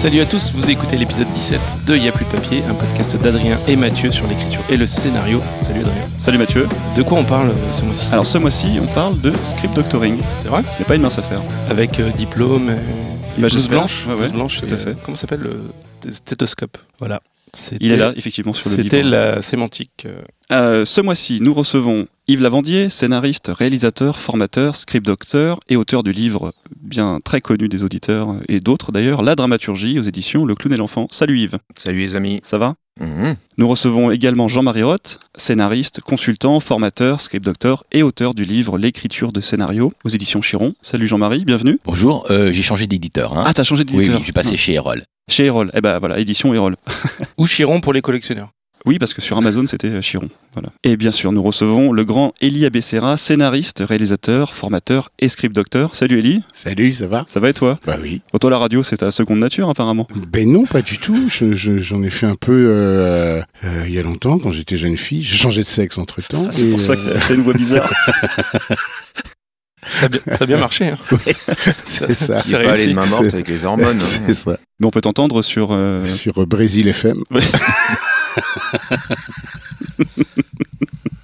[0.00, 3.58] Salut à tous, vous écoutez l'épisode 17 de Y'a plus de papier, un podcast d'Adrien
[3.68, 5.40] et Mathieu sur l'écriture et le scénario.
[5.60, 6.02] Salut Adrien.
[6.18, 6.66] Salut Mathieu.
[6.96, 8.08] De quoi on parle euh, ce mois-ci?
[8.10, 10.16] Alors ce mois-ci, on parle de script doctoring.
[10.40, 10.62] C'est vrai?
[10.72, 11.42] Ce n'est pas une mince affaire.
[11.68, 12.80] Avec euh, diplôme, euh, Bah,
[13.36, 13.70] blouse j'espère.
[13.80, 14.90] blanche, Ouais, ouais, blouse blanche tout et, à fait.
[14.90, 15.40] euh, comment ça s'appelle
[16.02, 16.78] le stéthoscope?
[16.98, 17.20] Voilà.
[17.52, 19.10] C'était- Il est là, effectivement, sur le C'était livre.
[19.10, 20.06] la sémantique.
[20.06, 20.22] euh,
[20.52, 26.10] Euh, ce mois-ci, nous recevons Yves Lavandier, scénariste, réalisateur, formateur, script docteur et auteur du
[26.12, 30.72] livre bien très connu des auditeurs et d'autres d'ailleurs, La dramaturgie aux éditions Le Clown
[30.74, 31.06] et l'Enfant.
[31.10, 32.40] Salut Yves, Salut les amis.
[32.42, 32.74] ça va?
[33.00, 33.36] Mhm.
[33.58, 39.32] Nous recevons également Jean-Marie Roth, scénariste, consultant, formateur, script docteur et auteur du livre L'écriture
[39.32, 40.74] de scénario aux éditions Chiron.
[40.82, 41.78] Salut Jean-Marie, bienvenue.
[41.84, 43.36] Bonjour, euh, j'ai changé d'éditeur.
[43.38, 43.44] Hein.
[43.46, 45.04] Ah, t'as changé d'éditeur oui, j'ai passé chez Erol.
[45.30, 45.70] Chez Erol.
[45.74, 46.76] Eh ben voilà, édition Erol.
[47.38, 48.50] Ou Chiron pour les collectionneurs.
[48.86, 50.30] Oui, parce que sur Amazon, c'était euh, Chiron.
[50.54, 50.70] Voilà.
[50.84, 55.94] Et bien sûr, nous recevons le grand Elie Abessera, scénariste, réalisateur, formateur et script docteur.
[55.94, 57.26] Salut Elie, Salut, ça va?
[57.28, 57.78] Ça va et toi?
[57.86, 58.22] Bah oui.
[58.32, 60.08] Bon, Toi, la radio, c'est ta seconde nature, apparemment.
[60.32, 61.28] Ben non, pas du tout.
[61.28, 64.78] Je- je- J'en ai fait un peu euh, euh, il y a longtemps, quand j'étais
[64.78, 65.22] jeune fille.
[65.22, 66.46] J'ai changé de sexe entre temps.
[66.48, 67.92] Ah, c'est pour ça que t'as une voix bizarre.
[69.92, 70.86] Ça a bien, ça a bien marché.
[70.88, 70.98] hein.
[71.84, 72.38] c'est ça.
[72.38, 72.88] C'est C'est pas aller réussi.
[72.88, 73.98] de main morte C'est- avec les hormones.
[74.00, 74.32] hein.
[74.34, 74.56] Ça.
[74.78, 75.68] Mais on peut t'entendre sur...
[75.72, 77.22] euh, Sur euh, Brésil FM.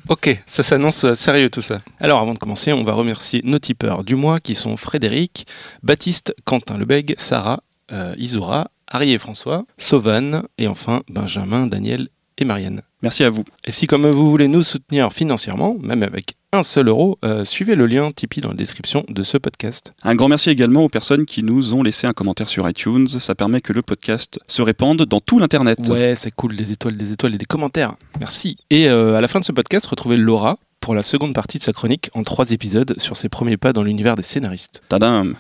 [0.09, 1.81] Ok, ça s'annonce euh, sérieux tout ça.
[1.99, 5.47] Alors avant de commencer, on va remercier nos tipeurs du mois qui sont Frédéric,
[5.83, 7.59] Baptiste, Quentin Lebeg, Sarah,
[7.91, 12.09] euh, Isoura, Harry et François, Sauvan et enfin Benjamin, Daniel
[12.39, 12.83] et Marianne.
[13.03, 13.45] Merci à vous.
[13.65, 17.75] Et si comme vous voulez nous soutenir financièrement, même avec un seul euro, euh, suivez
[17.75, 19.93] le lien Tipeee dans la description de ce podcast.
[20.03, 23.09] Un grand merci également aux personnes qui nous ont laissé un commentaire sur iTunes.
[23.09, 25.89] Ça permet que le podcast se répande dans tout l'Internet.
[25.91, 27.95] Ouais, c'est cool, des étoiles, des étoiles et des commentaires.
[28.19, 28.57] Merci.
[28.71, 31.63] Et euh, à la fin de ce podcast, retrouvez Laura pour la seconde partie de
[31.63, 34.83] sa chronique en trois épisodes sur ses premiers pas dans l'univers des scénaristes.
[34.89, 35.35] Tadam.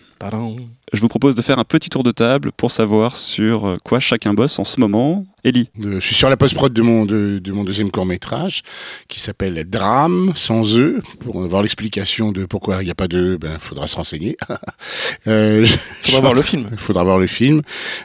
[0.93, 3.99] Je vous propose de faire un petit tour de table pour savoir sur euh, quoi
[4.01, 5.27] chacun bosse en ce moment.
[5.45, 8.63] Elie, De- je suis sur la post-prod de mon, de, de mon deuxième court-métrage,
[9.09, 11.01] qui s'appelle Drame, sans eux.
[11.21, 14.37] Pour avoir l'explication de pourquoi il n'y a pas de ben, faudra se renseigner.
[15.27, 16.69] euh, je- Faudra voir le film.
[16.73, 17.63] Il faudra voir le film.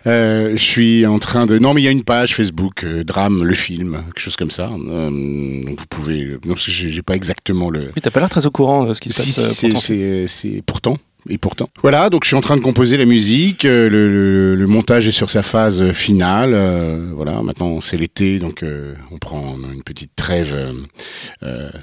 [0.07, 1.59] Euh, je suis en train de.
[1.59, 4.51] Non, mais il y a une page Facebook, euh, drame, le film, quelque chose comme
[4.51, 4.69] ça.
[4.71, 6.25] Euh, donc vous pouvez.
[6.45, 7.91] Non, parce que j'ai pas exactement le.
[7.95, 9.81] Oui, t'as pas l'air très au courant de ce qui se Si, passe si, pour
[9.81, 10.97] c'est pourtant.
[11.29, 11.69] Et pourtant.
[11.83, 13.65] Voilà, donc je suis en train de composer la musique.
[13.65, 13.89] euh,
[14.55, 16.51] Le, montage est sur sa phase euh, finale.
[16.53, 18.63] euh, voilà, maintenant c'est l'été, donc
[19.11, 20.55] on prend une petite trêve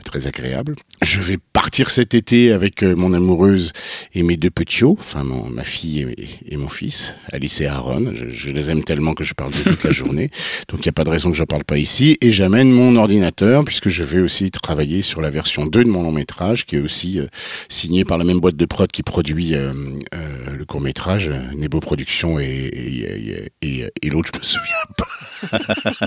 [0.05, 0.75] très agréable.
[1.03, 3.73] Je vais partir cet été avec mon amoureuse
[4.15, 6.07] et mes deux petits, enfin mon- ma fille
[6.49, 8.13] et, mon fils, Alice et Aaron.
[8.31, 10.31] Je, les aime tellement que je parle de toute la journée,
[10.69, 12.17] donc il n'y a pas de raison que je parle pas ici.
[12.21, 16.03] Et j'amène mon ordinateur puisque je vais aussi travailler sur la version 2 de mon
[16.03, 17.21] long métrage, qui est aussi
[17.69, 19.73] signé par la même boîte de prod qui produit euh,
[20.15, 26.07] euh, le court métrage, Nebo Productions et, et, et, l'autre, je me souviens pas.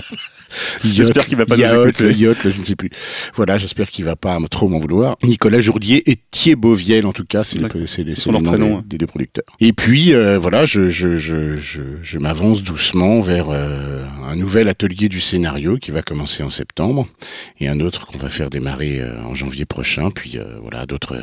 [0.84, 2.04] J'espère qu'il va pas nous Yacht, écouter.
[2.04, 2.90] le yacht, là, je ne sais plus.
[3.34, 5.16] Voilà, j'espère qu'il va pas trop m'en vouloir.
[5.22, 8.82] Nicolas Jourdier et Thiers Beauviel, en tout cas, c'est les, c'est c'est des, hein.
[8.86, 9.44] des deux producteurs.
[9.60, 14.68] Et puis, euh, voilà, je, je, je, je, je m'avance doucement vers euh, un nouvel
[14.68, 17.06] atelier du scénario qui va commencer en septembre
[17.60, 20.10] et un autre qu'on va faire démarrer euh, en janvier prochain.
[20.10, 21.18] Puis, voilà, d'autres,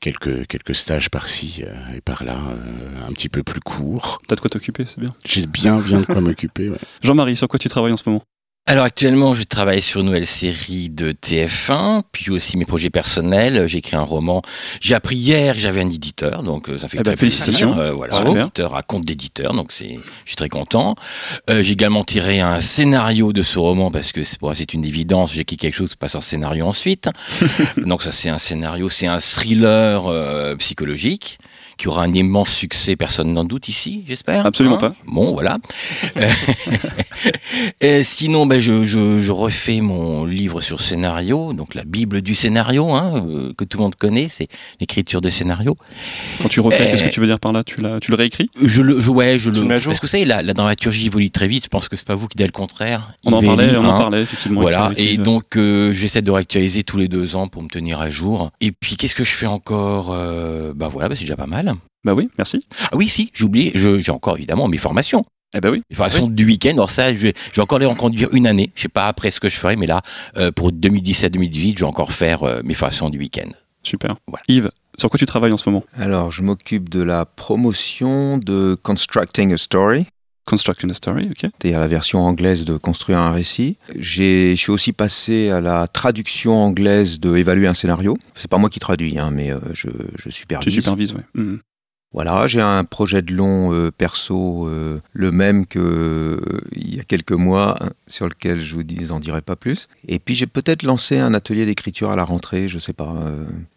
[0.00, 1.62] quelques, quelques stages par-ci
[1.96, 2.38] et par-là,
[3.08, 4.20] un petit peu plus courts.
[4.26, 5.14] t'as de quoi t'occuper, c'est bien.
[5.24, 6.68] J'ai bien, bien de quoi m'occuper.
[6.68, 6.78] ouais.
[7.02, 8.22] Jean-Marie, sur quoi tu travailles en ce moment?
[8.70, 13.66] Alors actuellement, je travaille sur une nouvelle série de TF1, puis aussi mes projets personnels.
[13.66, 14.42] J'ai écrit un roman.
[14.82, 17.44] J'ai appris hier que j'avais un éditeur, donc euh, ça fait Eh ben, très plaisir.
[17.46, 17.78] félicitations.
[17.78, 20.96] Euh, voilà, un éditeur à compte d'éditeur, donc c'est, je suis très content.
[21.48, 24.74] Euh, j'ai également tiré un scénario de ce roman parce que c'est, pour moi, c'est
[24.74, 25.32] une évidence.
[25.32, 27.08] J'ai écrit quelque chose qui passe en scénario ensuite.
[27.78, 31.38] donc ça, c'est un scénario, c'est un thriller euh, psychologique
[31.78, 34.44] qui aura un immense succès, personne n'en doute ici, j'espère.
[34.44, 34.94] Absolument Hein pas.
[35.06, 35.58] Bon, voilà.
[36.18, 36.28] Euh,
[37.84, 42.34] euh, sinon, ben, je, je, je refais mon livre sur scénario, donc la Bible du
[42.34, 44.48] scénario, hein, euh, que tout le monde connaît, c'est
[44.80, 45.76] l'écriture de scénario.
[46.42, 47.64] Quand tu refais, Euh, qu'est-ce que tu veux dire par là?
[47.64, 48.50] Tu, l'as- tu le réécris?
[48.62, 49.62] Je le, je, ouais, je Tu le.
[49.62, 49.90] le mets à jour?
[49.92, 51.64] Parce que vous savez, la, la dramaturgie évolue très vite.
[51.64, 53.12] Je pense que c'est pas vous qui dites le contraire.
[53.24, 53.96] On en parlait, on en hein.
[53.96, 54.60] parlait effectivement.
[54.60, 58.10] Voilà, et donc euh, j'essaie de réactualiser tous les deux ans pour me tenir à
[58.10, 58.50] jour.
[58.60, 60.08] Et puis qu'est-ce que je fais encore?
[60.12, 61.67] Euh, Bah voilà, bah, c'est déjà pas mal.
[62.04, 62.60] Bah oui, merci.
[62.84, 65.24] Ah oui, si, j'ai oublié, je- j'ai encore évidemment mes formations.
[65.56, 65.82] Eh ben oui.
[65.90, 68.70] Les formations du week-end, alors ça, je vais, je vais encore les reconduire une année.
[68.74, 70.02] Je sais pas après ce que je ferai, mais là,
[70.36, 73.48] euh, pour 2017-2018, je vais encore faire euh, mes formations du week-end.
[73.82, 74.16] Super.
[74.26, 74.42] Voilà.
[74.48, 75.84] Yves, sur quoi tu travailles en ce moment?
[75.96, 80.06] Alors, je m'occupe de la promotion de Constructing a Story,
[80.48, 81.40] Constructing a Story, ok.
[81.40, 83.76] c'est-à-dire la version anglaise de construire un récit.
[83.98, 88.16] Je suis aussi passé à la traduction anglaise de évaluer un scénario.
[88.34, 90.72] C'est pas moi qui traduis, hein, mais euh, je, je supervise.
[90.72, 91.24] Tu supervises, ouais.
[91.34, 91.60] Mhm.
[92.12, 97.00] Voilà, j'ai un projet de long euh, perso, euh, le même que euh, il y
[97.00, 99.88] a quelques mois, hein, sur lequel je vous dis, en dirai pas plus.
[100.06, 103.14] Et puis j'ai peut-être lancé un atelier d'écriture à la rentrée, je sais pas.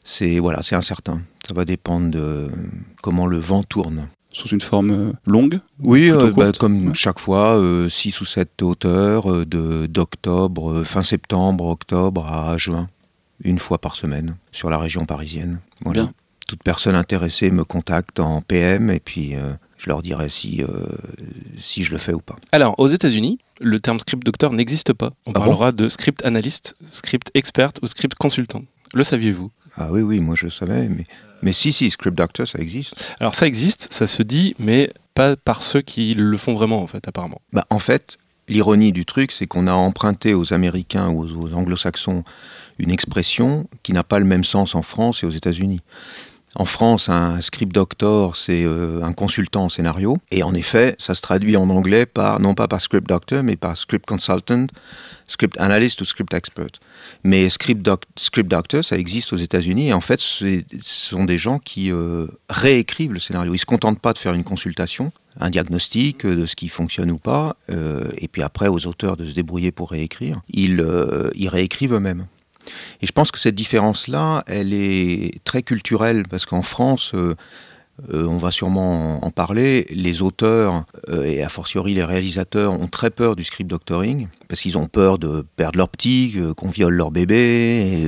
[0.05, 1.21] c'est voilà, c'est incertain.
[1.45, 2.49] Ça va dépendre de
[3.03, 4.07] comment le vent tourne.
[4.33, 6.93] Sous une forme euh, longue Oui, euh, bah, comme ouais.
[6.93, 12.89] chaque fois, 6 ou 7 auteurs euh, de d'octobre, euh, fin septembre, octobre à juin,
[13.43, 15.59] une fois par semaine, sur la région parisienne.
[15.83, 16.03] Voilà.
[16.03, 16.13] Bien.
[16.47, 20.67] Toute personne intéressée me contacte en PM et puis euh, je leur dirai si, euh,
[21.57, 22.35] si je le fais ou pas.
[22.51, 25.13] Alors, aux États-Unis, le terme script doctor n'existe pas.
[25.25, 28.63] On Ah bon parlera de script analyste, script expert ou script consultant.
[28.93, 29.49] Le saviez-vous?
[29.75, 31.05] Ah oui, oui, moi je le savais, mais,
[31.41, 33.15] mais si, si, Script Doctor, ça existe.
[33.19, 36.87] Alors, ça existe, ça se dit, mais pas par ceux qui le font vraiment, en
[36.87, 37.41] fait, apparemment.
[37.53, 38.17] Bah, en fait,
[38.47, 42.23] l'ironie du truc, c'est qu'on a emprunté aux Américains ou aux, aux Anglo-Saxons
[42.79, 45.81] une expression qui n'a pas le même sens en France et aux États-Unis.
[46.55, 50.17] En France, un script doctor, c'est euh, un consultant en scénario.
[50.31, 53.55] Et en effet, ça se traduit en anglais par, non pas par script doctor, mais
[53.55, 54.67] par script consultant,
[55.27, 56.67] script analyst ou script expert.
[57.23, 58.05] Mais script, doc-
[58.47, 59.89] doctor, ça existe aux États-Unis.
[59.89, 63.53] Et en fait, ce sont des gens qui euh, réécrivent le scénario.
[63.53, 67.11] Ils se contentent pas de faire une consultation, un diagnostic euh, de ce qui fonctionne
[67.11, 70.41] ou pas, euh, et puis après aux auteurs de se débrouiller pour réécrire.
[70.49, 70.81] Ils
[71.47, 72.25] réécrivent eux-mêmes.
[73.01, 77.13] Et je pense que cette différence-là, elle est très culturelle, parce qu'en France,
[78.13, 82.87] euh, on va sûrement en, parler, les auteurs, euh, et a fortiori les réalisateurs, ont
[82.87, 86.69] très peur du script doctoring, parce qu'ils ont peur de perdre leur petit, euh, qu'on
[86.69, 88.07] viole leur bébé,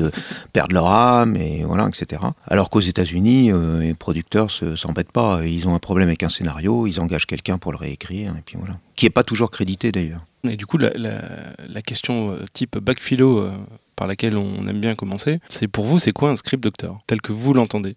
[0.53, 2.21] perdre leur âme, et voilà, etc.
[2.47, 6.87] Alors qu'aux États-Unis, les producteurs se- s'embêtent pas, ils ont un problème avec un scénario,
[6.87, 8.77] ils engagent quelqu'un pour le réécrire, et puis voilà.
[8.95, 10.23] Qui n'est pas toujours crédité d'ailleurs.
[10.47, 13.47] Et du coup, la, la- question type bac philo
[13.95, 17.21] par laquelle on aime bien commencer, c'est pour vous, c'est quoi un script doctor Tel
[17.21, 17.95] que vous l'entendez?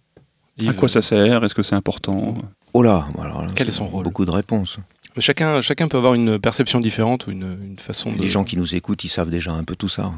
[0.66, 1.44] À quoi ça sert?
[1.44, 2.36] Est-ce que c'est important?
[2.72, 4.04] Oh là, alors là, Quel est son rôle?
[4.04, 4.78] Beaucoup de réponses.
[5.18, 8.20] chacun, chacun peut avoir une perception différente ou une, une façon de...
[8.20, 10.12] Les gens qui nous écoutent, ils savent déjà un peu tout ça.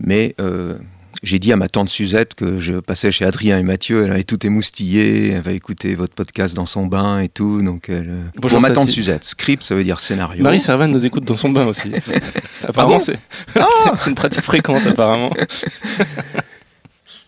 [0.00, 0.76] Mais euh,
[1.22, 4.24] j'ai dit à ma tante Suzette que je passais chez Adrien et Mathieu, elle avait
[4.24, 7.62] tout émoustillé, elle avait écouté votre podcast dans son bain et tout.
[7.62, 8.88] Donc elle, euh, Bonjour, pour ma tante.
[8.88, 10.42] Suzette, script, ça veut dire scénario.
[10.42, 11.92] Marie Servan nous écoute dans son bain aussi.
[12.64, 13.00] apparemment, bon?
[13.00, 13.18] c'est
[14.00, 15.32] c'est une pratique fréquente, apparemment.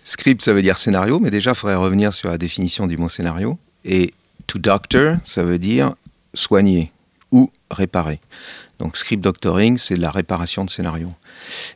[0.08, 3.10] Script, ça veut dire scénario, mais déjà, il faudrait revenir sur la définition du mot
[3.10, 3.58] scénario.
[3.84, 4.14] Et
[4.46, 5.92] to doctor, ça veut dire
[6.32, 6.90] soigner
[7.30, 8.18] ou réparer.
[8.78, 11.12] Donc script doctoring, c'est de la réparation de scénario.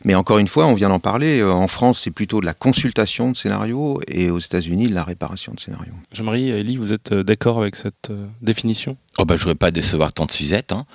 [0.07, 2.55] Mais encore une fois, on vient d'en parler, euh, en France, c'est plutôt de la
[2.55, 5.93] consultation de scénario et aux États-Unis, de la réparation de scénario.
[6.13, 8.97] Jean-Marie, Elie, vous êtes euh, d'accord avec cette euh, définition?
[9.19, 10.73] Oh bah je voudrais pas décevoir tante Suzette.
[10.73, 10.87] Hein.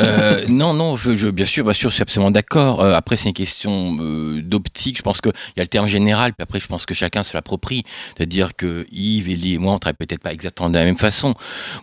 [0.00, 2.80] Euh, non, non, bien sûr, bien sûr, je suis absolument d'accord.
[2.80, 4.98] Euh, après, c'est une question euh, d'optique.
[4.98, 7.36] Je pense qu'il y a le terme général, puis après, je pense que chacun se
[7.36, 7.84] l'approprie.
[8.16, 11.34] C'est-à-dire que Yves, Elie et moi, on travaille peut-être pas exactement de la même façon.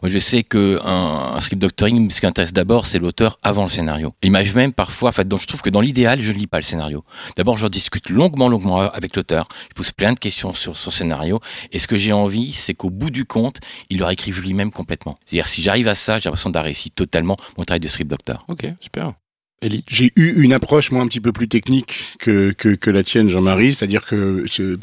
[0.02, 3.64] Moi, je sais que un, un script doctoring, ce qui intéresse d'abord, c'est l'auteur avant
[3.64, 4.14] le scénario.
[4.22, 6.58] L'image même, parfois, en fait, donc je trouve que dans l'idéal, je ne lis pas
[6.58, 7.06] le scénario.
[7.38, 9.48] D'abord, je discute longuement, longuement avec l'auteur.
[9.70, 11.40] Je pose plein de questions sur son scénario.
[11.72, 15.16] Et ce que j'ai envie, c'est qu'au bout du compte, il le réécrive lui-même complètement.
[15.25, 18.44] C'est-à-dire, si j'arrive à ça, j'ai l'impression d'avoir réussi totalement mon travail de script doctor.
[18.48, 19.13] Ok, super.
[19.62, 23.04] Elie J'ai eu une approche, moi, un petit peu plus technique que, que, que la
[23.04, 23.74] tienne, Jean-Marie.
[23.74, 24.77] C'est-à-dire que je-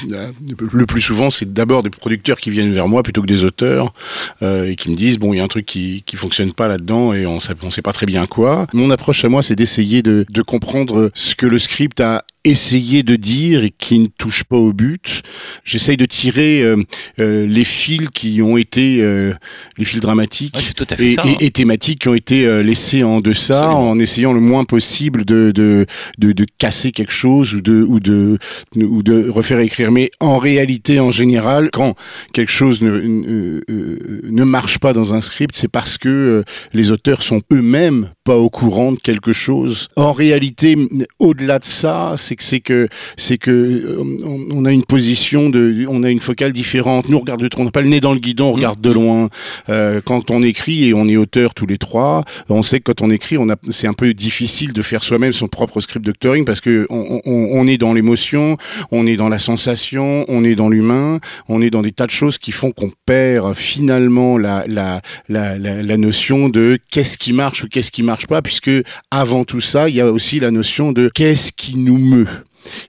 [0.71, 3.95] le plus souvent, c'est d'abord des producteurs qui viennent vers moi plutôt que des auteurs
[4.43, 6.69] euh, et qui me disent, bon, il y a un truc qui, qui fonctionne pas
[6.69, 8.67] là-dedans et on sait, on sait pas très bien quoi.
[8.75, 13.03] Mon approche à moi, c'est d'essayer de, de comprendre ce que le script a essayé
[13.03, 15.23] de dire et qui ne touche pas au but.
[15.65, 16.77] J'essaye de tirer euh,
[17.19, 19.33] euh, les fils qui ont été euh,
[19.79, 21.23] les fils dramatiques Ouais, je suis tout à fait et, ça.
[21.27, 21.35] hein.
[21.41, 23.91] et- et thématiques qui ont été euh, laissées en deçà Absolument.
[23.91, 25.87] en essayant le moins possible de, de,
[26.19, 28.39] de, de casser quelque chose ou de, ou, de,
[28.77, 29.91] ou de refaire écrire.
[29.93, 31.95] Mais en réalité, en général, quand
[32.33, 36.43] quelque chose ne, ne, euh, ne marche pas dans un script, c'est parce que euh,
[36.73, 39.87] les auteurs sont eux-mêmes pas au courant de quelque chose.
[39.95, 40.77] En réalité,
[41.21, 45.87] au-delà de ça, c'est que c'est que c'est que euh, on, a une position de,
[45.89, 47.09] on a une focale différente.
[47.09, 48.91] Nous, on regarde de on n'a pas le nez dans le guidon, on regarde de
[48.91, 49.29] loin.
[49.69, 53.01] Euh, quand on écrit et on est auteur tous les trois, on sait que quand
[53.01, 56.45] on écrit, on a, c'est un peu difficile de faire soi-même son propre script doctoring
[56.45, 58.57] parce que on, on, on est dans l'émotion,
[58.91, 62.11] on est dans la sensation, on est dans l'humain, on est dans des tas de
[62.11, 67.33] choses qui font qu'on perd finalement la, la, la, la, la notion de qu'est-ce qui
[67.33, 68.71] marche ou qu'est-ce qui marche pas, puisque
[69.11, 72.29] avant tout ça, il y a aussi la notion de qu'est-ce qui nous meut.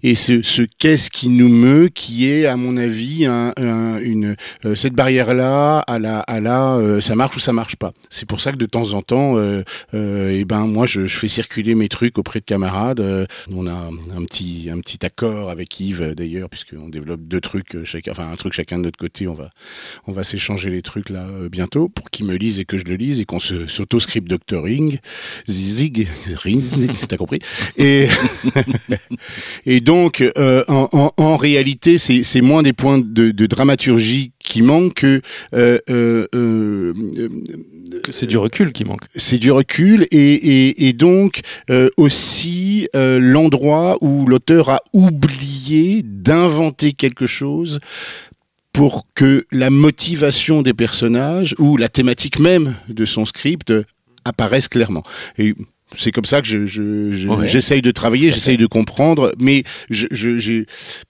[0.03, 4.35] Et ce, ce qu'est-ce qui nous meut, qui est, à mon avis, un, un- une,
[4.65, 7.93] euh, cette barrière-là, à la, à la, euh, ça marche ou ça marche pas.
[8.09, 11.27] C'est pour ça que de temps en temps, euh, euh, et ben moi, je, fais
[11.27, 13.03] circuler mes trucs auprès de camarades.
[13.51, 18.11] On a un petit, un petit accord avec Yves d'ailleurs, puisqu'on développe deux trucs, chacun,
[18.11, 19.27] enfin un truc chacun de notre côté.
[19.27, 19.49] On va,
[20.05, 22.95] on va s'échanger les trucs là bientôt pour qu'il me lise et que je le
[22.95, 24.97] lise et qu'on se s'auto-script doctoring,
[25.47, 27.39] zig, ring, zig, t'as compris?
[27.77, 28.07] Et
[29.67, 34.61] et donc, euh, en, en- en réalité, c'est moins des points de, de dramaturgie qui
[34.63, 35.21] manquent que
[35.53, 36.93] euh, euh,
[38.03, 39.01] Que c'est du recul qui manque.
[39.15, 41.41] c'est du recul et, et, et donc
[41.97, 47.79] aussi l'endroit où l'auteur a oublié d'inventer quelque chose
[48.73, 53.73] pour que la motivation des personnages ou la thématique même de son script
[54.23, 55.03] apparaisse clairement.
[55.37, 55.55] Et
[55.95, 57.47] c'est comme ça que je, je, je- Ouais.
[57.47, 60.65] j'essaye de travailler, j'essaye de comprendre, mais je, je, j'ai,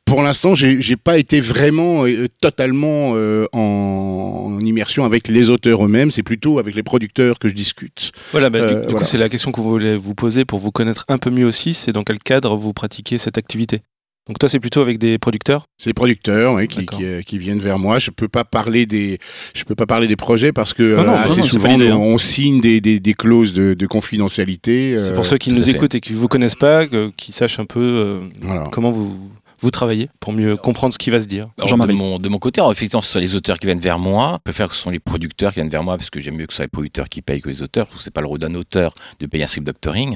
[0.05, 5.49] pour l'instant, j'ai, j'ai pas été vraiment euh, totalement euh, en, en immersion avec les
[5.49, 6.11] auteurs eux-mêmes.
[6.11, 8.11] C'est plutôt avec les producteurs que je discute.
[8.31, 9.05] Voilà, bah, du- Euh, du, coup, voilà.
[9.05, 11.73] c'est la question que vous voulez vous poser pour vous connaître un peu mieux aussi.
[11.73, 13.81] C'est dans quel cadre vous pratiquez cette activité?
[14.27, 16.99] Donc, toi, c'est plutôt avec des producteurs C'est producteurs oui, qui, D'accord.
[16.99, 17.97] qui, euh, qui viennent vers moi.
[17.99, 19.19] Je peux pas parler des,
[19.55, 21.91] je peux pas parler des projets parce que Non, non, euh, assez non, souvent hein.
[21.93, 24.95] on, on signe des, des, des clauses de, de confidentialité.
[24.97, 27.65] C'est euh, pour ceux qui nous écoutent et qui vous connaissent pas, qui sachent un
[27.65, 28.67] peu euh, Voilà.
[28.71, 29.17] comment vous,
[29.59, 31.45] vous travaillez pour mieux comprendre ce qui va se dire.
[31.57, 33.97] Alors, de, mon, de mon côté, alors, effectivement, ce sont les auteurs qui viennent vers
[33.99, 34.33] moi.
[34.39, 36.45] Je préfère que ce sont les producteurs qui viennent vers moi parce que j'aime mieux
[36.45, 37.87] que ce soit les producteurs qui payent que les auteurs.
[37.87, 40.15] Parce que c'est pas le rôle d'un auteur de payer un script doctoring.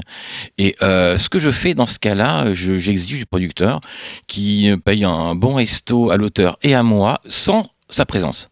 [0.58, 3.80] Et euh, ce que je fais dans ce cas-là, je- j'exige du producteur
[4.28, 8.51] qui paye un bon resto à l'auteur et à moi sans sa présence.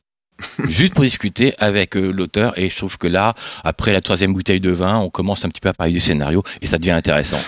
[0.68, 4.60] Juste pour discuter avec euh, l'auteur et je trouve que là, après la troisième bouteille
[4.60, 7.40] de vin, on commence un petit peu à parler du scénario et ça devient intéressant.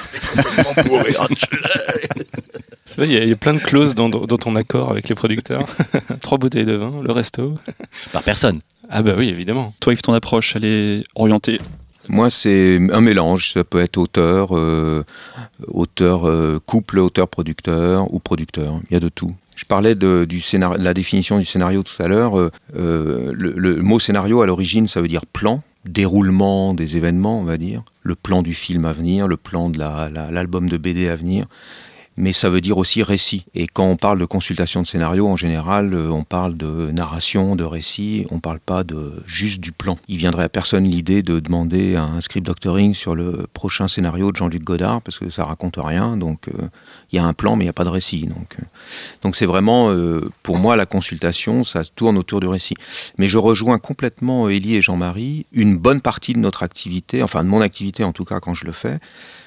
[2.97, 5.15] Il y, a- il y a plein de clauses dans, dans ton accord avec les
[5.15, 5.65] producteurs.
[6.21, 7.55] Trois bouteilles de vin, le resto.
[8.11, 8.59] Par personne.
[8.89, 9.73] Ah bah oui, évidemment.
[9.79, 11.59] Toi, Yves, ton approche, elle est orientée?
[12.09, 13.53] Moi, c'est un mélange.
[13.53, 15.05] Ça peut être auteur, euh,
[15.67, 18.79] auteur euh, couple, auteur producteur ou producteur.
[18.89, 19.33] Il y a de tout.
[19.55, 20.27] Je parlais de,
[20.79, 22.39] la définition du scénario tout à l'heure.
[22.39, 27.43] Euh, euh, le, mot scénario, à l'origine, ça veut dire plan, déroulement des événements, on
[27.43, 27.83] va dire.
[28.03, 31.15] Le plan du film à venir, le plan de la- la- l'album de BD à
[31.15, 31.45] venir.
[32.21, 33.45] Mais ça veut dire aussi récit.
[33.55, 37.55] Et quand on parle de consultation de scénario, en général, euh, on parle de narration,
[37.55, 39.97] de récit, on parle pas de juste du plan.
[40.07, 44.35] Il viendrait à personne l'idée de demander un script doctoring sur le prochain scénario de
[44.35, 46.67] Jean-Luc Godard, parce que ça raconte rien, donc euh,
[47.11, 48.27] il y a un plan, mais il n'y a pas de récit.
[48.27, 49.91] Donc euh, c'est vraiment,
[50.43, 52.75] pour moi, la consultation, ça tourne autour du récit.
[53.17, 55.47] Mais je rejoins complètement Élie et Jean-Marie.
[55.53, 58.65] Une bonne partie de notre activité, enfin de mon activité en tout cas quand je
[58.65, 58.99] le fais,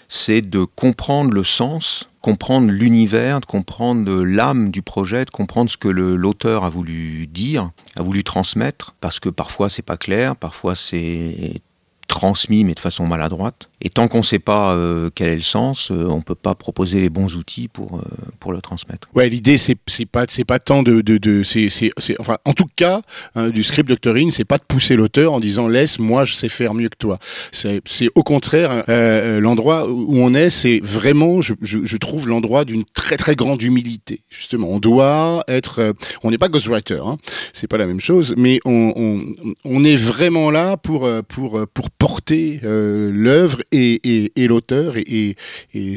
[0.08, 5.76] c'est de comprendre le sens, comprendre l'univers, de comprendre l'âme du projet, de comprendre ce
[5.76, 10.74] que l'auteur a voulu dire, a voulu transmettre, parce que parfois c'est pas clair, parfois
[10.74, 11.60] c'est
[12.06, 13.68] transmis mais de façon maladroite.
[13.84, 16.54] Et tant qu'on ne sait pas euh, quel est le sens, euh, on peut pas
[16.54, 18.02] proposer les bons outils pour, euh,
[18.40, 19.08] pour le transmettre.
[19.14, 23.02] Ouais, l'idée c'est pas pas tant de de, de c'est enfin en tout cas
[23.34, 26.48] hein, du script doctoring, c'est pas de pousser l'auteur en disant laisse moi je sais
[26.48, 27.18] faire mieux que toi.
[27.52, 27.82] C'est
[28.14, 33.36] au contraire l'endroit où on est, c'est vraiment je, je, trouve l'endroit d'une très très
[33.36, 34.20] grande humilité.
[34.30, 37.16] Justement, on doit être on n'est pas ghostwriter hein,
[37.52, 39.24] c'est pas la même chose, mais on on,
[39.64, 45.36] on est vraiment là pour pour pour porter euh, l'œuvre et, et, l'auteur et,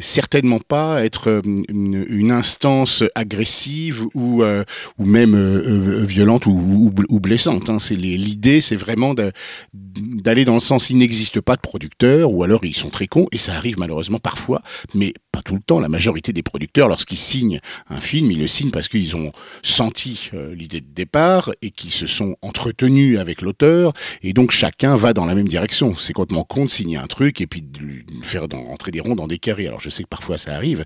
[0.00, 4.64] certainement pas être euh, une, instance agressive ou euh,
[4.96, 5.36] ou même
[6.06, 7.68] violente ou, blessante.
[7.68, 7.78] Hein.
[7.78, 9.14] C'est l'idée, c'est vraiment
[9.74, 13.26] d'aller dans le sens il n'existe pas de producteurs ou alors ils sont très cons
[13.30, 14.62] et ça arrive malheureusement parfois,
[14.94, 15.80] mais tout le temps.
[15.80, 20.30] La majorité des producteurs, lorsqu'ils signent un film, ils le signent parce qu'ils ont senti
[20.34, 23.92] euh, l'idée de départ et qu'ils se sont entretenus avec l'auteur
[24.22, 25.94] et donc chacun va dans la même direction.
[25.96, 29.14] C'est complètement con de signer un truc et puis de lui faire entrer des ronds
[29.14, 29.66] dans des carrés.
[29.66, 30.84] Alors je sais que parfois ça arrive,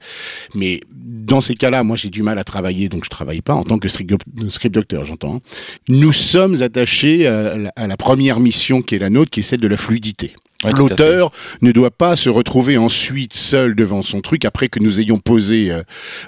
[0.54, 3.64] mais dans ces cas-là, moi j'ai du mal à travailler, donc je travaille pas en
[3.64, 4.14] tant que script
[4.70, 5.36] docteur, j'entends.
[5.36, 5.40] hein.
[5.88, 9.68] Nous sommes attachés à la première mission qui est la nôtre, qui est celle de
[9.68, 10.32] la fluidité.
[10.64, 15.00] Ouais, L'auteur ne doit pas se retrouver ensuite seul devant son truc après que nous
[15.00, 15.82] ayons posé euh,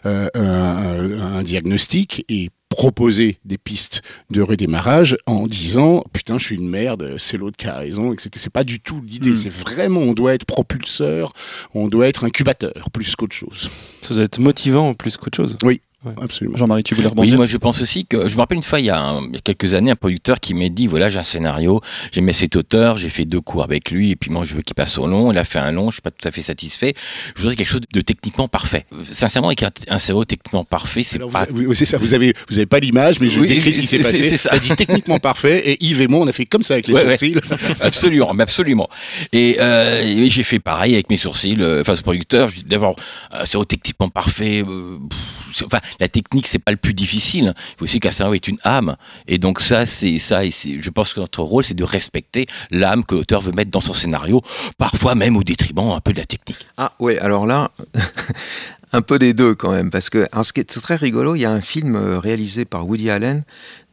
[0.06, 6.56] euh, un, un diagnostic et proposé des pistes de redémarrage en disant putain je suis
[6.56, 9.36] une merde c'est l'autre qui a raison etc c'est pas du tout l'idée Mm.
[9.36, 11.32] c'est vraiment on doit être propulseur
[11.74, 15.56] on doit être incubateur plus qu'autre chose Ça doit être motivant plus qu'autre chose.
[15.62, 15.80] Oui.
[16.20, 16.56] Absolument.
[16.56, 18.80] Jean-Marie, tu voulais Oui, rebondir moi je pense aussi que je me rappelle une fois
[18.80, 21.08] il y a, un- il y a quelques années un producteur qui m'a dit voilà
[21.10, 21.80] j'ai un scénario,
[22.12, 24.74] j'aimais cet auteur, j'ai fait deux cours avec lui et puis moi je veux qu'il
[24.74, 26.94] passe au long, il a fait un long, je suis pas tout à fait satisfait,
[27.34, 28.86] je voudrais quelque chose de techniquement parfait.
[29.10, 31.98] Sincèrement avec un, un scénario techniquement parfait c'est pas vous- oui, c'est ça.
[31.98, 34.36] Vous avez, vous avez pas l'image, mais je Oui, décris ce qui s'est c'est- passé.
[34.36, 36.94] c'est dit techniquement parfait, et Yves et moi, on a fait comme ça avec les
[36.94, 37.16] Ouais, ouais.
[37.16, 37.40] sourcils.
[37.80, 38.88] Absolument, mais absolument.
[39.32, 41.56] Et, euh, et j'ai fait pareil avec mes sourcils.
[41.60, 42.96] euh, Enfin, ce producteur, je dis d'abord,
[43.34, 44.62] euh, c'est techniquement parfait.
[44.66, 45.18] euh, pff,
[45.64, 47.54] enfin, la technique, c'est pas le plus difficile.
[47.56, 48.96] Il faut aussi qu'un cerveau est une âme.
[49.28, 50.44] Et donc ça, c'est ça.
[50.44, 53.80] Et je pense que notre rôle, c'est de respecter l'âme que l'auteur veut mettre dans
[53.80, 54.40] son scénario,
[54.78, 56.66] parfois même au détriment un peu de la technique.
[56.76, 57.70] Ah ouais, alors là,
[58.92, 61.40] un peu des deux quand même, parce que alors, ce qui est très rigolo, il
[61.40, 63.44] y a un film euh, réalisé par Woody Allen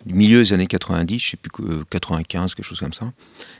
[0.05, 3.11] du milieu des années 90, je sais plus que 95, quelque chose comme ça,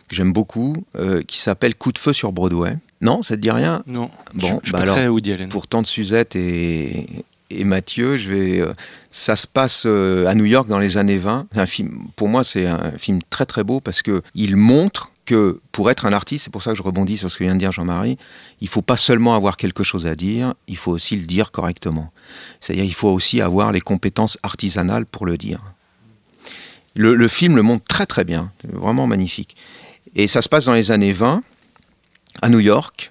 [0.08, 2.77] que j'aime beaucoup, euh, qui s'appelle Coup de feu sur Broadway.
[3.01, 3.84] Non, ça te dit rien?
[3.88, 5.50] Non, Bon, je, je suis bah pas alors, Woody Allen.
[5.50, 7.05] Pour tant de Suzette et,
[7.51, 8.74] et Mathieu, je vais, euh,
[9.12, 11.48] ça se passe euh, à New York dans les années 20.
[11.53, 15.12] C'est Un film, pour moi, c'est un film très très beau parce que il montre
[15.25, 17.53] que pour être un artiste, c'est pour ça que je rebondis sur ce que vient
[17.53, 18.17] de dire Jean-Marie,
[18.60, 22.12] il faut pas seulement avoir quelque chose à dire, il faut aussi le dire correctement.
[22.60, 25.62] C'est-à-dire, il faut aussi avoir les compétences artisanales pour le dire.
[26.96, 29.55] Le, le film le montre très très bien, vraiment magnifique.
[30.15, 31.43] Et ça se passe dans les années 20,
[32.41, 33.11] à New York.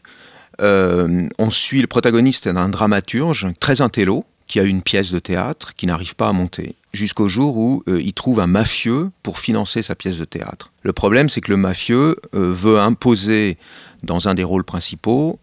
[0.60, 5.74] Euh, on suit le protagoniste d'un dramaturge très intello qui a une pièce de théâtre
[5.74, 9.80] qui n'arrive pas à monter jusqu'au jour où euh, il trouve un mafieux pour financer
[9.80, 10.72] sa pièce de théâtre.
[10.82, 13.58] Le problème, c'est que le mafieux euh, veut imposer
[14.02, 15.38] dans un des rôles principaux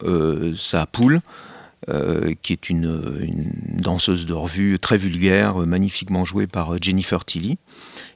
[0.58, 1.22] sa poule,
[2.42, 7.60] qui est une, une danseuse de revue très vulgaire, magnifiquement jouée par Jennifer Tilly.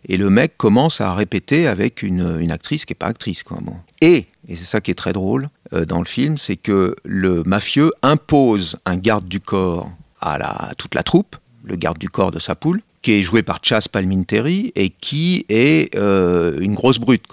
[0.08, 3.43] Et le mec commence à répéter avec une, actrice qui n'est pas actrice.
[3.43, 3.60] Quoi.
[4.01, 7.43] Et, et c'est ça qui est très drôle euh, dans le film, c'est que le
[7.43, 12.31] mafieux impose un garde du corps à, la, toute la troupe, le garde du corps
[12.31, 17.00] de sa poule, qui est joué par Chas Palminteri et qui est euh, une grosse
[17.00, 17.25] brute.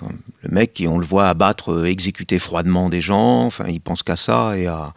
[0.43, 4.03] Le mec, qui, on le voit abattre, euh, exécuter froidement des gens, enfin, il pense
[4.03, 4.95] qu'à ça et à,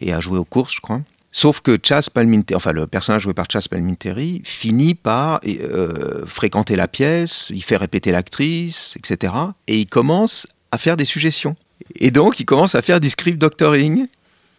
[0.00, 1.00] et à jouer aux courses, je crois.
[1.38, 6.74] Sauf que Chas Palminteri, enfin le personnage joué par Chas Palminteri, finit par euh, fréquenter
[6.74, 9.32] la pièce, il fait répéter l'actrice, etc.
[9.68, 11.54] Et il commence à faire des suggestions.
[11.94, 14.08] Et donc il commence à faire du script doctoring.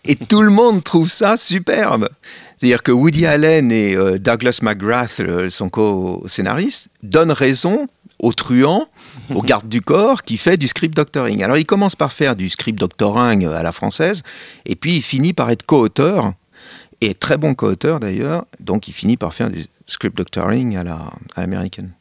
[0.05, 2.07] Et tout le monde trouve ça superbe.
[2.55, 7.89] C'est-à-dire que Woody Allen et euh, Douglas McGrath, son co-scénariste, donnent raison
[8.19, 8.87] au truand,
[9.35, 11.43] au garde du corps, qui fait du script doctoring.
[11.43, 14.23] Alors il commence par faire du script doctoring à la française,
[14.65, 16.31] et puis il finit par être co-auteur,
[17.01, 21.09] et très bon co-auteur d'ailleurs, donc il finit par faire du script doctoring à la-
[21.35, 21.91] à l'américaine.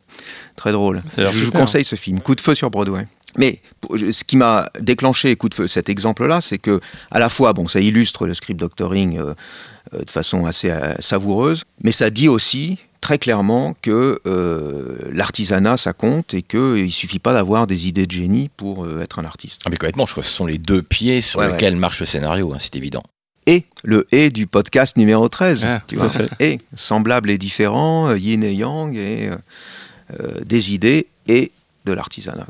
[0.56, 1.02] Très drôle.
[1.16, 3.06] Je vous conseille ce film, Coup de feu sur Broadway.
[3.38, 3.60] Mais
[3.96, 6.80] ce qui m'a déclenché Coup de feu, cet exemple-là, c'est que
[7.10, 9.34] à la fois, bon, ça illustre le script doctoring euh,
[9.94, 15.76] euh, de façon assez euh, savoureuse, mais ça dit aussi très clairement que euh, l'artisanat,
[15.76, 19.20] ça compte et qu'il ne suffit pas d'avoir des idées de génie pour euh, être
[19.20, 19.62] un artiste.
[19.66, 22.00] Ah, mais complètement, je crois que ce sont les deux pieds sur Ouais, lesquels marche
[22.00, 23.02] le scénario, hein, c'est évident.
[23.50, 26.10] Et le et du podcast numéro 13, Ah, tu vois.
[26.38, 29.36] Et semblable et différent, euh, yin et yang, et euh,
[30.20, 31.50] euh, des idées et
[31.86, 32.46] de l'artisanat.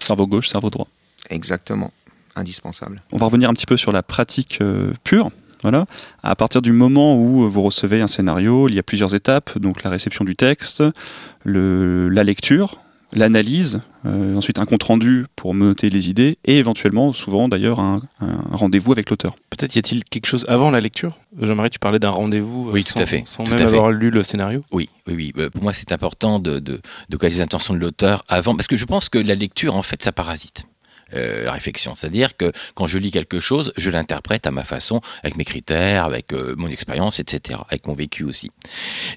[0.00, 0.88] Cerveau gauche, cerveau droit.
[1.30, 1.92] Exactement,
[2.34, 2.96] indispensable.
[3.12, 5.30] On va revenir un petit peu sur la pratique euh, pure.
[5.62, 5.86] Voilà.
[6.22, 9.56] À partir du moment où vous recevez un scénario, il y a plusieurs étapes.
[9.58, 10.82] Donc la réception du texte,
[11.44, 12.80] le- la lecture,
[13.12, 18.00] l'analyse, euh, ensuite un compte rendu pour noter les idées et éventuellement, souvent d'ailleurs, un,
[18.20, 19.34] un rendez-vous avec l'auteur.
[19.50, 21.18] Peut-être y a-t-il quelque chose avant la lecture?
[21.40, 23.68] Jean-Marie, tu parlais d'un rendez-vous euh, Oui, tout sans, à fait, sans tout même à
[23.68, 23.76] fait.
[23.76, 24.62] avoir lu le scénario?
[24.72, 25.32] Oui, oui, oui.
[25.38, 28.66] Euh, Pour moi, c'est important de, de, de connaître les intentions de l'auteur avant, parce
[28.66, 30.66] que je pense que la lecture, en fait, ça parasite.
[31.14, 31.94] Euh, réflexion.
[31.94, 36.04] C'est-à-dire que quand je lis quelque chose, je l'interprète à ma façon, avec mes critères,
[36.04, 38.50] avec euh, mon expérience, etc., avec mon vécu aussi.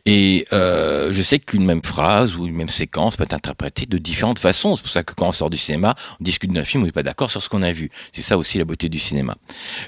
[0.05, 3.97] Et euh, je sais qu'une même phrase ou une même séquence peut être interprétée de
[3.97, 4.75] différentes façons.
[4.75, 6.91] C'est pour ça que quand on sort du cinéma, on discute d'un film, on n'est
[6.91, 7.89] pas d'accord sur ce qu'on a vu.
[8.11, 9.35] C'est ça aussi la beauté du cinéma.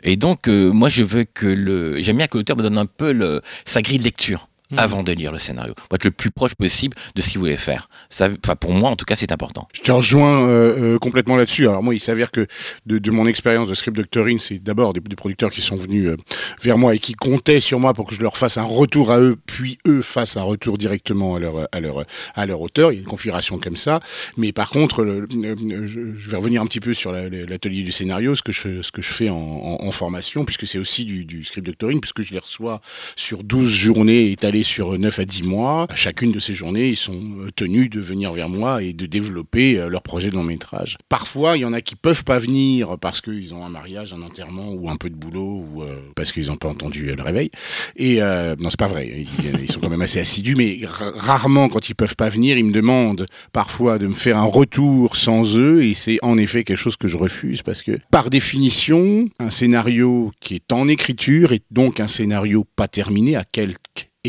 [0.03, 2.85] Et donc, euh, moi, je veux que le, j'aime bien que l'auteur me donne un
[2.85, 6.29] peu le, sa grille de lecture avant de lire le scénario, pour être le plus
[6.31, 7.89] proche possible de ce qu'il voulait faire.
[8.09, 9.67] Ça, enfin, pour moi, en tout cas, c'est important.
[9.73, 11.67] Je te rejoins euh, euh, complètement là-dessus.
[11.67, 12.45] Alors moi, il s'avère que
[12.85, 16.09] de, de mon expérience de script doctoring, c'est d'abord des, des producteurs qui sont venus
[16.09, 16.17] euh,
[16.61, 19.19] vers moi et qui comptaient sur moi pour que je leur fasse un retour à
[19.19, 22.05] eux, puis eux fassent un retour directement à leur à leur
[22.35, 22.91] à leur auteur.
[22.91, 23.99] Il y a une configuration comme ça.
[24.37, 27.81] Mais par contre, le- le- je, je vais revenir un petit peu sur la- l'atelier
[27.83, 30.77] du scénario, ce que je ce que je fais en, en- en formation, puisque c'est
[30.77, 32.81] aussi du, du script doctoring, puisque je les reçois
[33.15, 35.87] sur 12 journées étalées sur 9 à 10 mois.
[35.89, 39.05] À chacune de ces journées, ils sont euh, tenus de venir vers moi et de
[39.05, 40.97] développer euh, leur projet de long métrage.
[41.09, 44.21] Parfois, il y en a qui peuvent pas venir parce qu'ils ont un mariage, un
[44.21, 47.49] enterrement ou un peu de boulot ou euh, parce qu'ils n'ont pas entendu le réveil.
[47.95, 49.25] Et euh, non, c'est pas vrai.
[49.61, 52.65] Ils, sont quand même assez assidus, mais ra- rarement quand ils peuvent pas venir, ils
[52.65, 56.77] me demandent parfois de me faire un retour sans eux et c'est en effet quelque
[56.77, 61.63] chose que je refuse parce que par définition, un scénario qui est en écriture est
[61.71, 63.77] donc un scénario pas terminé à quelque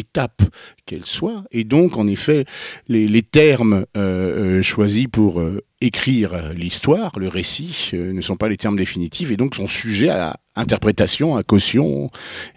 [0.00, 0.42] étape
[0.86, 1.44] qu'elle soit.
[1.52, 2.44] Et donc en effet
[2.88, 8.56] les, termes euh, euh, choisis pour euh, écrire l'histoire, le récit, ne sont pas les
[8.56, 12.10] termes définitifs et donc sont sujets à interprétation, à caution,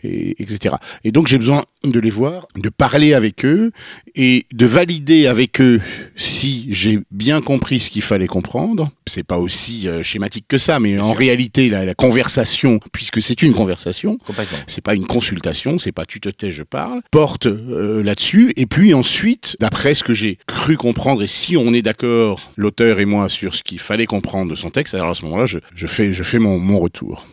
[0.03, 0.75] et, etc.
[1.03, 3.71] Et donc j'ai besoin de les voir, de parler avec eux
[4.15, 5.81] et de valider avec eux
[6.15, 8.89] si j'ai bien compris ce qu'il fallait comprendre.
[9.07, 11.17] C'est pas aussi euh, schématique que ça, mais Bien en sûr.
[11.17, 14.17] réalité la, la conversation, puisque c'est une conversation,
[14.67, 18.53] c'est pas une consultation, c'est pas tu te tais, je parle, porte euh, là-dessus.
[18.55, 22.99] Et puis ensuite, d'après ce que j'ai cru comprendre, et si on est d'accord, l'auteur
[22.99, 25.59] et moi, sur ce qu'il fallait comprendre de son texte, alors à ce moment-là, je,
[25.75, 27.25] je fais, je fais mon, mon retour.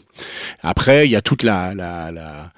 [0.63, 1.73] Après, il y a toute la,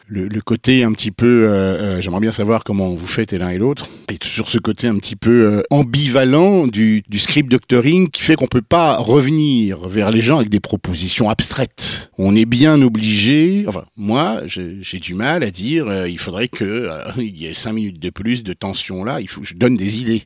[0.09, 1.47] le, côté un petit peu.
[1.49, 3.89] euh, euh, J'aimerais bien savoir comment vous faites l'un et l'autre.
[4.11, 8.47] Et sur ce côté un petit peu euh, ambivalent du, script doctoring qui fait qu'on
[8.47, 12.11] peut pas revenir vers les gens avec des propositions abstraites.
[12.19, 13.65] On est bien obligé.
[13.69, 16.07] Enfin, moi, j'ai du mal à dire.
[16.07, 19.21] il faudrait que il y ait cinq minutes de plus de tension là.
[19.21, 20.25] Il faut je donne des idées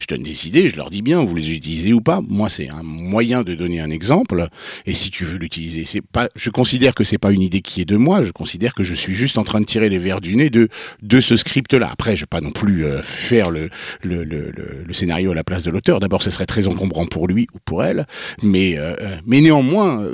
[0.00, 2.20] je donne des idées, je leur dis bien, vous les utilisez ou pas.
[2.26, 4.48] Moi, c'est un moyen de donner un exemple.
[4.86, 7.80] Et si tu veux l'utiliser, c'est pas, je considère que c'est pas une idée qui
[7.80, 8.20] est de moi.
[8.22, 10.68] Je considère que je suis juste en train de tirer les verres du nez de,
[11.00, 11.88] de ce script-là.
[11.90, 13.70] Après, je vais pas non plus euh, faire le,
[14.02, 16.00] le, le, scénario à la place de l'auteur.
[16.00, 18.06] D'abord, ce serait très encombrant pour lui ou pour elle.
[18.42, 20.04] Mais, euh, euh, mais néanmoins,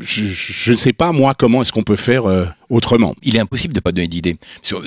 [0.00, 2.24] je, je ne sais pas, moi, comment est-ce qu'on peut faire
[2.70, 3.14] autrement.
[3.22, 4.36] Il est impossible de pas donner d'idées.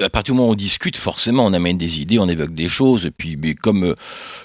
[0.04, 2.70] À partir du moment où on discute, forcément, on amène des idées, on évoque des
[2.70, 3.94] choses, et puis mais comme euh,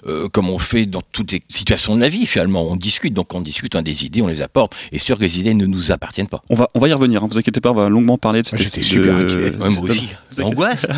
[0.06, 3.14] euh, comme on fait dans toutes les situations de la vie, finalement, on discute.
[3.14, 4.74] Donc on discute, on a des idées, on les apporte.
[4.92, 6.42] Et sûr que les idées ne nous appartiennent pas.
[6.50, 8.46] On va, on va y revenir, hein, vous inquiétez pas, on va longuement parler de
[8.46, 9.56] cette Moi, j'étais super de- inquiet.
[9.56, 10.08] Ouais, moi aussi.
[10.42, 10.86] Angoisse.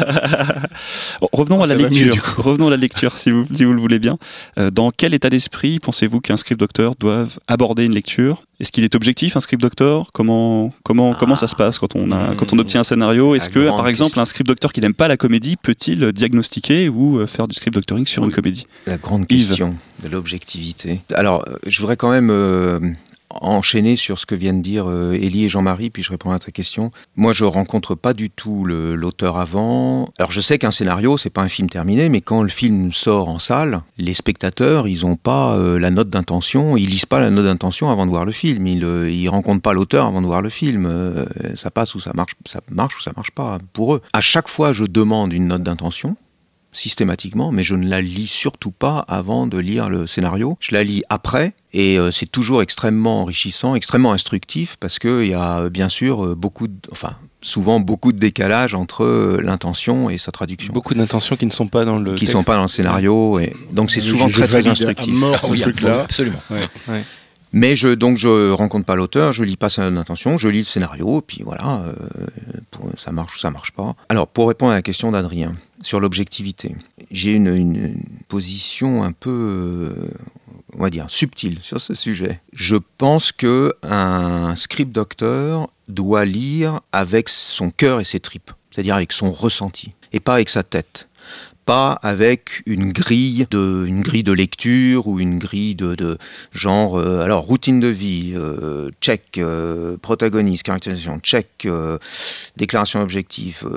[1.20, 2.35] Bon, Revenons Ah, à la mieux, lecture.
[2.38, 4.18] Revenons à la lecture, si vous, si vous le voulez bien.
[4.59, 8.42] Euh, dans quel état d'esprit pensez-vous qu'un script doctor doive aborder une lecture?
[8.61, 12.12] Est-ce qu'il est objectif, un script doctor Comment comment comment ça se passe quand on
[12.12, 13.35] a quand on obtient un scénario?
[13.35, 14.22] Est-ce La que, par exemple, question.
[14.22, 17.74] un script doctor qui n'aime pas la comédie peut-il diagnostiquer ou euh, faire du script
[17.74, 18.66] doctoring sur une comédie?
[18.87, 19.46] La grande Yves.
[19.48, 21.00] question de l'objectivité.
[21.14, 22.81] Alors, euh, je voudrais quand même euh,
[23.30, 26.50] enchaîner sur ce que viennent dire euh, Élie et Jean-Marie, puis je réponds à ta
[26.50, 26.90] question.
[27.16, 30.08] Moi, je rencontre pas du tout l'auteur avant.
[30.18, 33.28] Alors, je sais qu'un scénario, c'est pas un film terminé, mais quand le film sort
[33.28, 37.30] en salle, les spectateurs, ils ont pas euh, la note d'intention, ils lisent pas la
[37.30, 38.66] note d'intention avant de voir le film.
[38.66, 40.86] Ils, euh, ils rencontrent pas l'auteur avant de voir le film.
[40.86, 44.02] Euh, ça passe ou ça marche, ça marche ou ça marche pas pour eux.
[44.12, 46.16] À chaque fois, je demande une note d'intention
[46.72, 50.56] systématiquement, mais je ne la lis surtout pas avant de lire le scénario.
[50.61, 55.35] Je la lis après, et euh, c'est toujours extrêmement enrichissant, extrêmement instructif, parce qu'il y
[55.35, 60.18] a euh, bien sûr euh, beaucoup, de, enfin souvent beaucoup de décalage entre l'intention et
[60.18, 62.33] sa traduction, Beaucoup d'intentions qui ne sont pas dans le qui texte.
[62.33, 65.12] sont pas dans le scénario, et donc c'est souvent je très très instructif.
[65.12, 66.02] mort Ah oui, truc-là.
[66.02, 66.40] absolument.
[67.52, 70.64] Mais je donc je rencontre pas l'auteur, je lis pas sa intention, je lis le
[70.64, 72.26] scénario, puis voilà, euh,
[72.96, 73.94] ça marche ou ça marche pas.
[74.09, 76.74] Alors pour répondre à la question d'Adrien sur l'objectivité,
[77.10, 79.30] j'ai une, position un peu,
[79.92, 80.10] euh,
[80.76, 82.40] on va dire, subtile sur ce sujet.
[82.52, 88.94] Je pense que un script docteur doit lire avec son cœur et ses tripes, c'est-à-dire
[88.94, 91.08] avec son ressenti, et pas avec sa tête
[91.70, 96.18] pas avec une grille de, une grille de lecture ou une grille de,
[96.52, 101.68] genre, euh, alors routine de vie, euh, check, euh, protagoniste, caractérisation, check,
[102.56, 103.68] déclaration objective,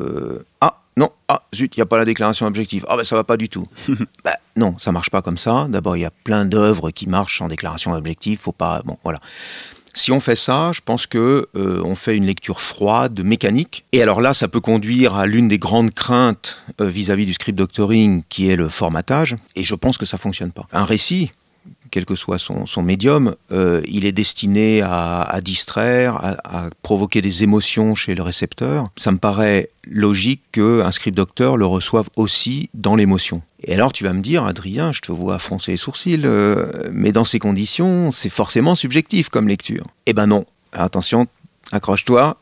[0.59, 3.23] ah non, ah zut, il n'y a pas la déclaration objective, ah ben ça va
[3.23, 3.67] pas du tout.
[4.23, 5.67] bah, non, ça marche pas comme ça.
[5.69, 9.19] D'abord, il y a plein d'œuvres qui marchent sans déclaration objective, faut pas, bon voilà.
[9.95, 13.85] Si on fait ça, je pense que euh, on fait une lecture froide, mécanique.
[13.91, 17.57] Et alors là, ça peut conduire à l'une des grandes craintes euh, vis-à-vis du script
[17.57, 19.35] doctoring, qui est le formatage.
[19.55, 20.65] Et je pense que ça fonctionne pas.
[20.73, 21.31] Un récit,
[21.93, 27.93] quel que soit son, médium, euh, il est destiné à, distraire, à, provoquer des émotions
[27.93, 28.87] chez le récepteur.
[28.95, 33.43] Ça me paraît logique qu'un script docteur le reçoive aussi dans l'émotion.
[33.63, 37.11] Et alors tu vas me dire, Adrien, je te vois froncer les sourcils, euh, mais
[37.11, 39.83] dans ces conditions, c'est forcément subjectif comme lecture.
[40.07, 40.45] Eh ben non.
[40.71, 41.27] Attention,
[41.71, 42.39] accroche-toi.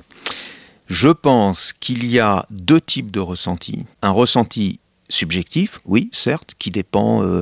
[0.88, 3.86] Je pense qu'il y a deux types de ressentis.
[4.02, 7.42] Un ressenti subjectif, oui, certes, qui dépend euh,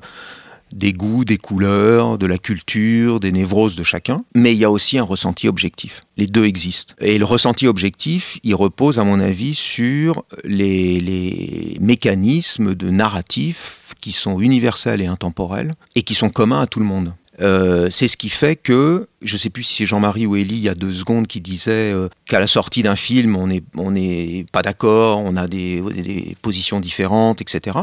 [0.74, 4.72] des goûts, des couleurs, de la culture, des névroses de chacun, mais il y a
[4.72, 6.02] aussi un ressenti objectif.
[6.18, 6.94] Les deux existent.
[7.00, 14.12] Et le ressenti objectif, il repose, à mon avis, sur les, mécanismes de narratif qui
[14.12, 17.14] sont universels et intemporels et qui sont communs à tout le monde.
[17.42, 20.58] Euh, c'est ce qui fait que, je ne sais plus si c'est Jean-Marie ou Élie
[20.58, 24.46] il y a deux secondes qui disait euh, qu'à la sortie d'un film, on n'est
[24.52, 27.78] pas d'accord, on a des, positions différentes, etc.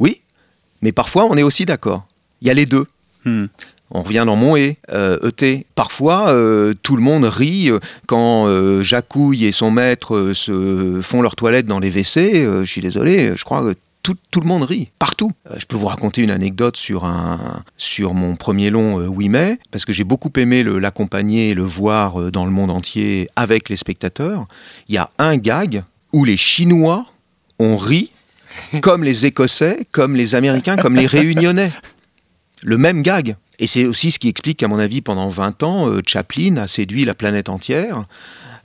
[0.00, 0.22] Oui,
[0.82, 2.06] mais parfois on est aussi d'accord.
[2.42, 2.86] Il y a les deux.
[3.24, 3.46] Hmm.
[3.90, 5.66] On revient dans mon et, euh, ET.
[5.74, 7.70] Parfois, euh, tout le monde rit
[8.06, 12.42] quand euh, Jacouille et son maître se font leur toilette dans les WC.
[12.42, 15.32] je suis désolé, je crois que tout, tout, le monde rit, partout.
[15.56, 19.84] je peux vous raconter une anecdote sur, un, sur mon premier long Oui mai, parce
[19.84, 24.46] que j'ai beaucoup aimé l'accompagner et le voir dans le monde entier avec les spectateurs.
[24.88, 27.06] Il y a un gag où les Chinois
[27.58, 28.12] ont ri
[28.80, 31.72] comme les Écossais, comme les Américains, comme les Réunionnais.
[32.62, 33.36] Le même gag.
[33.58, 37.04] Et c'est aussi ce qui explique qu'à mon avis, pendant 20 ans, Chaplin a séduit
[37.04, 38.06] la planète entière.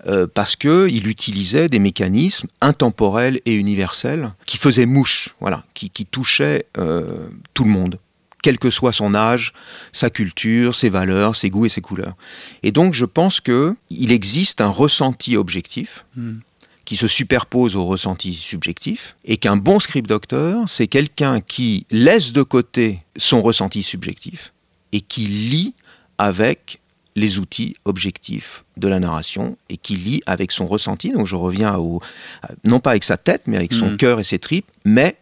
[0.08, 6.08] Euh, parce qu'il utilisait des mécanismes intemporels et universels qui faisaient mouche, voilà, qui, qui
[6.08, 7.99] touchaient euh, tout le monde,
[8.41, 9.54] quel que soit son âge,
[9.91, 12.15] sa culture, ses valeurs, ses goûts et ses couleurs.
[12.63, 16.06] Et donc je pense qu'il existe un ressenti objectif.
[16.15, 16.39] Hmm.
[16.86, 22.34] Qui se superpose au ressenti subjectif, et qu'un bon script docteur, c'est quelqu'un qui laisse
[22.34, 24.52] de côté son ressenti subjectif
[24.91, 25.74] et qui lit
[26.17, 26.80] avec
[27.15, 31.12] les outils objectifs de la narration et qui lit avec son ressenti.
[31.12, 32.02] Donc je reviens au,
[32.65, 33.98] non pas avec sa tête, mais avec son Mhm.
[33.98, 35.17] cœur et ses tripes, mais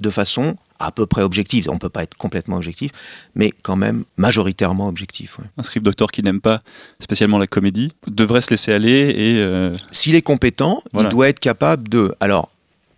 [0.00, 1.68] de façon à peu près objective.
[1.70, 2.90] On ne peut pas être complètement objectif,
[3.34, 5.38] mais quand même majoritairement objectif.
[5.38, 5.44] ouais.
[5.58, 6.62] Un script doctor qui n'aime pas
[7.00, 11.08] spécialement la comédie devrait se laisser aller et euh, S'il est compétent, Voilà.
[11.08, 12.14] il doit être capable de.
[12.20, 12.50] Alors.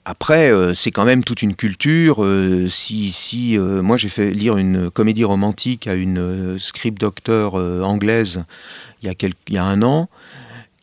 [0.09, 2.23] Après, euh, c'est quand même toute une culture.
[2.23, 7.83] euh, si, si moi j'ai fait lire une comédie romantique à une script doctor euh,
[7.83, 8.45] anglaise
[9.03, 9.15] il y, a
[9.49, 10.09] il y a un an,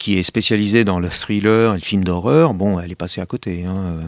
[0.04, 3.26] qui est spécialisée dans le thriller et le film d'horreur, bon, elle est passée à
[3.26, 4.02] côté, hein, euh,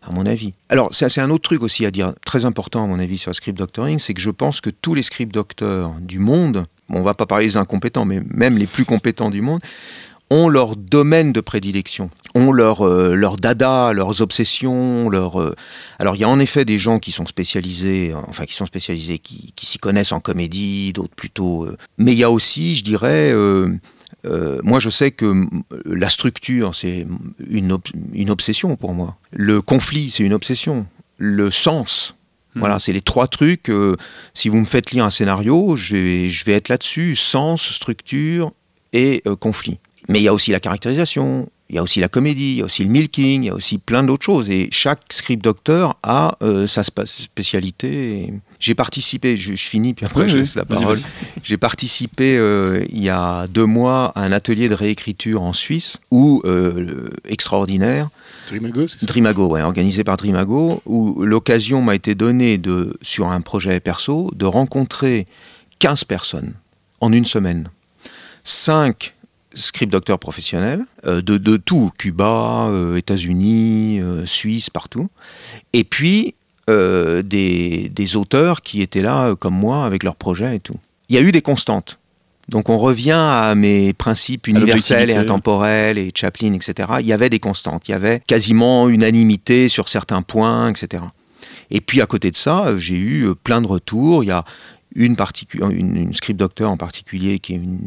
[0.00, 0.54] à mon avis.
[0.70, 3.34] Alors, c'est un autre truc aussi à dire, très important à mon avis sur le
[3.34, 7.12] script doctoring, c'est que je pense que tous les script docteurs du monde, on va
[7.12, 9.60] pas parler des incompétents, mais même les plus compétents du monde,
[10.30, 15.38] ont leur domaine de prédilection, ont leur, euh, leur dada, leurs obsessions, leur.
[15.38, 15.54] euh,
[15.98, 18.64] Alors il y a en effet des gens qui sont spécialisés, euh, enfin qui sont
[18.64, 21.68] spécialisés, qui, s'y connaissent en comédie, d'autres plutôt.
[21.98, 23.34] Mais il y a aussi, je dirais,
[24.24, 25.46] euh, moi je sais que
[25.84, 27.06] la structure c'est
[27.48, 27.82] une, ob-
[28.12, 29.16] une obsession pour moi.
[29.32, 30.86] Le conflit c'est une obsession.
[31.18, 32.14] Le sens.
[32.54, 33.70] Voilà, c'est les trois trucs.
[33.70, 33.96] euh,
[34.34, 38.52] si vous me faites lire un scénario, je vais, je vais être là-dessus sens, structure
[38.92, 39.78] et euh, conflit.
[40.08, 42.60] Mais il y a aussi la caractérisation, il y a aussi la comédie, il y
[42.62, 44.50] a aussi le milking, il y a aussi plein d'autres choses.
[44.50, 48.18] Et chaque script docteur a sa spécialité.
[48.24, 50.38] Et J'ai participé, je, je finis, puis après Oui, je oui.
[50.42, 51.00] laisse la parole.
[51.42, 55.98] J'ai participé euh, il y a deux mois à un atelier de réécriture en Suisse
[56.12, 58.08] où, euh, extraordinaire,
[58.46, 59.06] Dreamago, c'est ça?
[59.06, 64.30] Dreamago, ouais, organisé par Dreamago, où l'occasion m'a été donnée de, sur un projet perso,
[64.36, 65.26] de rencontrer
[65.80, 66.52] 15 personnes
[67.00, 67.66] en une semaine.
[68.44, 69.12] 5
[69.54, 75.08] script docteurs professionnels, euh, de, de tout, Cuba, euh, États-Unis, euh, Suisse, partout.
[75.72, 76.34] Et puis
[76.70, 80.76] euh, des, des auteurs qui étaient là, euh, comme moi, avec leurs projets et tout.
[81.08, 81.98] Il y a eu des constantes.
[82.48, 86.88] Donc on revient à mes principes universels et intemporels et Chaplin, etc.
[87.00, 91.04] Il y avait des constantes, il y avait quasiment unanimité sur certains points, etc.
[91.70, 94.22] Et puis à côté de ça, euh, j'ai eu plein de retours.
[94.22, 94.44] Il y a
[94.94, 95.16] une,
[95.54, 97.80] une, une script docteur en particulier qui est une,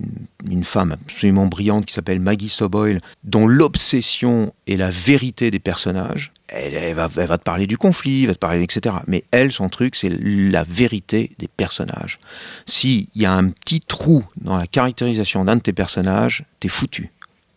[0.49, 6.31] une femme absolument brillante qui s'appelle Maggie Soboyle, dont l'obsession est la vérité des personnages.
[6.47, 8.95] Elle, va, te parler du conflit, elle va te parler, etc.
[9.07, 12.19] Mais elle, son truc, c'est la vérité des personnages.
[12.65, 17.11] S'il y a un petit trou dans la caractérisation d'un de tes personnages, t'es foutu.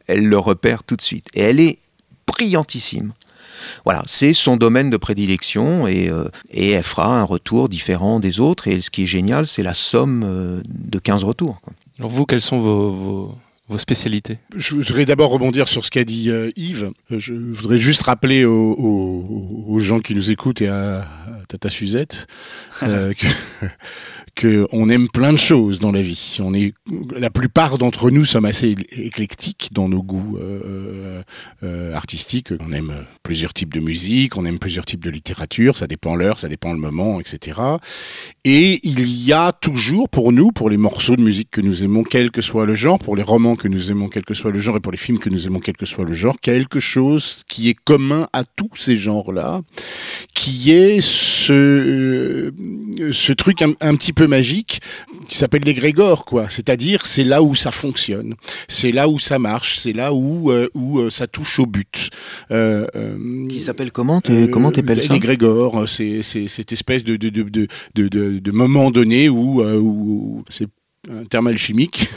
[0.06, 1.28] Elle le repère tout de suite.
[1.34, 1.78] Et elle est
[2.26, 3.12] brillantissime.
[3.84, 8.68] Voilà, c'est son domaine de prédilection et, euh, elle fera un retour différent des autres.
[8.68, 11.60] Et ce qui est génial, c'est la somme euh, de 15 retours.
[11.98, 13.34] Alors vous, quelles sont vos,
[13.68, 16.92] vos spécialités Je voudrais d'abord rebondir sur ce qu'a dit euh, Yves.
[17.12, 22.26] Euh, Je voudrais juste rappeler aux, gens qui nous écoutent et à, à Tata Suzette
[22.82, 23.26] euh, que,
[24.38, 26.38] qu'on aime plein de choses dans la vie.
[26.40, 26.72] On est,
[27.16, 31.22] la plupart d'entre nous sommes assez éclectiques dans nos goûts euh,
[31.62, 32.52] euh, artistiques.
[32.60, 36.38] On aime plusieurs types de musique, on aime plusieurs types de littérature, ça dépend l'heure,
[36.38, 37.60] ça dépend le moment, etc.
[38.44, 42.04] Et il y a toujours pour nous, pour les morceaux de musique que nous aimons,
[42.04, 44.58] quel que soit le genre, pour les romans que nous aimons, quel que soit le
[44.58, 47.38] genre, et pour les films que nous aimons, quel que soit le genre, quelque chose
[47.48, 49.62] qui est commun à tous ces genres-là,
[50.34, 54.80] qui est ce, euh, truc un, petit peu magique
[55.26, 56.48] qui s'appelle l'égrégore, quoi.
[56.50, 58.34] C'est-à-dire, c'est là où ça fonctionne,
[58.68, 62.10] c'est là où ça marche, c'est là où, euh, où euh, ça touche au but.
[62.50, 62.86] Euh,
[63.48, 64.20] qui s'appelle comment
[64.52, 65.12] Comment t'appelles ça?
[65.12, 67.68] L'égrégore, c'est cette espèce de, de, de, de,
[68.08, 70.68] de, de moment donné où, où c'est
[71.08, 72.08] un terme alchimique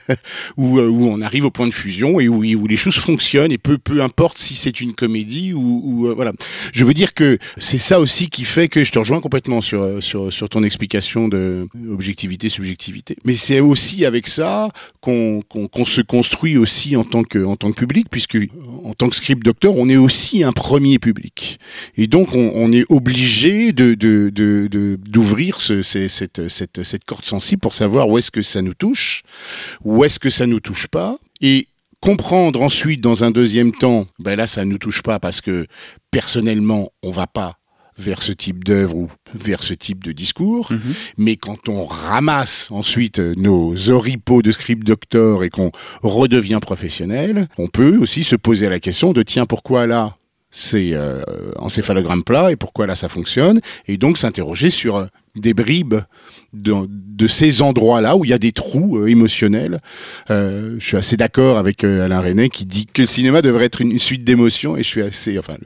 [0.56, 3.52] où, euh, où, on arrive au point de fusion et où, où les choses fonctionnent
[3.52, 6.32] et peu peu importe si c'est une comédie ou, euh, voilà.
[6.72, 9.80] Je veux dire que c'est ça aussi qui fait que je te rejoins complètement sur
[9.80, 13.16] euh, sur, sur ton explication de objectivité subjectivité.
[13.24, 17.70] Mais c'est aussi avec ça qu'on qu'on se construit aussi en tant que en tant
[17.70, 18.38] que public puisque
[18.84, 21.60] en tant que script docteur on est aussi un premier public
[21.96, 27.24] et donc on, est obligé de d'ouvrir de, de, d'ouvrir ce, cette, cette cette corde
[27.24, 29.22] sensible pour savoir où est-ce que ça nous touche
[29.84, 31.68] ou est-ce que ça nous touche pas et
[32.00, 35.66] comprendre ensuite dans un deuxième temps ben là ça nous touche pas parce que
[36.10, 37.58] personnellement on va pas
[37.98, 40.78] vers ce type d'œuvre ou vers ce type de discours, mmh.
[41.18, 45.70] mais quand on ramasse ensuite nos oripeaux de script doctor et qu'on
[46.02, 50.16] redevient professionnel, on peut aussi se poser la question de tiens pourquoi là
[50.58, 51.20] c'est euh,
[51.56, 55.96] encéphalogramme plat et pourquoi là ça fonctionne et donc s'interroger sur des bribes
[56.54, 59.80] de, ces endroits-là où il y a des trous euh, émotionnels.
[60.30, 63.66] Euh, je suis assez d'accord avec euh, Alain René qui dit que le cinéma devrait
[63.66, 65.56] être une, suite d'émotions et je suis assez, enfin,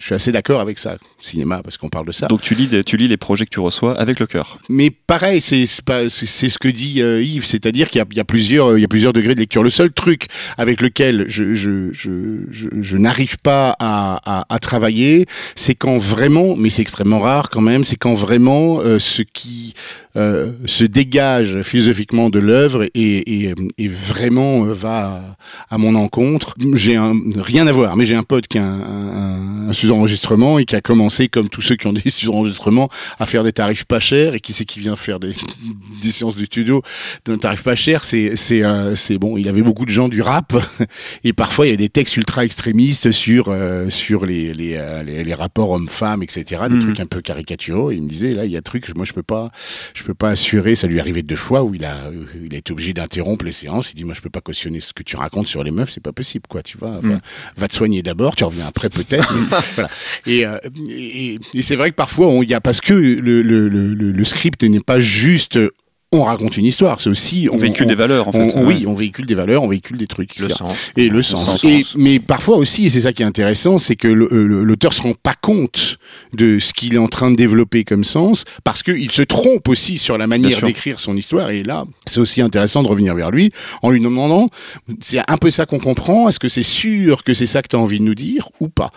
[0.00, 2.26] je suis assez d'accord avec ça, cinéma, parce qu'on parle de ça.
[2.26, 4.58] Donc tu lis, tu lis les projets que tu reçois avec le cœur.
[4.70, 8.78] Mais pareil, c'est c'est ce que dit euh, Yves, c'est-à-dire qu'il y, y, a plusieurs
[8.78, 9.62] il y a plusieurs degrés de lecture.
[9.62, 12.10] Le seul truc avec lequel je je je
[12.50, 17.50] je, je n'arrive pas à, à, à travailler, c'est quand vraiment, mais c'est extrêmement rare
[17.50, 19.74] quand même, c'est quand vraiment euh, ce qui
[20.16, 25.36] euh, se dégage philosophiquement de l'œuvre et, et, et, vraiment va
[25.68, 26.54] à, à mon encontre.
[26.74, 26.98] J'ai
[27.36, 30.76] rien à voir, mais j'ai un pote qui a un, un, un enregistrement et qui
[30.76, 34.34] a commencé comme tous ceux qui ont des enregistrements à faire des tarifs pas chers.
[34.34, 35.34] Et qui sait qui vient faire des,
[36.02, 36.82] des séances de studio
[37.24, 38.04] d'un tarif pas cher?
[38.04, 40.54] C'est c'est euh, c'est bon il avait beaucoup de gens du rap.
[41.24, 45.02] Et parfois il y a des textes ultra extrémistes sur euh, sur les les, euh,
[45.02, 46.80] les, les rapports hommes-femmes etc des mmh.
[46.80, 47.90] trucs un peu caricaturaux.
[47.90, 49.50] Et il me disait là il y a des trucs moi je peux pas
[49.94, 50.74] je peux pas assurer.
[50.74, 51.96] Ça lui est arrivé deux fois où il a
[52.44, 53.92] il a été obligé d'interrompre les séances.
[53.92, 55.90] Il dit moi je peux pas cautionner ce que tu racontes sur les meufs.
[55.90, 56.98] C'est pas possible quoi tu vois.
[56.98, 57.20] Enfin, mmh.
[57.56, 59.34] va te soigner d'abord tu reviens après peut-être
[59.80, 59.90] voilà.
[60.26, 63.68] Et, euh, et, et c'est vrai que parfois, il y a parce que le, le,
[63.68, 65.58] le, le script n'est pas juste
[66.12, 68.52] on raconte une histoire, c'est aussi on, on véhicule on, des valeurs en fait.
[68.56, 70.90] On, oui, on véhicule des valeurs, on véhicule des trucs, le sens.
[70.96, 71.62] et le sens.
[71.62, 75.14] Et, mais parfois aussi, et c'est ça qui est intéressant, c'est que l'auteur se rend
[75.14, 75.98] pas compte
[76.32, 79.98] de ce qu'il est en train de développer comme sens, parce qu'il se trompe aussi
[79.98, 81.50] sur la manière d'écrire son histoire.
[81.50, 84.48] Et là, c'est aussi intéressant de revenir vers lui en lui demandant,
[85.00, 86.28] c'est un peu ça qu'on comprend.
[86.28, 88.68] Est-ce que c'est sûr que c'est ça que tu as envie de nous dire ou
[88.68, 88.90] pas?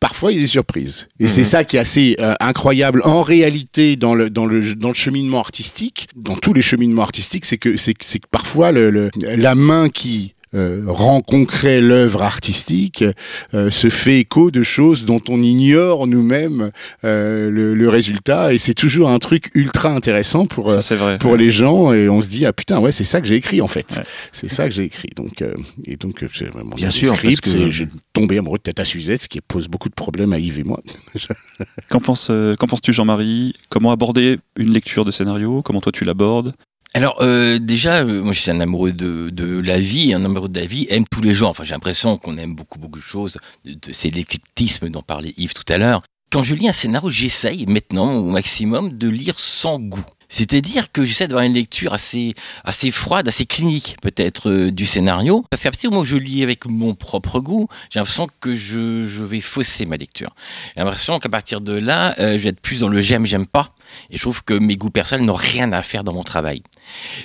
[0.00, 1.08] Parfois il y a des surprises.
[1.20, 1.28] Et mmh.
[1.28, 4.94] c'est ça qui est assez euh, incroyable en réalité dans le, dans, le, dans le
[4.94, 9.54] cheminement artistique, dans tous les cheminements artistiques, c'est que, c'est, que parfois le, le, la
[9.54, 13.04] main qui euh, rend concret l'œuvre artistique
[13.52, 16.70] euh, se fait écho de choses dont on ignore nous-mêmes
[17.04, 18.54] euh, le, le, résultat.
[18.54, 21.38] Et c'est toujours un truc ultra intéressant pour ça, vrai, pour ouais.
[21.38, 21.92] les gens.
[21.92, 23.96] Et on se dit ah putain ouais c'est ça que j'ai écrit en fait.
[23.96, 24.04] Ouais.
[24.32, 25.10] c'est ça que j'ai écrit.
[25.16, 25.44] Donc
[25.84, 26.24] et donc
[26.64, 29.68] mon bien sûr script, parce que j'ai tombé amoureux de Tata Suzette ce qui pose
[29.68, 30.80] beaucoup de problèmes à Yves et moi.
[31.90, 33.54] Qu'en penses qu'en penses-tu Jean-Marie?
[33.68, 35.62] Comment aborder une lecture de scénario?
[35.62, 36.54] Comment toi tu l'abordes?
[36.94, 40.48] Alors euh, déjà, euh, moi je suis un amoureux de, de la vie, un amoureux
[40.48, 41.50] de la vie aime tous les genres.
[41.50, 43.38] Enfin j'ai l'impression qu'on aime beaucoup beaucoup de choses.
[43.64, 46.02] De, de, c'est l'éclectisme dont parlait Yves tout à l'heure.
[46.30, 50.04] Quand je lis un scénario, j'essaye maintenant au maximum de lire sans goût.
[50.28, 55.44] C'est-à-dire que j'essaie d'avoir une lecture assez, assez froide, assez clinique peut-être euh, du scénario.
[55.50, 58.54] Parce qu'à partir du moment où je lis avec mon propre goût, j'ai l'impression que
[58.54, 60.28] je, je vais fausser ma lecture.
[60.76, 63.46] J'ai l'impression qu'à partir de là, euh, je vais être plus dans le j'aime, j'aime
[63.46, 63.74] pas.
[64.10, 66.62] Et je trouve que mes goûts personnels n'ont rien à faire dans mon travail.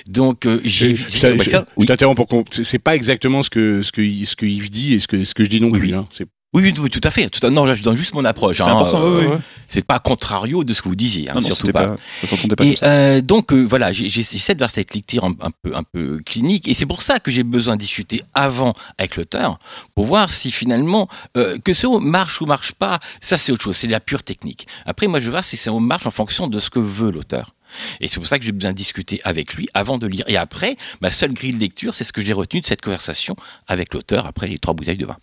[0.06, 0.94] Donc euh, j'ai.
[0.94, 1.86] Je, je, oui.
[1.86, 2.44] t'interromps pour qu'on.
[2.50, 5.34] C'est pas exactement ce que ce que ce que Yves dit et ce que ce
[5.34, 5.88] que je dis non plus.
[5.88, 5.94] Oui.
[5.94, 6.08] Hein.
[6.54, 7.28] Oui, oui, tout à fait.
[7.28, 7.50] Tout à...
[7.50, 8.58] Non, là, je donne juste mon approche.
[8.58, 9.02] C'est hein, important.
[9.02, 9.38] Euh, oui, oui.
[9.66, 11.88] C'est pas contrario de ce que vous disiez, hein, non, non, surtout pas.
[11.88, 11.96] pas.
[12.26, 12.64] Ça pas.
[12.64, 16.20] Et euh, donc euh, voilà, j'essaie de faire cette lecture un, un, peu, un peu
[16.24, 19.58] clinique, et c'est pour ça que j'ai besoin de discuter avant avec l'auteur
[19.94, 23.00] pour voir si finalement euh, que ce mot marche ou marche pas.
[23.20, 23.76] Ça, c'est autre chose.
[23.76, 24.66] C'est la pure technique.
[24.86, 27.54] Après, moi, je veux voir si ça marche en fonction de ce que veut l'auteur.
[28.00, 30.24] Et c'est pour ça que j'ai besoin de discuter avec lui avant de lire.
[30.28, 33.34] Et après, ma seule grille de lecture, c'est ce que j'ai retenu de cette conversation
[33.66, 35.16] avec l'auteur après les trois bouteilles de vin.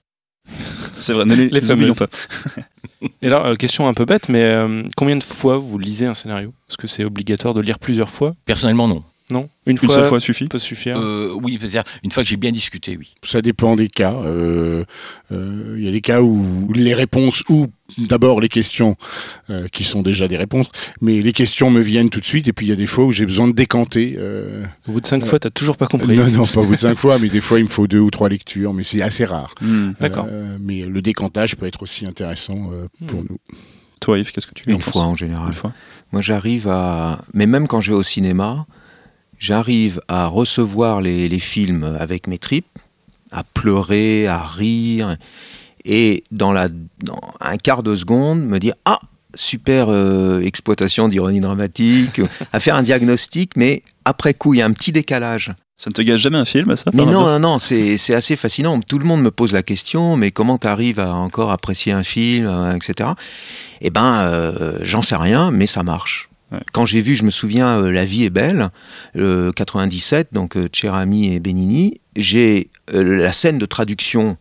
[1.02, 1.98] C'est vrai, ne les, Les fameuses.
[1.98, 2.08] pas.
[3.22, 6.14] Et alors, euh, question un peu bête, mais euh, combien de fois vous lisez un
[6.14, 6.54] scénario?
[6.70, 8.36] Est-ce que c'est obligatoire de lire plusieurs fois?
[8.46, 9.04] Personnellement, non.
[9.32, 10.46] Non Une, Une seule fois suffit.
[10.48, 13.16] peut suffire Euh, oui, c'est-à-dire une fois que j'ai bien discuté, oui.
[13.24, 14.14] Ça dépend des cas.
[14.14, 14.84] Euh,
[15.32, 17.68] euh, Il y a des cas où les réponses, ou
[17.98, 18.96] d'abord les questions,
[19.50, 20.70] euh, qui sont déjà des réponses,
[21.02, 23.06] mais les questions me viennent tout de suite, et puis il y a des fois
[23.06, 24.16] où j'ai besoin de décanter.
[24.18, 26.18] euh, Au bout de cinq fois, t'as toujours pas compris.
[26.18, 28.00] non, non, pas au bout de cinq fois, mais des fois il me faut deux
[28.00, 29.56] ou trois lectures, mais c'est assez rare.
[29.62, 29.92] Hmm.
[30.00, 30.28] D'accord.
[30.30, 33.28] Euh, mais le décantage peut être aussi intéressant euh, pour Hmm.
[33.30, 33.38] nous.
[34.02, 35.50] Toi, Yves, qu'est-ce que tu en Une fois en général.
[35.50, 35.74] Une fois.
[36.12, 37.24] Moi, j'arrive à.
[37.36, 38.66] Mais même quand je vais au cinéma,
[39.42, 42.80] j'arrive à recevoir les, les films avec mes tripes,
[43.32, 45.18] à pleurer, à rire,
[45.84, 46.70] et dans, la,
[47.04, 49.00] dans un quart de seconde, me dire Ah,
[49.34, 52.22] super euh, exploitation d'ironie dramatique,
[52.54, 55.52] à faire un diagnostic, mais après coup, il y a un petit décalage.
[55.76, 58.36] Ça ne te gâche jamais un film, ça Mais non, non, non, c'est c'est assez
[58.36, 58.80] fascinant.
[58.82, 62.04] Tout le monde me pose la question, mais comment tu arrives à encore apprécier un
[62.04, 63.10] film, euh, etc.
[63.82, 66.30] Eh ben, euh, j'en sais rien, mais ça marche.
[66.74, 68.70] Quand j'ai vu, je me souviens, euh, La vie est belle,
[69.16, 74.38] euh, 97, donc euh, Cherami et Benigni, j'ai euh, la scène de traduction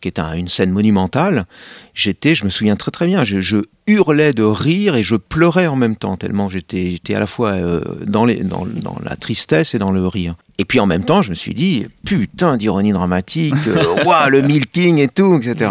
[0.00, 1.44] qui est un- une scène monumentale.
[1.92, 5.66] J'étais, je me souviens très très bien, je, je hurlais de rire et je pleurais
[5.66, 9.14] en même temps, tellement j'étais j'étais à la fois euh, dans, les, dans, dans la
[9.16, 10.36] tristesse et dans le rire.
[10.56, 14.40] Et puis en même temps, je me suis dit, putain d'ironie dramatique, euh, ouah, le
[14.40, 15.70] milking et tout, etc.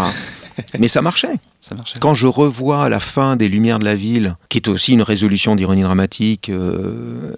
[0.78, 1.34] Mais ça marchait.
[1.62, 2.00] Ça marchait.
[2.00, 5.56] Quand je revois la fin des Lumières de la ville, qui est aussi une résolution
[5.58, 7.34] d'ironie dramatique, euh,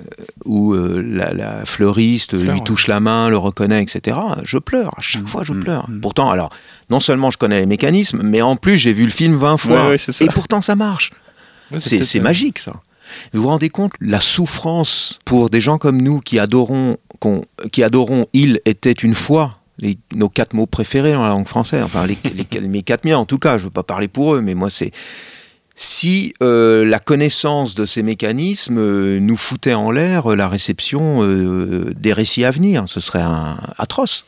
[0.46, 2.66] où euh, la, la fleuriste Fleur, lui ouais.
[2.66, 4.94] touche la main, le reconnaît, etc., je pleure.
[4.98, 5.90] À chaque Mm, fois, je mm, pleure.
[5.90, 6.00] mm.
[6.02, 6.50] Pourtant, alors,
[6.92, 9.90] non seulement je connais les mécanismes, mais en plus, j'ai vu le film 20 fois.
[9.90, 11.12] Ouais, ouais, et pourtant, ça marche.
[11.80, 12.74] C'est magique, ça.
[13.34, 16.98] Vous vous rendez compte la souffrance pour des gens comme nous qui adorons,
[17.72, 19.58] qui adorons Il était une fois,
[20.16, 22.18] nos quatre mots préférés dans la langue française, enfin les,
[22.62, 24.70] mes quatre miens en tout cas, je ne veux pas parler pour eux, mais moi
[24.70, 24.92] c'est...
[25.74, 31.26] Si euh, la connaissance de ces mécanismes euh, nous foutait en l'air euh, la réception
[31.26, 33.24] des récits à venir, ce serait
[33.78, 34.26] atroce.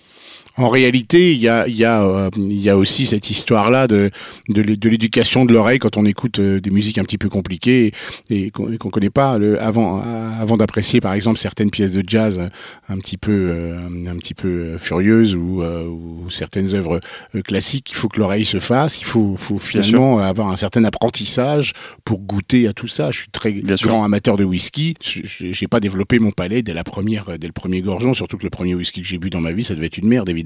[0.55, 4.11] En réalité, il y a, y, a, euh, y a aussi cette histoire-là de,
[4.49, 7.27] de l'é- de l'éducation de l'oreille quand on écoute euh, des musiques un petit peu
[7.27, 7.91] compliquées
[8.29, 9.39] et, et qu'on ne connaît pas.
[9.39, 12.49] Le, avant euh, avant d'apprécier, par exemple, certaines pièces de jazz
[12.87, 16.99] un petit peu, euh, un petit peu furieuses ou, euh, ou certaines œuvres
[17.43, 18.99] classiques, il faut que l'oreille se fasse.
[19.01, 21.73] Il faut, faut finalement avoir un certain apprentissage
[22.05, 23.09] pour goûter à tout ça.
[23.09, 23.87] Je suis très Bien sûr.
[23.89, 24.93] grand amateur de whisky.
[25.01, 28.13] Je n'ai pas développé mon palais dès la première, dès le premier gorgeon.
[28.13, 30.07] Surtout que le premier whisky que j'ai bu dans ma vie, ça devait être une
[30.07, 30.42] merde, évidemment.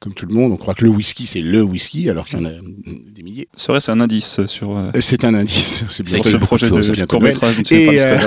[0.00, 2.42] Comme tout le monde, on croit que le whisky c'est le whisky, alors qu'il y
[2.42, 2.50] en a
[3.12, 3.48] des milliers.
[3.56, 5.84] Serait-ce un indice sur euh, Euh, C'est un indice.
[5.88, 8.18] C'est bien ce de projet de, choses, bien court métrage dont tu Et, euh,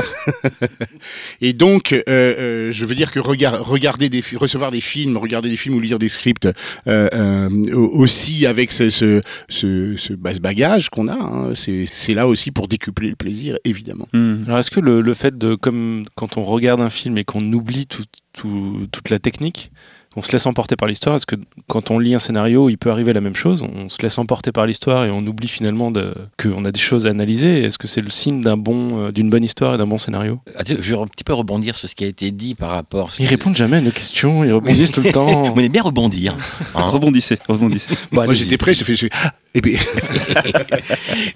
[1.53, 5.57] donc, euh, euh, je veux dire que regard, regarder des, recevoir des films, regarder des
[5.57, 6.45] films ou lire des scripts,
[6.87, 11.85] euh, euh, au- aussi avec ce, ce, ce, ce bas bagage qu'on a, hein, c'est
[11.85, 14.07] c'est là aussi pour décupler le plaisir, évidemment.
[14.13, 14.43] Hmm.
[14.47, 17.51] Alors, est-ce que le, le fait de, comme quand on regarde un film et qu'on
[17.53, 18.03] oublie tout-
[18.33, 19.71] tout- toute la technique,
[20.15, 21.35] on se laisse emporter par l'histoire, est-ce que
[21.67, 23.63] quand on lit un scénario, il peut arriver la même chose?
[23.63, 27.05] On se laisse emporter par l'histoire et on oublie finalement de- qu'on a des choses
[27.05, 29.87] à analyser Est-ce que c'est le signe d'un bon, euh, d'une bonne histoire et d'un
[29.87, 30.39] bon scénario?
[30.57, 33.09] Ah, Je vais un petit peu rebondir sur ce qui a été dit par rapport.
[33.19, 35.53] Ils répondent jamais à nos questions, ils rebondissent tout le temps.
[35.55, 36.35] On aime bien rebondir.
[36.75, 36.81] hein.
[36.89, 37.95] Rebondissez, rebondissez.
[38.11, 39.09] Bon, Moi, j'étais prêt, j'ai fait.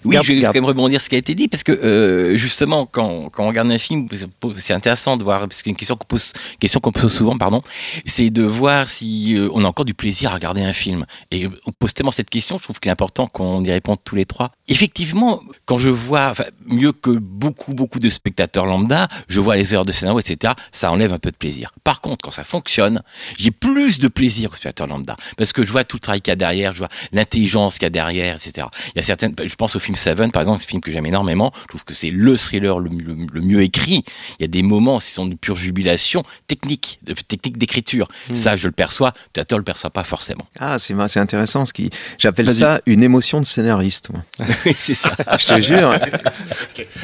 [0.05, 0.53] Oui, Garde- je vais garde.
[0.53, 3.47] quand même rebondir ce qui a été dit parce que euh, justement, quand, quand on
[3.47, 4.28] regarde un film, c'est-
[4.59, 7.61] c'est intéressant de voir parce qu'une question qu'on pose, question qu'on pose souvent, pardon,
[8.05, 11.05] c'est de voir si euh, on a encore du plaisir à regarder un film.
[11.32, 14.16] Et on pose tellement cette question, je trouve qu'il est important qu'on y réponde tous
[14.16, 14.51] les trois.
[14.68, 19.74] Effectivement, quand je vois, enfin, mieux que beaucoup beaucoup de spectateurs lambda, je vois les
[19.74, 20.53] heures de scénario, etc.
[20.72, 21.72] Ça enlève un peu de plaisir.
[21.84, 23.01] Par contre, quand ça fonctionne,
[23.38, 26.32] j'ai plus de plaisir que spectateur lambda parce que je vois tout le travail qu'il
[26.32, 28.68] y a derrière, je vois l'intelligence qu'il y a derrière, etc.
[28.95, 31.06] Il y a certaines, je pense au film Seven, par exemple, un film que j'aime
[31.06, 31.51] énormément.
[31.64, 34.03] Je trouve que c'est le thriller le, le- le mieux écrit.
[34.39, 38.08] Il y a des moments, ce sont de pure jubilation technique, de, technique d'écriture.
[38.34, 39.12] Ça, je le perçois.
[39.34, 40.45] Peut-être le perçoit pas forcément.
[40.60, 41.89] Ah, c'est intéressant ce qui.
[42.18, 42.56] J'appelle Vas-y.
[42.58, 44.10] ça une émotion de scénariste.
[44.12, 44.24] moi.
[44.78, 45.12] c'est ça.
[45.39, 45.93] Je te jure.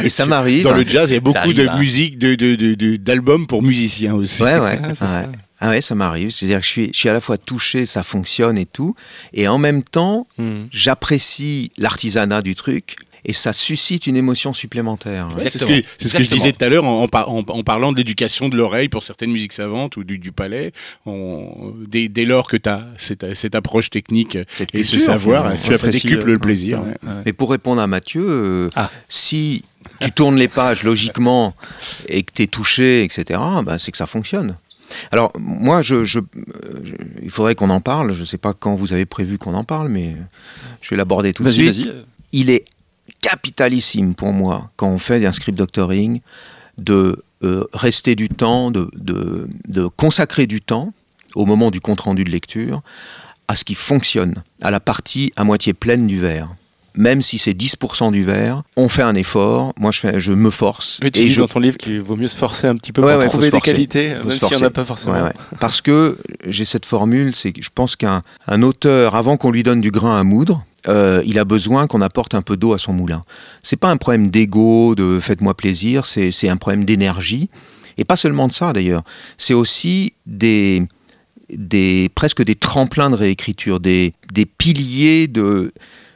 [0.04, 0.64] Et ça m'arrive.
[0.64, 1.78] dans le jazz, il y a beaucoup arrive, de hein.
[1.78, 4.44] musique, de, de, de- de- d'albums pour musiciens aussi.
[4.44, 4.80] Ouais, ouais.
[4.84, 5.24] Ah, c'est ouais.
[5.24, 5.32] ça.
[5.62, 6.32] Ah ouais, ça m'arrive.
[6.32, 8.96] C'est-à-dire que je suis, je suis à la fois touché, ça fonctionne et tout,
[9.34, 10.64] et en même temps, Hmm.
[10.72, 15.28] j'apprécie l'artisanat du truc, et ça suscite une émotion supplémentaire.
[15.28, 15.82] Ouais, c'est ce Exactement.
[15.82, 17.92] que, c'est ce que je disais tout à l'heure en, en par- en- en parlant
[17.92, 20.72] de l'éducation de l'oreille pour certaines musiques savantes ou du, du palais.
[21.06, 25.56] On- dès, dès lors que tu as cette, cette approche technique Cette et ce savoir,
[25.58, 26.80] ça, Tu ça décuple euh, le plaisir.
[26.82, 26.94] ouais, ouais.
[27.04, 27.22] ouais.
[27.28, 28.90] Mais pour répondre à Mathieu, euh, Ah.
[29.08, 29.64] si
[30.00, 31.54] tu tournes les pages logiquement
[32.10, 34.56] et que tu es touché, etc., bah, c'est que ça fonctionne.
[35.12, 36.20] Alors, moi, je, je-
[36.84, 38.14] je- il faudrait qu'on en parle.
[38.14, 40.16] Je ne sais pas quand vous avez prévu qu'on en parle, mais
[40.82, 41.86] je vais l'aborder tout de suite.
[42.32, 42.66] Il est
[43.22, 46.22] capitalissime pour moi, quand on fait un script doctoring,
[46.78, 50.94] de euh, rester du temps, de, de- de consacrer du temps
[51.36, 52.82] au moment du compte-rendu de lecture
[53.48, 56.54] à ce qui fonctionne, à la partie à moitié pleine du verre.
[56.96, 59.74] Même si c'est 10% du verre, on fait un effort.
[59.80, 61.00] Moi, je, fais, je me force.
[61.02, 62.92] Oui, tu et dis je dans ton livre qu'il vaut mieux se forcer un petit
[62.92, 65.14] peu Ouais, pour ouais, trouver des qualités, même si on n'a pas forcément.
[65.14, 65.32] Ouais.
[65.60, 66.18] Parce que
[66.48, 69.92] j'ai cette formule, c'est que je pense qu'un un auteur, avant qu'on lui donne du
[69.92, 73.22] grain à moudre, euh, il a besoin qu'on apporte un peu d'eau à son moulin.
[73.64, 77.50] C'est pas un problème d'ego, de faites-moi plaisir, c'est c'est un problème d'énergie.
[77.98, 79.04] Et pas seulement de ça d'ailleurs.
[79.38, 80.88] C'est aussi des,
[81.50, 85.74] des presque des tremplins de réécriture, des, des piliers de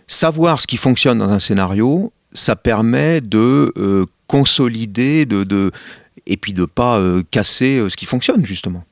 [0.07, 2.11] savoir ce qui fonctionne dans un scénario.
[2.33, 5.71] Ça permet de euh, consolider, de, de
[6.27, 8.83] et puis de pas euh, casser euh, ce qui fonctionne justement.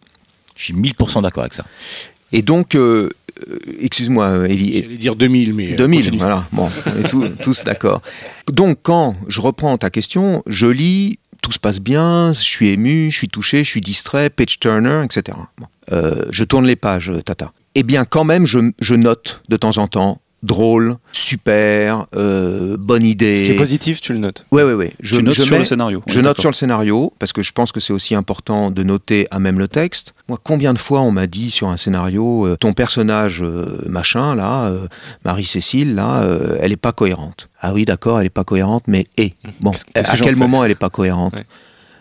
[0.55, 1.65] Je suis 1000% d'accord avec ça.
[2.31, 2.77] Et donc,
[3.79, 5.73] excuse-moi, Elie, J'allais dire 2000, mais.
[5.73, 6.17] euh, 2000, continue.
[6.19, 6.47] voilà.
[6.51, 8.01] Bon, on est tous, tous d'accord.
[8.51, 13.11] Donc, quand je reprends ta question, je lis, tout se passe bien, je suis ému,
[13.11, 15.37] je suis touché, je suis distrait, page turner, etc.
[15.57, 15.65] Bon.
[15.91, 17.51] Euh, je tourne les pages, Tata.
[17.75, 23.03] Eh bien, quand même, je, je note de temps en temps, drôle, super, euh, bonne
[23.03, 23.35] idée.
[23.35, 24.45] Ce qui est positif, tu le notes.
[24.51, 24.91] Ouais, ouais, ouais.
[24.99, 26.03] Je, tu notes je sur mets- le scénario.
[26.05, 29.27] je note sur le scénario parce que je pense que c'est aussi important de noter
[29.31, 30.13] à même le texte.
[30.29, 34.35] Moi, combien de fois on m'a dit sur un scénario, euh, ton personnage euh, machin
[34.35, 34.87] là, euh,
[35.25, 37.49] Marie-Cécile là, euh, elle est pas cohérente.
[37.61, 40.63] Ah oui, d'accord, elle est pas cohérente, mais et bon, qu'est-ce à que quel moment
[40.63, 41.33] elle est pas cohérente?
[41.33, 41.45] Ouais.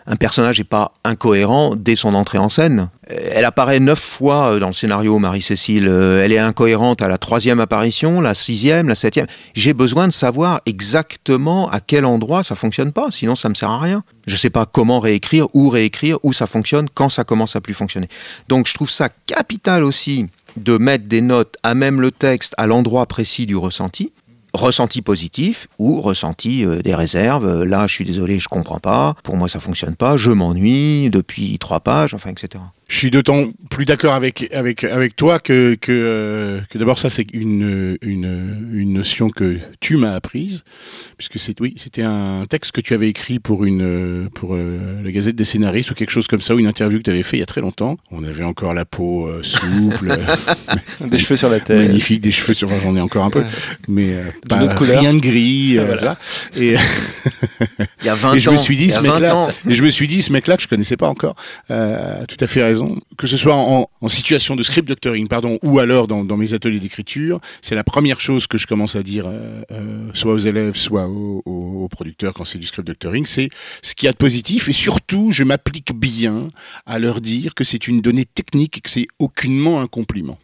[0.05, 2.89] Un personnage n'est pas incohérent dès son entrée en scène.
[3.07, 5.87] Elle apparaît neuf fois euh, dans le scénario, Marie-Cécile.
[5.87, 9.27] Euh, Elle est incohérente à la troisième apparition, la sixième, la septième.
[9.53, 13.69] J'ai besoin de savoir exactement à quel endroit ça fonctionne pas, sinon ça me sert
[13.69, 14.03] à rien.
[14.27, 17.73] Je sais pas comment réécrire, où réécrire, où ça fonctionne, quand ça commence à plus
[17.73, 18.07] fonctionner.
[18.49, 20.27] Donc je trouve ça capital aussi
[20.57, 24.11] de mettre des notes à même le texte à l'endroit précis du ressenti
[24.53, 27.47] ressenti positif ou ressenti euh, des réserves.
[27.47, 29.15] Euh, Là, je suis désolé, je comprends pas.
[29.23, 30.17] Pour moi, ça fonctionne pas.
[30.17, 32.63] Je m'ennuie depuis trois pages, enfin, etc.
[32.93, 37.09] Je suis d'autant plus d'accord avec, avec, avec toi que, que, euh, que d'abord ça
[37.09, 40.63] c'est une, une, une notion que tu m'as apprise,
[41.17, 45.11] puisque c'est oui, c'était un texte que tu avais écrit pour une pour euh, la
[45.11, 47.37] Gazette des scénaristes ou quelque chose comme ça, ou une interview que tu avais fait
[47.37, 47.97] il y a très longtemps.
[48.11, 50.15] On avait encore la peau euh, souple,
[51.01, 51.79] Des cheveux sur la tête.
[51.79, 53.43] magnifique, des cheveux sur, j'en ai encore un peu,
[53.87, 56.15] mais euh, pas rien de gris, euh, voilà.
[56.55, 56.75] Et,
[58.01, 58.53] Il y a 20 et je ans.
[58.53, 59.49] me suis dit, ce a 20 mec-là, ans.
[59.67, 61.35] et je me suis dit, ce mec-là que je connaissais pas encore,
[61.71, 62.82] euh, a tout à fait raison.
[63.17, 67.39] Que ce soit en, situation de script doctoring, pardon, ou alors dans, mes ateliers d'écriture,
[67.61, 71.07] c'est la première chose que je commence à dire, euh, euh, soit aux élèves, soit
[71.07, 73.49] aux- aux producteurs quand c'est du script doctoring, c'est
[73.81, 76.49] ce qu'il y a de positif, et surtout, je m'applique bien
[76.85, 80.37] à leur dire que c'est une donnée technique et que c'est aucunement un compliment.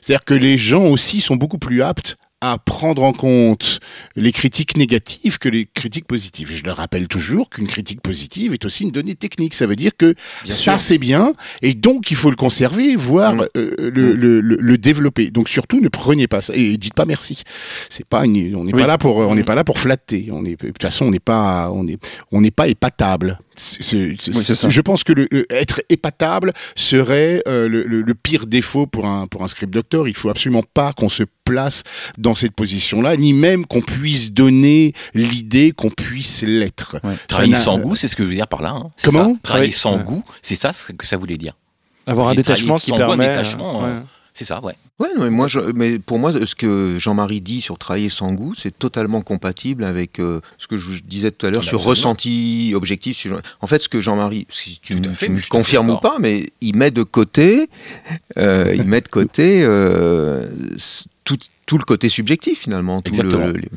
[0.00, 3.78] C'est-à-dire que les gens aussi sont beaucoup plus aptes à prendre en compte
[4.16, 6.50] les critiques négatives que les critiques positives.
[6.52, 9.54] Je leur rappelle toujours qu'une critique positive est aussi une donnée technique.
[9.54, 10.14] Ça veut dire que
[10.44, 11.32] Bien ça c'est bien
[11.62, 13.46] et donc il faut le conserver, voire Mm.
[13.56, 15.30] euh, le, le, le- le développer.
[15.30, 17.42] Donc surtout ne prenez pas ça et dites pas merci.
[17.88, 18.80] C'est pas une- on n'est Oui.
[18.80, 19.44] pas là pour on n'est Mm.
[19.44, 20.28] pas là pour flatter.
[20.32, 21.98] On est de toute façon on n'est pas on est
[22.32, 23.38] on n'est pas épatable.
[23.56, 24.68] C'est- c'est- c'est- Oui, c'est ça.
[24.68, 29.06] je pense que le, le- être épatable serait euh, le, le- le pire défaut pour
[29.06, 30.08] un pour un script doctor.
[30.08, 31.82] Il faut absolument pas qu'on se place
[32.18, 36.96] dans cette position-là, ni même qu'on puisse donner l'idée qu'on puisse l'être.
[37.04, 37.14] Ouais.
[37.28, 38.70] Travailler sans goût, c'est ce que je veux dire par là.
[38.70, 38.90] hein.
[38.96, 39.40] C'est Comment ça.
[39.42, 40.04] Travailler sans Ouais.
[40.04, 41.52] goût, c'est ça ce que ça voulait dire.
[42.06, 43.28] Avoir un Et détachement qui goût, un permet.
[43.28, 44.00] détachement, euh, euh.
[44.34, 44.72] C'est ça, ouais.
[44.98, 48.32] Ouais, non, mais moi, je, mais pour moi, ce que Jean-Marie dit sur travailler sans
[48.32, 52.72] goût, c'est totalement compatible avec euh, ce que je disais tout à l'heure sur ressenti
[52.74, 53.16] objectif.
[53.18, 56.90] sur- En fait, ce que Jean-Marie, si tu, me- confirmes ou pas, mais il met
[56.90, 57.68] de côté,
[58.38, 60.46] euh, il met de côté euh,
[61.24, 63.46] tout, tout le côté subjectif finalement, tout, Exactement.
[63.48, 63.68] le- le-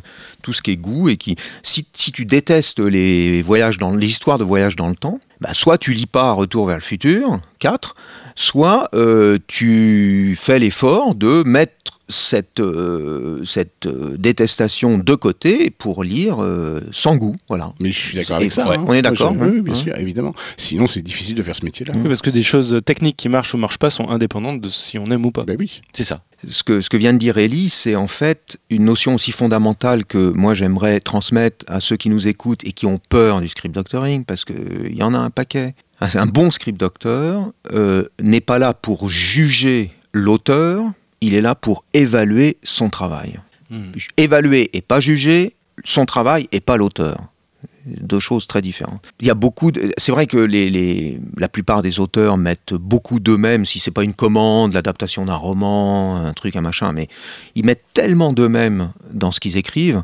[0.41, 4.07] tout ce qui est goût et qui, si, si tu détestes les voyages dans les
[4.07, 7.39] histoires de voyage dans le temps, bah, soit tu lis pas Retour vers le futur
[7.59, 7.95] 4,
[8.35, 11.71] soit euh, tu fais l'effort de mettre
[12.07, 17.35] cette, euh, cette euh, détestation de côté pour lire euh, sans goût.
[17.47, 17.73] Voilà.
[17.79, 18.69] Mais je suis d'accord avec ça.
[18.69, 18.85] ouais, hein.
[18.87, 19.61] on est d'accord, Oui, hein.
[19.63, 19.75] bien Hein.
[19.77, 20.33] sûr, évidemment.
[20.55, 21.93] Sinon, c'est difficile de faire ce métier-là.
[21.97, 24.99] Oui, parce que des choses techniques qui marchent ou marchent pas sont indépendantes de si
[24.99, 25.45] on aime ou pas.
[25.45, 25.81] Ben oui.
[25.93, 26.21] C'est ça.
[26.47, 30.05] Ce que, ce que vient de dire Ellie, c'est en fait une notion aussi fondamentale
[30.05, 33.73] que moi j'aimerais transmettre à ceux qui nous écoutent et qui ont peur du script
[33.73, 35.73] doctoring, parce qu'il y en a un paquet.
[36.01, 40.83] Un un bon script doctor euh, n'est pas là pour juger l'auteur,
[41.21, 43.39] il est là pour évaluer son travail.
[43.69, 43.91] Hmm.
[44.17, 47.29] Évaluer et pas juger son travail et pas l'auteur.
[47.85, 49.03] deux choses très différentes.
[49.19, 49.71] Il y a beaucoup.
[49.71, 49.91] De...
[49.97, 54.03] C'est vrai que les, les, la plupart des auteurs mettent beaucoup d'eux-mêmes, si c'est pas
[54.03, 57.07] une commande, l'adaptation d'un roman, un truc, un machin, mais
[57.55, 60.03] ils mettent tellement d'eux-mêmes dans ce qu'ils écrivent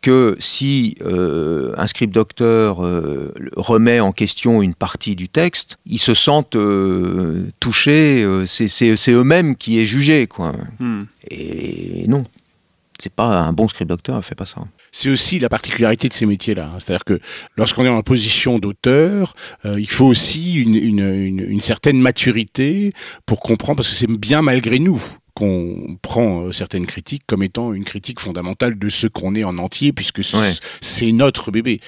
[0.00, 5.98] que si euh, un script docteur euh, remet en question une partie du texte, ils
[5.98, 10.52] se sentent euh, touchés, euh, c'est- eux-mêmes qui est jugé, quoi.
[10.78, 11.04] Hmm.
[11.30, 12.24] Et non,
[12.98, 14.62] c'est pas un bon script docteur, il fait pas ça.
[14.92, 16.72] C'est aussi la particularité de ces métiers-là.
[16.74, 16.78] hein.
[16.80, 17.20] C'est-à-dire que
[17.56, 19.34] lorsqu'on est en position d'auteur,
[19.64, 22.92] euh, il faut aussi une, une, une, une certaine maturité
[23.26, 25.00] pour comprendre, parce que c'est bien malgré nous
[25.34, 29.58] qu'on prend euh, certaines critiques comme étant une critique fondamentale de ce qu'on est en
[29.58, 30.52] entier, puisque Ouais.
[30.80, 31.80] c'est notre bébé.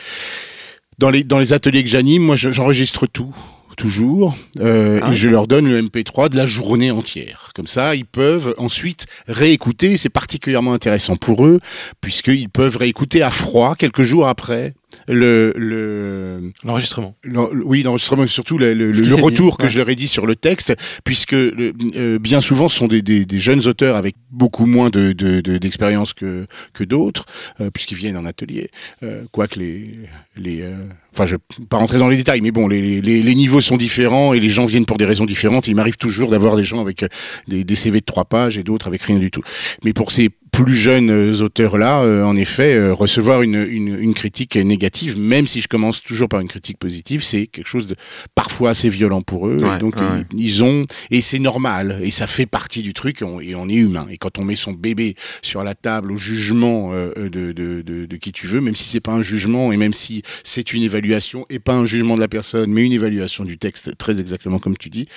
[0.99, 3.35] Dans les, dans les ateliers que j'anime, moi je- j'enregistre tout.
[3.79, 7.51] Toujours, euh, Ah et je leur donne le MP3 de la journée entière.
[7.55, 9.97] Comme ça, ils peuvent ensuite réécouter.
[9.97, 11.59] C'est particulièrement intéressant pour eux,
[12.03, 14.75] puisqu'ils peuvent réécouter à froid quelques jours après
[15.09, 17.15] le, le, L'enregistrement.
[17.25, 19.69] l'en- oui, l'enregistrement, surtout le, le- le retour dit, que ouais.
[19.71, 20.75] je leur ai dit sur le texte,
[21.05, 24.91] puisque le- euh, bien souvent ce sont des, des- des jeunes auteurs avec beaucoup moins
[24.91, 27.27] de, de- de- d'expérience que, que d'autres,
[27.61, 28.71] euh, puisqu'ils viennent en atelier.
[29.03, 29.99] Euh, Quoique les,
[30.37, 30.75] les euh,
[31.13, 33.77] enfin, je vais pas rentrer dans les détails, mais bon, les, les, les niveaux sont
[33.77, 35.69] différents et les gens viennent pour des raisons différentes.
[35.69, 37.09] Il m'arrive toujours d'avoir des gens avec euh,
[37.49, 39.43] des, des CV de trois pages et d'autres avec rien du tout.
[39.85, 44.13] Mais pour ces plus jeunes euh, auteurs-là, euh, en effet, euh, recevoir une, une, une
[44.13, 47.97] critique négative, même si je commence toujours par une critique positive, c'est quelque chose de
[48.35, 49.57] parfois assez violent pour eux.
[49.57, 50.25] Ouais, et donc ouais.
[50.37, 53.67] ils ont et c'est normal et ça fait partie du truc et on, et on
[53.69, 54.07] est humain.
[54.11, 58.05] Et quand on met son bébé sur la table au jugement euh, de, de, de,
[58.05, 60.83] de qui tu veux, même si c'est pas un jugement et même si c'est une
[60.83, 61.02] évaluation
[61.51, 64.77] et pas un jugement de la personne, mais une évaluation du texte, très exactement comme
[64.77, 65.09] tu dis,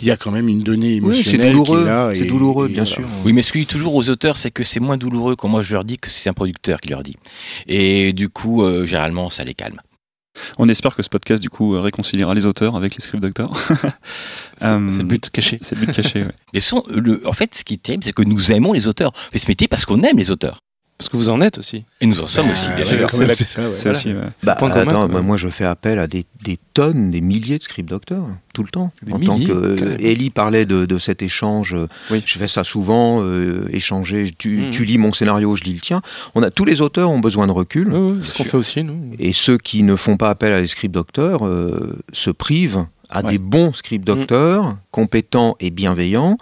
[0.00, 2.10] il y a quand même une donnée Oui, émotionnelle qui est là.
[2.14, 2.96] c'est douloureux, et bien voilà.
[2.96, 3.08] sûr.
[3.24, 5.48] Oui, mais ce que je dis toujours aux auteurs, c'est que c'est moins douloureux quand
[5.48, 7.16] moi je leur dis que c'est un producteur qui leur dit.
[7.66, 9.78] Et du coup, euh, généralement, ça les calme.
[10.58, 13.58] On espère que ce podcast, du coup, euh, réconciliera les auteurs avec les script doctors.
[14.60, 15.58] C'est Euh, le but caché.
[15.60, 16.28] C'est le but caché, ouais.
[16.54, 19.12] Et sont, le, en fait, ce qui est terrible, c'est que nous aimons les auteurs.
[19.32, 20.60] Fait ce métier parce qu'on aime les auteurs.
[21.00, 21.86] Parce que vous en êtes aussi.
[22.02, 23.34] Et nous en sommes aussi, bien Ouais, sûr.
[23.34, 23.90] c'est ça, ouais.
[23.90, 24.12] Aussi,
[24.44, 27.62] Bah, point attends, moi, moi, je fais appel à des, des tonnes, des milliers de
[27.62, 28.92] script docteurs, tout le temps.
[29.02, 29.96] Des en tant que.
[29.98, 32.22] Ellie parlait de, de cet échange, euh, Oui.
[32.26, 34.30] je fais ça souvent, euh, échanger.
[34.36, 34.70] Tu, Mhm.
[34.72, 36.02] tu lis mon scénario, je lis le tien.
[36.34, 37.88] On a tous les auteurs ont besoin de recul.
[37.94, 39.00] Oui, oui, ce qu'on fait aussi, nous.
[39.18, 43.24] Et ceux qui ne font pas appel à des script docteurs euh, se privent à
[43.24, 43.32] Ouais.
[43.32, 46.36] des bons script docteurs, compétents et bienveillants,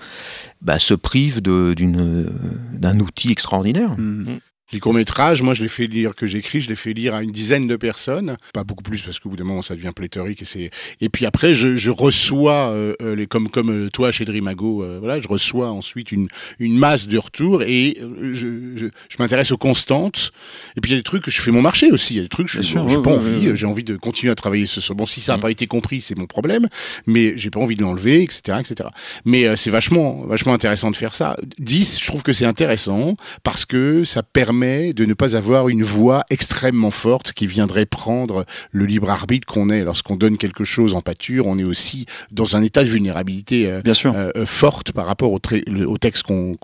[0.60, 2.26] bah, se privent d'une-
[2.74, 3.92] d'un outil extraordinaire.
[3.96, 4.24] Hmm.
[4.72, 7.32] Les courts-métrages, moi, je les fais lire, que j'écris, je les fais lire à une
[7.32, 8.36] dizaine de personnes.
[8.52, 10.42] Pas beaucoup plus, parce qu'au bout d'un moment, ça devient pléthorique.
[10.42, 10.70] Et, c'est...
[11.00, 14.82] et puis après, je, je reçois, euh, euh, les, comme, comme euh, toi chez Drimago,
[14.82, 17.96] euh, voilà, je reçois ensuite une, une masse de retours et
[18.34, 20.32] je, je, je m'intéresse aux constantes.
[20.76, 22.12] Et puis il y a des trucs que je fais mon marché aussi.
[22.14, 23.66] Il y a des trucs, je suis, sûr, j'ai ouais, pas ouais, envie, ouais, j'ai
[23.66, 24.96] envie de continuer à travailler ce soir.
[24.96, 25.42] Bon, si ça n'a Mhm.
[25.42, 26.68] pas été compris, c'est mon problème,
[27.06, 28.90] mais j'ai pas envie de l'enlever, etc., etc.
[29.24, 31.38] Mais euh, c'est vachement, vachement intéressant de faire ça.
[31.58, 35.82] 10, je trouve que c'est intéressant parce que ça permet de ne pas avoir une
[35.82, 40.94] voix extrêmement forte qui viendrait prendre le libre arbitre qu'on est lorsqu'on donne quelque chose
[40.94, 41.46] en pâture.
[41.46, 44.12] On est aussi dans un état de vulnérabilité euh, Bien sûr.
[44.14, 46.56] euh, euh, forte par rapport au, trai- le- au texte qu'on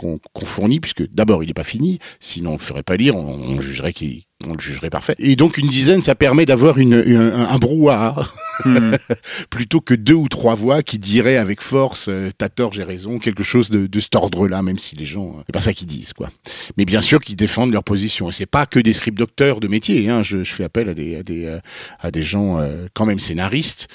[0.45, 3.39] fournit, puisque d'abord il n'est pas fini, sinon on ne le ferait pas lire, on,
[3.57, 5.15] on jugerait qu'il on le jugerait parfait.
[5.19, 8.27] Et donc une dizaine, ça permet d'avoir une, une- un, un brouhaha
[8.65, 8.95] Hmm.
[9.51, 13.19] plutôt que deux ou trois voix qui diraient avec force euh, t'as tort, j'ai raison,
[13.19, 15.87] quelque chose de, de cet ordre-là, même si les gens, euh, c'est pas ça qu'ils
[15.87, 16.31] disent, quoi.
[16.77, 18.29] Mais bien sûr qu'ils défendent leur position.
[18.29, 20.09] Et c'est pas que des script docteurs de métier.
[20.09, 20.23] Hein.
[20.23, 21.59] Je, je fais appel à des, à des, euh,
[22.01, 22.61] à des gens
[22.95, 23.89] quand même scénaristes.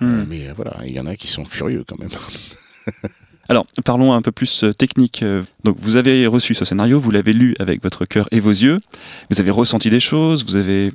[0.00, 0.24] Hmm.
[0.28, 2.10] mais voilà, il y en a qui sont furieux quand même.
[3.48, 5.24] Alors, parlons un peu plus technique.
[5.64, 8.80] Donc, vous avez reçu ce scénario, vous l'avez lu avec votre cœur et vos yeux.
[9.30, 10.92] Vous avez ressenti des choses, vous avez,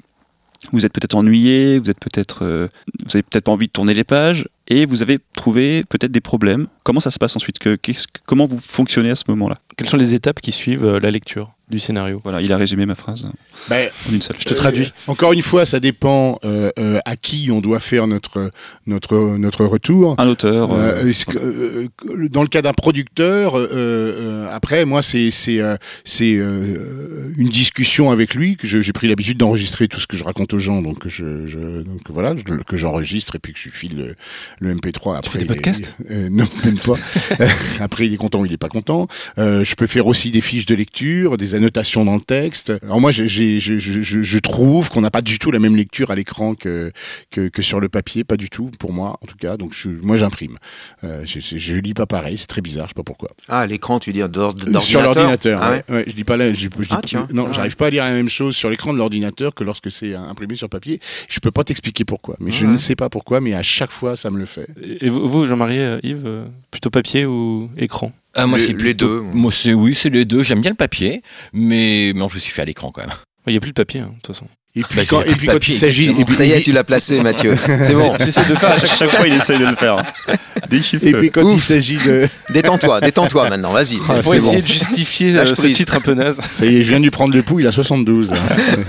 [0.72, 2.68] vous êtes peut-être ennuyé, vous êtes peut-être, euh,
[3.05, 6.22] vous avez peut-être pas envie de tourner les pages, et vous avez trouvé peut-être des
[6.22, 6.68] problèmes.
[6.84, 7.59] Comment ça se passe ensuite?
[7.59, 9.59] Que, qu'est-ce que- Comment vous fonctionnez à ce moment-là?
[9.78, 12.22] Quelles sont les étapes qui suivent euh, la lecture du scénario?
[12.24, 13.28] Voilà, il a résumé ma phrase
[13.70, 14.36] Ben, en une seule.
[14.39, 14.86] Je te traduis.
[14.86, 18.51] Euh, encore une fois, ça dépend euh, euh, à qui on doit faire notre
[18.88, 20.16] notre notre retour.
[20.18, 20.72] Un auteur.
[20.74, 21.89] euh, Euh, est-ce que,
[22.28, 27.47] dans le cas d'un producteur, euh, euh, après, moi, c'est c'est euh, c'est euh, une
[27.49, 30.82] discussion avec lui que j'ai pris l'habitude d'enregistrer tout ce que je raconte aux gens,
[30.82, 34.16] donc je, je donc voilà, je- que j'enregistre et puis que je file le,
[34.59, 35.18] le MP3.
[35.18, 35.95] Après, fais des il est- podcasts?
[36.11, 36.95] Euh, Non, même pas.
[37.80, 39.07] après, il est content, ou il est pas content.
[39.38, 42.74] Euh, je peux faire aussi des fiches de lecture, des annotations dans le texte.
[42.84, 45.51] Alors moi, j'ai- j'ai c'est, je, je, je, je trouve qu'on n'a pas du tout
[45.51, 46.91] la même lecture à l'écran que,
[47.32, 49.58] que, que sur le papier, pas du tout pour moi en tout cas.
[49.58, 50.58] Donc je, moi j'imprime.
[51.04, 53.30] Euh, je, je, je lis pas pareil, c'est très bizarre, je sais pas pourquoi.
[53.49, 55.60] Ah, à l'écran, tu dis d'or- d'ordinateur Sur l'ordinateur.
[55.62, 55.84] Ah ouais.
[55.89, 56.54] Ouais, je lis pas là.
[56.54, 57.28] Je, Ah, tiens.
[57.32, 59.91] non, Ah, j'arrive pas à lire la même chose sur l'écran de l'ordinateur que lorsque
[59.91, 60.99] c'est euh, imprimé sur papier.
[61.30, 62.72] Je peux pas t'expliquer pourquoi, mais je Ouais.
[62.74, 64.68] ne sais pas pourquoi, mais à chaque fois ça me le fait.
[65.01, 68.12] Et vous, vous, Jean-Marie, euh, Yves, euh, plutôt papier ou écran?
[68.36, 69.20] Ah, moi, c'est les deux.
[69.20, 70.44] Moi, c'est oui, c'est les deux.
[70.44, 71.22] J'aime bien le papier,
[71.54, 73.16] mais non, je me suis fait à l'écran quand même.
[73.46, 74.48] Il n'y a plus de papier, hein, de toute façon.
[74.76, 76.71] Et puis Bah, quand, et puis quand il s'agit, et puis, Ça y est, tu
[76.71, 77.55] l'as placé, Mathieu.
[77.65, 78.15] C'est bon.
[78.19, 79.97] J'essaie de faire à chaque, chaque fois, il essaye de le faire.
[80.69, 81.05] Déchiffre.
[81.05, 81.63] et puis quand il Ouf.
[81.63, 83.97] s'agit de, Détends-toi, détends-toi maintenant, vas-y.
[84.07, 84.61] Ah, C'est pour essayer bon.
[84.63, 85.76] de justifier euh, ce prise.
[85.76, 86.39] titre un peu naze.
[86.51, 88.32] ça y est, je viens de lui prendre le pouls, il a 72.
[88.32, 88.38] là.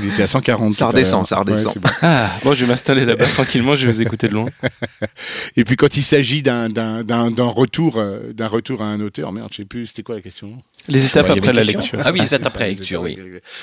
[0.03, 0.73] Il était à 140.
[0.73, 1.75] Ça redescend, ça redescend.
[1.77, 1.91] Ouais, bon.
[2.01, 4.47] Ah, bon, je vais m'installer là-bas tranquillement, je vais vous écouter de loin.
[5.57, 9.01] Et puis quand il s'agit d'un d'un d'un d'un retour euh, d'un retour à un
[9.01, 10.53] auteur, merde, je sais plus, c'était quoi la question?
[10.89, 11.99] Les étapes il après la lecture.
[12.05, 13.19] Ah oui, peut-être après la lecture, oui.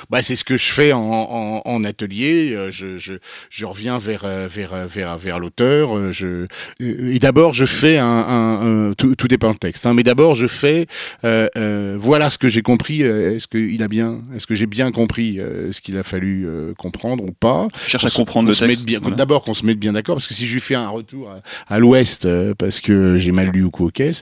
[0.09, 2.10] Bah, c'est ce que je fais en atelier.
[2.19, 3.13] Euh, Je, je,
[3.49, 6.11] je reviens vers, euh, vers, euh, vers, vers l'auteur.
[6.11, 6.45] Je,
[6.79, 9.85] et d'abord, je fais un, un, un- tout, tout dépend du texte.
[9.85, 10.87] Hein, mais d'abord, je fais.
[11.23, 13.01] euh, euh, voilà ce que j'ai compris.
[13.01, 16.47] Est-ce que il a bien Est-ce que j'ai bien compris euh, ce qu'il a fallu
[16.77, 18.85] comprendre ou pas Tu cherches à Qu'on se- comprendre le texte.
[18.85, 19.15] bien- Voilà.
[19.15, 21.73] D'abord qu'on se mette bien d'accord, parce que si je lui fais un retour à,
[21.73, 24.21] à l'ouest parce que j'ai mal lu ou quoi aux caisses,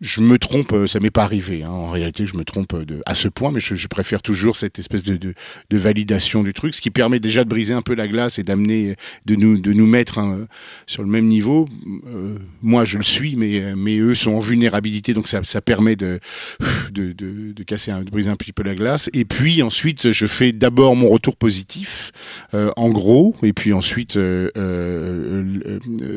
[0.00, 1.62] je me trompe, euh, ça m'est pas arrivé.
[1.64, 1.70] hein.
[1.70, 5.02] En réalité, je me trompe euh, à ce point, mais je, préfère toujours cette espèce
[5.02, 5.34] de,
[5.70, 8.96] validation du truc, ce qui permet déjà de briser un peu la glace et d'amener,
[9.24, 10.46] de nous, de nous mettre hein,
[10.86, 11.68] sur le même niveau.
[12.06, 16.20] Euh, moi, je le suis, mais, eux sont en vulnérabilité, donc ça, permet de,
[17.66, 19.08] casser, de briser un petit peu la glace.
[19.14, 22.12] Et puis ensuite, je fais d'abord mon retour positif,
[22.52, 24.18] en gros, et puis ensuite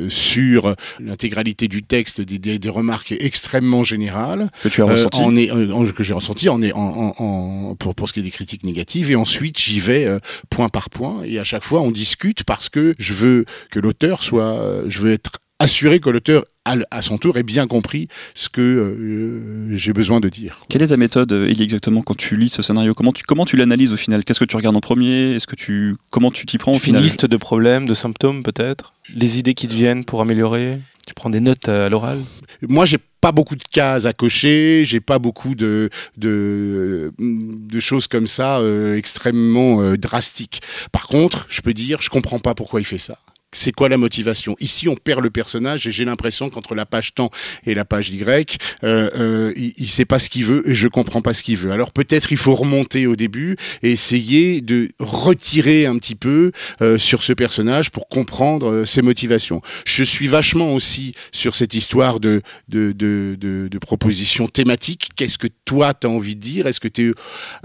[0.09, 5.19] sur l'intégralité du texte, des, des, des remarques extrêmement générales Que tu as euh, ressenti.
[5.19, 6.79] en est, euh, en- que j'ai ressenti en est, en,
[7.17, 9.11] en, en- pour, pour ce qui est des critiques négatives.
[9.11, 11.23] Et ensuite, j'y vais euh, point par point.
[11.25, 14.53] Et à chaque fois, on discute parce que je veux que l'auteur soit.
[14.59, 16.45] euh, je veux être assuré que l'auteur,
[16.91, 20.61] à, son tour, ait bien compris ce que euh, j'ai besoin de dire.
[20.69, 22.93] Quelle est ta méthode, exactement, quand tu lis ce scénario?
[22.93, 24.23] Comment tu, comment tu l'analyses au final?
[24.23, 25.31] Qu'est-ce que tu regardes en premier?
[25.33, 27.03] Est-ce que tu, comment tu t'y prends au Tu fais une final?
[27.03, 28.93] liste de problèmes, de symptômes peut-être?
[29.15, 30.77] Les idées qui te viennent pour améliorer?
[31.07, 32.19] Tu prends des notes à l'oral?
[32.67, 38.07] Moi, j'ai pas beaucoup de cases à cocher, j'ai pas beaucoup de de, de choses
[38.07, 40.61] comme ça euh, extrêmement euh, drastiques.
[40.91, 43.17] Par contre, je peux dire, je comprends pas pourquoi il fait ça.
[43.51, 44.55] C'est quoi la motivation?
[44.59, 47.31] Ici, on perd le personnage et j'ai l'impression qu'entre la page temps
[47.65, 50.87] et la page Y, euh, euh, il, il sait pas ce qu'il veut et je
[50.87, 51.71] comprends pas ce qu'il veut.
[51.71, 56.99] Alors peut-être il faut remonter au début et essayer de retirer un petit peu euh,
[56.99, 59.61] sur ce personnage pour comprendre ses motivations.
[59.85, 65.09] Je suis vachement aussi sur cette histoire de de, de, de, de propositions thématiques.
[65.15, 66.67] Qu'est-ce que toi tu as envie de dire?
[66.67, 67.13] Est-ce que tu es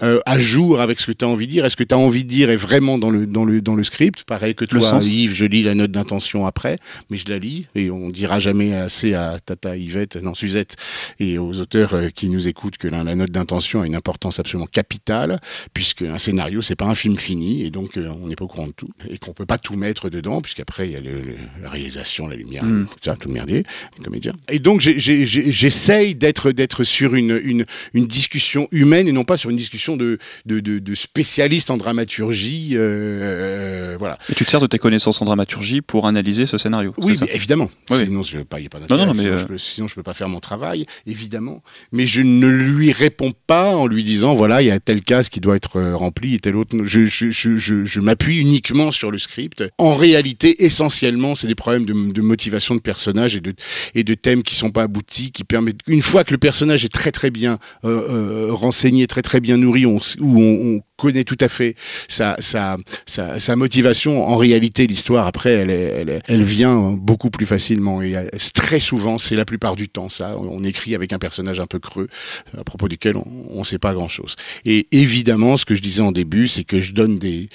[0.01, 1.65] à jour avec ce que tu as envie de dire?
[1.67, 3.85] Est-ce que tu as envie de dire est vraiment dans le dans le dans le
[3.85, 4.25] script?
[4.25, 5.07] Pareil que Le toi, sens.
[5.07, 6.79] Yves, je lis la note d'intention après,
[7.11, 10.77] mais je la lis et on dira jamais assez à Tata Yvette, non Suzette
[11.21, 14.39] et aux auteurs euh, qui nous écoutent que la, la note d'intention a une importance
[14.41, 15.41] absolument capitale
[15.73, 18.49] puisque un scénario c'est pas un film fini et donc euh, on n'est pas au
[18.49, 21.21] courant de tout et qu'on peut pas tout mettre dedans puisqu'après il y a le-
[21.21, 22.87] le- la réalisation, la lumière, Mm.
[22.87, 23.65] tout ça, tout le merdier,
[23.99, 24.33] les comédiens.
[24.49, 27.65] Et donc j'essaye d'être d'être sur une, une
[27.95, 31.77] une discussion humaine et non pas sur une discussion de de, de, de spécialistes en
[31.77, 34.19] dramaturgie, euh, voilà.
[34.31, 36.95] Et tu te sers de tes connaissances en dramaturgie pour analyser ce scénario.
[36.99, 37.71] Oui, ça évidemment.
[37.91, 37.99] Oui.
[37.99, 39.89] Sinon, je pas, y a pas Non, non, non, mais, sinon, euh, je peux, sinon,
[39.89, 41.63] je peux pas faire mon travail, évidemment.
[41.93, 45.29] Mais je ne lui réponds pas en lui disant, voilà, il y a telle case
[45.29, 46.77] qui doit être euh, remplie et telle autre.
[46.85, 49.65] Je, je, je, je, je m'appuie uniquement sur le script.
[49.79, 53.55] En réalité, essentiellement, c'est des problèmes de, de motivation de personnage et de,
[53.95, 56.93] et de thèmes qui sont pas aboutis, qui permettent, une fois que le personnage est
[56.93, 61.25] très très bien euh, euh, renseigné, très très bien nourri, on, où on, on connaît
[61.25, 61.75] tout à fait
[62.09, 68.03] sa, sa, sa, sa motivation, en réalité, l'histoire, après, elle, vient beaucoup plus facilement.
[68.03, 70.37] Et euh, très souvent, c'est la plupart du temps ça.
[70.39, 72.09] On écrit avec un personnage un peu creux,
[72.57, 74.37] à propos duquel on ne sait pas grand-chose.
[74.65, 77.49] Et évidemment, ce que je disais en début, c'est que je donne des...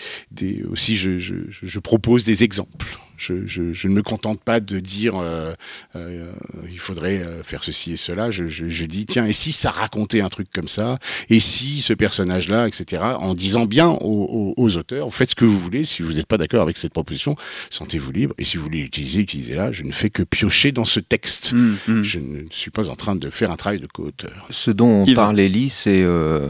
[0.71, 2.99] aussi, je propose des exemples.
[3.19, 5.53] Je, je, je ne me contente pas de dire euh,
[5.95, 6.31] euh,
[6.71, 8.31] il faudrait euh, faire ceci et cela.
[8.31, 10.97] Je, je, je dis tiens et si ça racontait un truc comme ça?
[11.29, 13.01] Et si ce personnage-là, etc.
[13.17, 15.83] En disant bien aux, aux, aux auteurs faites ce que vous voulez.
[15.83, 17.35] Si vous n'êtes pas d'accord avec cette proposition,
[17.69, 18.35] sentez-vous libre.
[18.37, 19.71] Et si vous voulez l'utiliser, utilisez-la.
[19.71, 21.53] Je ne fais que piocher dans ce texte.
[21.53, 22.03] Mm, mm.
[22.03, 24.47] Je ne suis pas en train de faire un travail de co-auteur.
[24.49, 26.49] Ce dont on parle, Ellie, c'est, euh,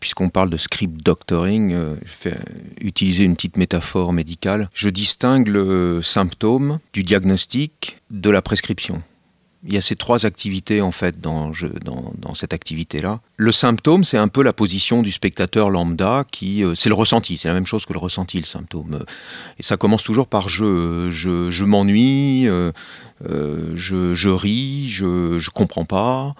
[0.00, 2.38] puisqu'on parle de script doctoring, euh, je fais-
[2.80, 4.68] utiliser une petite métaphore médicale.
[4.74, 9.02] Je distingue le symptôme du diagnostic de la prescription.
[9.66, 11.52] Il y a ces trois activités en fait dans,
[12.34, 13.20] cette activité-là.
[13.36, 17.36] Le symptôme, c'est un peu la position du spectateur lambda qui, euh, c'est le ressenti,
[17.36, 19.04] c'est la même chose que le ressenti, le symptôme.
[19.58, 22.72] Et ça commence toujours par je, je, m'ennuie, euh,
[23.74, 26.34] je, ris, je, je comprends pas,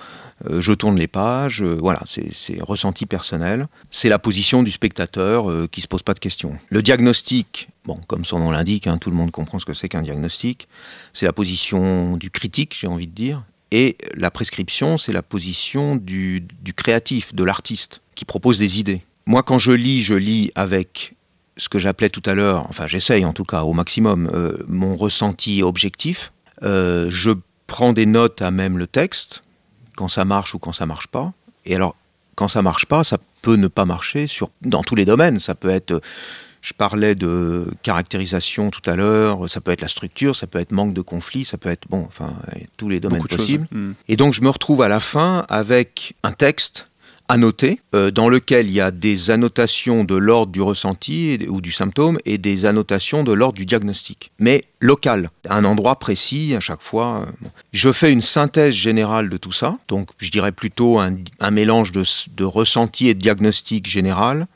[0.48, 1.62] je tourne les pages.
[1.62, 3.68] euh, voilà, c'est ressenti personnel.
[3.90, 6.56] C'est la position du spectateur euh, qui se pose pas de questions.
[6.70, 9.88] Le diagnostic, bon, comme son nom l'indique, hein, tout le monde comprend ce que c'est
[9.88, 10.68] qu'un diagnostic.
[11.12, 13.42] C'est la position du critique, j'ai envie de dire.
[13.72, 19.02] Et la prescription, c'est la position du, du créatif, de l'artiste, qui propose des idées.
[19.26, 21.14] Moi, quand je lis, je lis avec
[21.56, 24.96] ce que j'appelais tout à l'heure, enfin j'essaye en tout cas au maximum, euh, mon
[24.96, 26.32] ressenti objectif.
[26.62, 27.32] Euh, je
[27.66, 29.42] prends des notes à même le texte,
[30.00, 31.30] quand ça marche ou quand ça marche pas.
[31.66, 31.94] Et alors,
[32.34, 35.38] quand ça marche pas, ça peut ne pas marcher sur, dans tous les domaines.
[35.38, 36.00] Ça peut être, euh,
[36.62, 40.72] je parlais de caractérisation tout à l'heure, ça peut être la structure, ça peut être
[40.72, 42.34] manque de conflit, ça peut être, bon, enfin,
[42.78, 43.66] tous les domaines Beaucoup possibles.
[43.70, 43.90] Mm.
[44.08, 46.89] Et donc je me retrouve à la fin avec un texte
[47.30, 51.70] annoté euh, dans lequel il y a des annotations de l'ordre du ressenti ou du
[51.70, 56.60] symptôme et des annotations de l'ordre du diagnostic, mais local, à un endroit précis à
[56.60, 57.22] chaque fois.
[57.22, 57.48] euh.
[57.72, 61.16] Je fais une synthèse générale de tout ça, donc je dirais plutôt un,
[61.52, 64.46] mélange de, ressenti et de diagnostic général,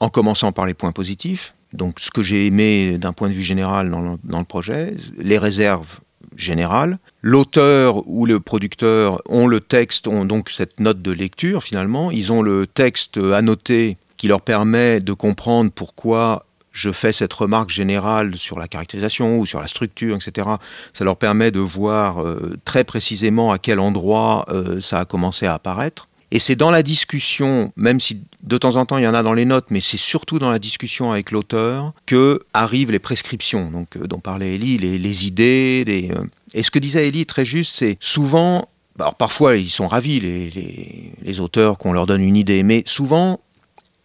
[0.00, 3.44] en commençant par les points positifs, donc ce que j'ai aimé d'un point de vue
[3.44, 6.00] général dans le projet, les réserves
[6.36, 6.98] générales.
[7.22, 12.32] L'auteur ou le producteur ont le texte, ont donc cette note de lecture finalement, ils
[12.32, 18.36] ont le texte annoté qui leur permet de comprendre pourquoi je fais cette remarque générale
[18.36, 20.48] sur la caractérisation ou sur la structure, etc.
[20.92, 25.46] Ça leur permet de voir euh, très précisément à quel endroit euh, ça a commencé
[25.46, 26.07] à apparaître.
[26.30, 29.22] Et c'est dans la discussion, même si de temps en temps il y en a
[29.22, 33.70] dans les notes, mais c'est surtout dans la discussion avec l'auteur que arrivent les prescriptions,
[33.70, 35.84] donc euh, dont parlait Ellie, les, les idées.
[35.86, 36.24] Les, euh,
[36.54, 38.68] Et ce que disait Ellie très juste, c'est souvent,
[38.98, 42.82] alors parfois ils sont ravis les, les, les auteurs qu'on leur donne une idée, mais
[42.86, 43.40] souvent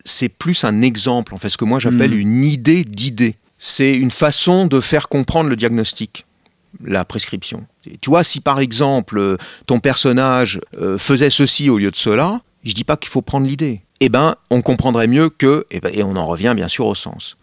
[0.06, 2.20] c'est plus un exemple, en fait, ce que moi j'appelle Mm.
[2.20, 3.36] une idée d'idée.
[3.58, 6.26] C'est une façon de faire comprendre le diagnostic,
[6.84, 7.66] la prescription.
[8.02, 12.74] Tu vois, si par exemple ton personnage euh, faisait ceci au lieu de cela, je
[12.74, 13.82] dis pas qu'il faut prendre l'idée.
[14.00, 16.96] Eh ben, on comprendrait mieux que, eh ben, et on en revient bien sûr au
[16.96, 17.38] sens.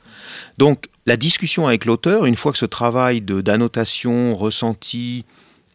[0.58, 5.24] Donc, la discussion avec l'auteur, une fois que ce travail de d'annotation, ressenti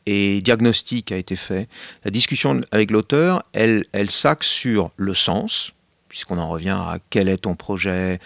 [0.06, 1.68] et diagnostic a été fait,
[2.04, 5.72] la discussion avec l'auteur, elle, elle s'axe sur le sens,
[6.10, 8.20] puisqu'on en revient à quel est ton projet.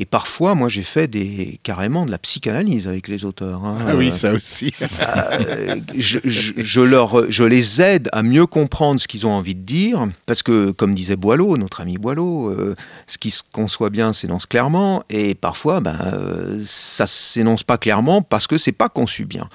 [0.00, 3.64] Et parfois, moi, j'ai fait des, carrément de la psychanalyse avec les auteurs.
[3.64, 3.76] hein.
[3.88, 4.72] Ah oui, ça aussi.
[4.80, 9.56] euh, je, je- je leur, je les aide à mieux comprendre ce qu'ils ont envie
[9.56, 12.76] de dire, parce que, comme disait Boileau, notre ami Boileau, euh,
[13.08, 18.22] ce qui se conçoit bien s'énonce clairement, et parfois, ben, euh, ça s'énonce pas clairement
[18.22, 19.48] parce que c'est pas conçu bien.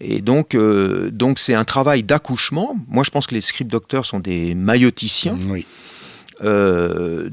[0.00, 2.74] Et donc, euh, donc c'est un travail d'accouchement.
[2.88, 5.66] Moi, je pense que les script docteurs sont des mailloticiens Oui.
[6.44, 7.28] Euh,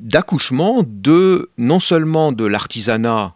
[0.00, 3.34] d'accouchement de non seulement de l'artisanat,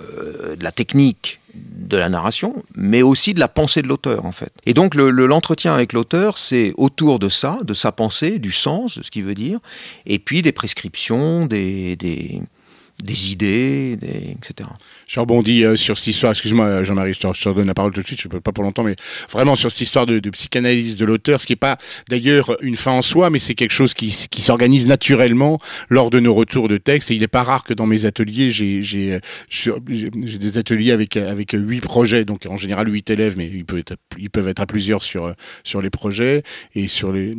[0.00, 4.32] euh, de la technique, de la narration, mais aussi de la pensée de l'auteur en
[4.32, 4.52] fait.
[4.66, 8.52] Et donc le- le- l'entretien avec l'auteur, c'est autour de ça, de sa pensée, du
[8.52, 9.58] sens, de ce qu'il veut dire,
[10.06, 12.42] et puis des prescriptions, des des,
[13.30, 13.96] idées,
[14.42, 14.68] etc.
[15.08, 18.06] Je rebondis euh, sur cette histoire, excuse-moi Jean-Marie, je te, redonne la parole tout de
[18.06, 18.94] suite, je peux pas pour longtemps, mais
[19.30, 21.78] vraiment sur cette histoire de, psychanalyse de l'auteur, ce qui est pas
[22.08, 26.32] d'ailleurs une fin en soi, mais c'est quelque chose qui, s'organise naturellement lors de nos
[26.32, 27.10] retours de texte.
[27.10, 31.54] Et il est pas rare que dans mes ateliers, j'ai euh, des ateliers avec avec
[31.54, 35.26] euh, huit projets, donc en général huit élèves, mais ils peuvent être, à plusieurs sur
[35.26, 35.32] euh,
[35.64, 36.42] sur les projets
[36.74, 37.36] et sur les,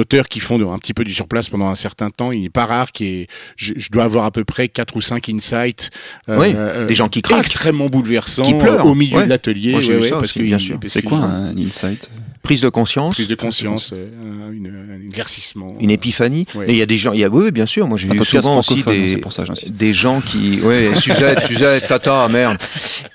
[0.00, 2.32] auteurs qui font un petit peu du surplace pendant un certain temps.
[2.32, 3.26] Il n'est pas rare ait,
[3.56, 5.90] je, je dois avoir à peu près quatre ou cinq insights.
[6.28, 7.40] euh, Oui, euh, des gens qui craquent.
[7.40, 9.24] extrêmement bouleversants Qui pleurent, euh, au milieu ouais.
[9.24, 9.72] de l'atelier.
[9.72, 10.78] Moi, ouais, ouais, parce aussi, que bien sûr.
[10.86, 12.10] C'est quoi un insight
[12.42, 13.14] Prise de conscience.
[13.16, 14.08] Plus de conscience, euh,
[14.48, 15.74] un, une- un éclaircissement.
[15.80, 16.46] Une épiphanie.
[16.54, 16.66] Ouais.
[16.68, 17.88] Et il y a des gens, il y a, oui, oui, bien sûr.
[17.88, 19.74] Moi, j'ai podcast souvent aussi hein, des, c'est pour ça que j'insiste.
[19.76, 22.56] des gens qui, ouais, Suzette, Suzette, tata, merde.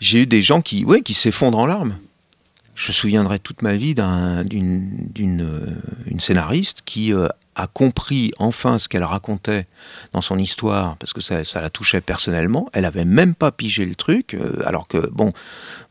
[0.02, 1.96] J'ai eu des gens qui, ouais, qui s'effondrent en larmes.
[2.76, 5.66] Je me souviendrai toute ma vie d'un- d'une d'une, euh,
[6.08, 7.28] une scénariste qui euh,
[7.62, 9.68] a compris enfin ce qu'elle racontait
[10.14, 12.70] dans son histoire, parce que ça, ça la touchait personnellement.
[12.74, 15.32] Elle avait même pas pigé le truc, euh, alors que, bon,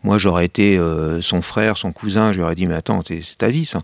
[0.03, 3.66] moi j'aurais été euh, son frère, son cousin, j'aurais dit, mais attends, c'est ta vie
[3.66, 3.81] ça.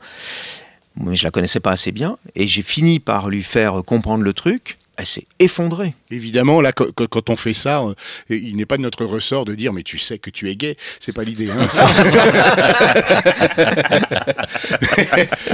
[0.96, 4.32] Mais je la connaissais pas assez bien, et j'ai fini par lui faire comprendre le
[4.32, 4.78] truc.
[4.98, 5.92] Elle s'est effondrée.
[6.10, 7.92] Évidemment, là, quand, on fait ça, euh,
[8.30, 10.74] il n'est pas de notre ressort de dire mais tu sais que tu es gay.
[11.00, 11.50] C'est pas l'idée.
[11.50, 11.66] hein.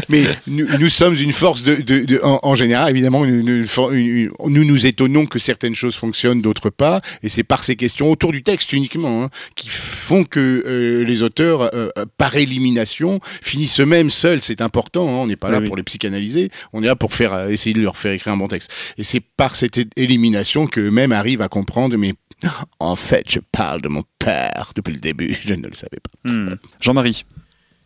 [0.08, 3.66] Mais nous, nous sommes une force de, de- de- en, en général, évidemment, nous nous,
[3.66, 7.64] for- une- une- nous nous étonnons que certaines choses fonctionnent, d'autres pas, et c'est par
[7.64, 11.88] ces questions autour du texte uniquement hein, qui font que euh, les auteurs, euh,
[12.18, 14.42] par élimination, finissent eux-mêmes seuls.
[14.42, 15.08] C'est important.
[15.08, 15.12] hein.
[15.22, 15.68] On n'est pas là Oui, oui.
[15.68, 16.50] pour les psychanalyser.
[16.72, 18.72] On est là pour faire essayer de leur faire écrire un bon texte.
[18.98, 21.96] Et c'est par cette élimination qu'eux-mêmes arrivent à comprendre.
[21.96, 22.14] Mais
[22.78, 25.36] en fait, je parle de mon père depuis le début.
[25.44, 26.30] Je ne le savais pas.
[26.30, 26.54] Hmm.
[26.78, 27.24] Jean-Marie,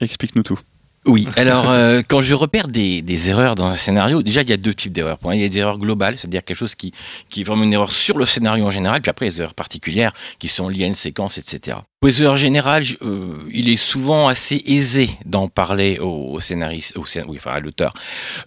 [0.02, 0.61] explique-nous tout.
[1.07, 4.52] Oui, alors euh, quand je repère des, des erreurs dans un scénario, déjà il y
[4.52, 5.18] a deux types d'erreurs.
[5.32, 6.92] Il y a des erreurs globales, c'est-à-dire quelque chose qui,
[7.30, 10.12] qui est vraiment une erreur sur le scénario en général, puis après des erreurs particulières
[10.40, 11.78] qui sont liées à une séquence, etc.
[12.00, 16.96] Pour les erreurs générales, euh, il est souvent assez aisé d'en parler au, au scénariste,
[16.98, 17.92] au, oui, enfin à l'auteur.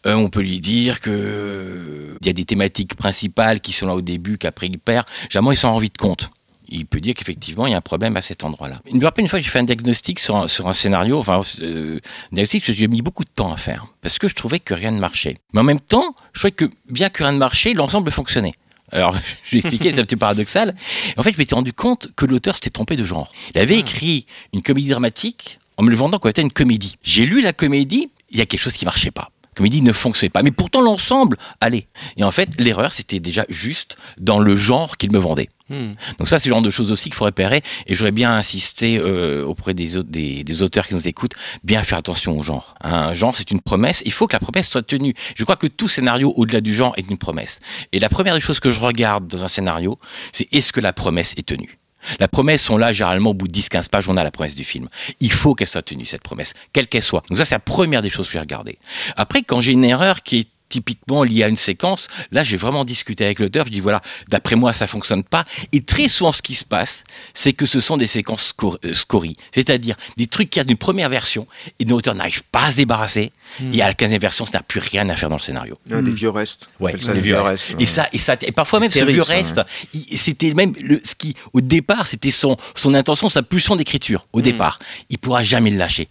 [0.05, 3.87] Euh, on peut lui dire que euh, il y a des thématiques principales qui sont
[3.87, 5.05] là au début, qu'après il perd.
[5.29, 6.29] Généralement, il s'en rend vite compte
[6.71, 8.81] il peut dire qu'effectivement il y a un problème à cet endroit-là.
[8.89, 11.19] Je me rappelle une fois que j'ai fait un diagnostic sur un, sur un scénario,
[11.19, 11.99] enfin euh,
[12.31, 14.73] un diagnostic que j'ai mis beaucoup de temps à faire parce que je trouvais que
[14.73, 15.35] rien ne marchait.
[15.53, 18.53] Mais en même temps, je trouvais que bien que rien ne marchait, l'ensemble fonctionnait.
[18.91, 19.15] Alors,
[19.45, 20.75] je vais expliquer, c'est un petit paradoxal.
[21.17, 23.31] En fait, je m'étais rendu compte que l'auteur s'était trompé de genre.
[23.53, 26.97] Il avait écrit une comédie dramatique en me le vendant comme étant une comédie.
[27.03, 29.31] J'ai lu la comédie, il y a quelque chose qui marchait pas.
[29.59, 30.41] La comédie ne fonctionnait pas.
[30.41, 31.89] Mais pourtant, l'ensemble allait.
[32.15, 35.49] Et en fait, l'erreur, c'était déjà juste dans le genre qu'il me vendait.
[35.67, 35.95] Hmm.
[36.17, 37.61] Donc ça, c'est le genre de choses aussi qu'il faut repérer.
[37.85, 41.33] Et j'aurais bien insisté euh, auprès des, au- des, des auteurs qui nous écoutent,
[41.65, 42.73] bien faire attention au genre.
[42.81, 44.01] Un genre, c'est une promesse.
[44.05, 45.13] Il faut que la promesse soit tenue.
[45.35, 47.59] Je crois que tout scénario au-delà du genre est une promesse.
[47.91, 49.99] Et la première des choses que je regarde dans un scénario,
[50.31, 51.78] c'est est-ce que la promesse est tenue?
[52.19, 54.63] La promesse, on l'a généralement au bout de 10-15 pages, on a la promesse du
[54.63, 54.87] film.
[55.19, 57.23] Il faut qu'elle soit tenue, cette promesse, quelle qu'elle soit.
[57.29, 58.77] Donc ça, c'est la première des choses que je vais regarder.
[59.15, 62.85] Après, quand j'ai une erreur qui est typiquement liée à une séquence, là, j'ai vraiment
[62.85, 65.45] discuté avec l'auteur, je dis voilà, d'après moi, ça fonctionne pas.
[65.73, 67.03] Et très souvent, ce qui se passe,
[67.33, 69.35] c'est que ce sont des séquences scor- euh, scories.
[69.53, 71.47] C'est-à-dire des trucs qui a d'une première version
[71.79, 73.31] et dont l'auteur n'arrive pas à se débarrasser.
[73.73, 75.77] Et à la 15e version, ça n'a plus rien à faire dans le scénario.
[75.91, 76.69] Ah, Des vieux restes.
[76.79, 77.69] Ouais, ça les les vieux restes.
[77.69, 77.81] restes.
[77.81, 79.61] Et ça, et ça, et parfois même ce Terrible, vieux ça, reste,
[79.93, 84.27] il- c'était même le, ce qui, au départ, c'était son, son intention, sa pulsion d'écriture,
[84.33, 84.77] au départ.
[85.09, 86.07] Il pourra jamais le lâcher.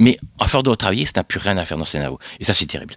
[0.00, 2.18] Mais à force de retravailler, ça n'a plus rien à faire dans le scénario.
[2.40, 2.94] Et ça, c'est terrible.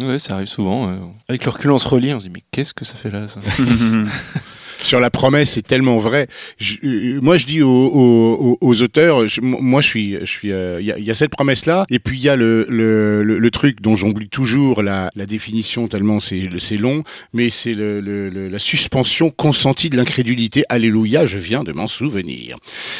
[0.00, 0.88] Ouais, ça arrive souvent.
[0.90, 0.96] euh,
[1.28, 3.28] Avec le recul, on se relit, on se dit mais qu'est-ce que ça fait là
[3.28, 3.40] ça
[4.78, 6.28] sur la promesse, c'est tellement vrai.
[6.58, 10.24] Je- euh, moi, je dis aux, aux- aux- aux auteurs, je- moi, je suis, je
[10.26, 12.36] suis, euh, il y, a, il y a cette promesse-là, et puis il y a
[12.36, 17.02] le, le, le, le truc dont j'oublie toujours la, la définition tellement c'est c'est long,
[17.32, 20.64] mais c'est le, le- le- la suspension consentie de l'incrédulité.
[20.68, 22.56] Alléluia, je viens de m'en souvenir.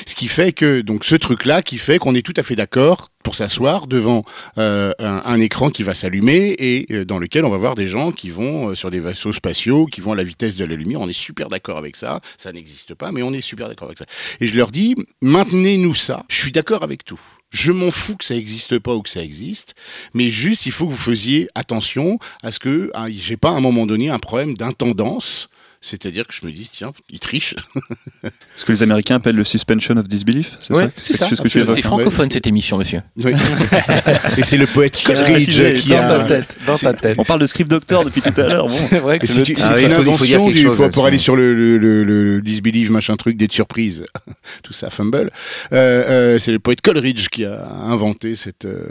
[0.07, 3.11] Ce qui fait que donc ce truc-là, qui fait qu'on est tout à fait d'accord
[3.27, 4.23] pour s'asseoir devant
[4.57, 8.13] euh, un, écran qui va s'allumer et euh, dans lequel on va voir des gens
[8.13, 11.01] qui vont euh, sur des vaisseaux spatiaux, qui vont à la vitesse de la lumière.
[11.01, 12.21] On est super d'accord avec ça.
[12.37, 14.07] Ça n'existe pas, mais on est super d'accord avec ça.
[14.39, 16.25] Et je leur dis, maintenez-nous ça.
[16.29, 17.19] Je suis d'accord avec tout.
[17.51, 19.75] Je m'en fous que ça existe pas ou que ça existe,
[20.15, 23.55] mais juste il faut que vous faisiez attention à ce que hein, j'ai pas à
[23.55, 25.49] un moment donné un problème d'intendance.
[25.81, 27.55] C'est-à-dire que je me dis, tiens, ils trichent.
[28.57, 31.29] Ce que les Américains appellent le suspension of disbelief, c'est Ouais, ça c'est ça.
[31.75, 33.01] C'est francophone, cette émission, monsieur.
[33.17, 33.33] Oui.
[34.39, 36.25] et c'est le poète Coleridge qui dans a.
[36.25, 37.17] tête, dans ta tête.
[37.19, 38.67] On parle de script doctor depuis tout à l'heure.
[38.67, 38.73] Bon.
[38.75, 41.55] C'est vrai que C'est le- Ah une invention du- chose pour, pour aller sur le,
[41.55, 44.05] le, le, le disbelief, machin truc, date surprise,
[44.63, 45.31] tout ça, fumble.
[45.73, 46.05] Euh,
[46.35, 48.87] euh, c'est le poète Coleridge qui a inventé cette, euh,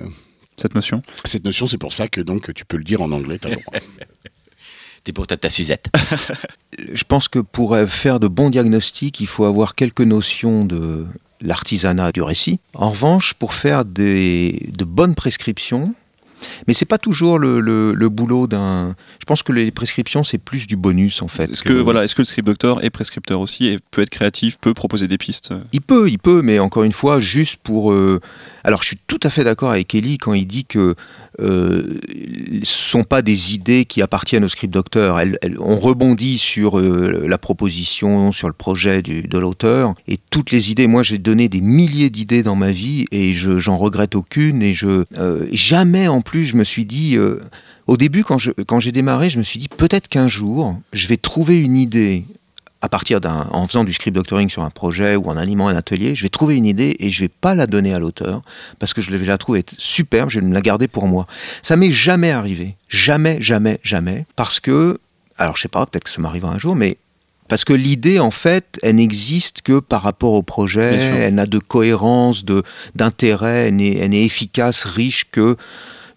[0.55, 1.01] Cette notion.
[1.25, 1.67] cette notion.
[1.67, 3.37] C'est pour ça que donc tu peux le dire en anglais.
[3.41, 3.79] t'as le droit.
[5.05, 5.87] T'es pour ta, ta Suzette.
[6.93, 11.05] Je pense que pour faire de bons diagnostics, il faut avoir quelques notions de
[11.41, 12.59] l'artisanat du récit.
[12.73, 15.93] En revanche, pour faire des, de bonnes prescriptions,
[16.67, 18.95] mais c'est pas toujours le, le- le boulot d'un.
[19.19, 21.51] Je pense que les prescriptions, c'est plus du bonus en fait.
[21.51, 24.57] Est-ce que, voilà, est-ce que le script doctor est prescripteur aussi et peut être créatif,
[24.59, 25.53] peut proposer des pistes?
[25.71, 27.91] Il peut, il peut, mais encore une fois, juste pour.
[27.93, 28.19] euh,
[28.65, 30.95] Alors, je suis tout à fait d'accord avec Ellie quand il dit que
[31.39, 31.99] euh,
[32.63, 35.21] ce sont pas des idées qui appartiennent au script docteur.
[35.59, 40.87] On rebondit sur euh, la proposition, sur le projet de l'auteur, et toutes les idées.
[40.87, 44.63] Moi, j'ai donné des milliers d'idées dans ma vie et je j'en regrette aucune.
[44.63, 47.17] Et je euh, jamais, en plus, je me suis dit.
[47.87, 51.07] au début, quand je- quand j'ai démarré, je me suis dit peut-être qu'un jour, je
[51.07, 52.25] vais trouver une idée
[52.85, 55.75] à partir d'un, en faisant du script doctoring sur un projet ou en animant un
[55.75, 58.43] atelier, je vais trouver une idée et je vais pas la donner à l'auteur
[58.77, 61.25] parce que je vais la trouver superbe, je vais me la garder pour moi.
[61.63, 64.99] Ça m'est jamais arrivé, jamais, jamais, jamais, parce que,
[65.37, 66.97] alors je sais pas, peut-être que ça m'arrivera un jour, mais
[67.47, 71.57] parce que l'idée, en fait, elle n'existe que par rapport au projet, elle n'a de
[71.57, 72.61] cohérence, de,
[72.93, 75.55] d'intérêt, elle n'est, elle n'est efficace, riche que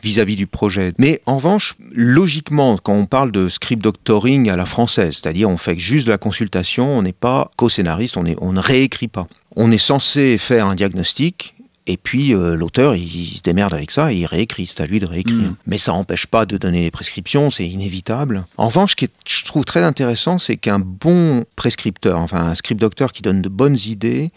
[0.03, 0.93] vis-à-vis du projet.
[0.99, 5.57] Mais en revanche, logiquement, quand on parle de script doctoring à la française, c'est-à-dire on
[5.57, 9.27] fait juste de la consultation, on n'est pas co-scénariste, on, est, on ne réécrit pas.
[9.57, 11.55] On est censé faire un diagnostic.
[11.91, 14.67] Et puis euh, l'auteur, il, il se démerde avec ça et il réécrit.
[14.67, 15.39] C'est à lui de réécrire.
[15.39, 15.57] Mm.
[15.67, 18.45] Mais ça n'empêche pas de donner les prescriptions, c'est inévitable.
[18.59, 22.55] En revanche, ce qui est, je trouve très intéressant, c'est qu'un bon prescripteur, enfin un
[22.55, 24.31] script docteur qui donne de bonnes idées,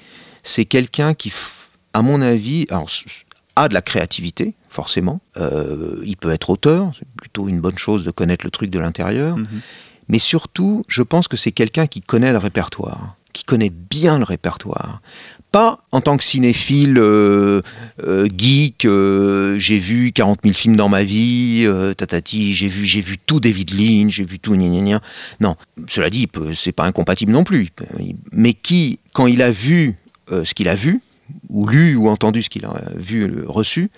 [0.43, 1.31] c'est quelqu'un qui,
[1.93, 2.89] à mon avis, alors,
[3.55, 5.21] a de la créativité, forcément.
[5.37, 8.79] Euh, il peut être auteur, c'est plutôt une bonne chose de connaître le truc de
[8.79, 9.37] l'intérieur.
[9.37, 9.47] Mhm.
[10.07, 14.25] Mais surtout, je pense que c'est quelqu'un qui connaît le répertoire, qui connaît bien le
[14.25, 15.01] répertoire.
[15.51, 17.61] Pas en tant que cinéphile euh,
[18.05, 18.87] euh, geek,
[19.57, 23.73] j'ai vu 40 000 films dans ma vie, tatati, j'ai vu, j'ai vu tout David
[23.73, 25.01] Lynch, j'ai vu tout gna gna gna.
[25.41, 25.55] Non,
[25.87, 27.69] cela dit, c'est pas incompatible non plus.
[28.31, 29.97] Mais qui, quand il a vu
[30.29, 31.01] ce qu'il a vu,
[31.49, 33.91] ou lu ou entendu ce qu'il a vu, reçu,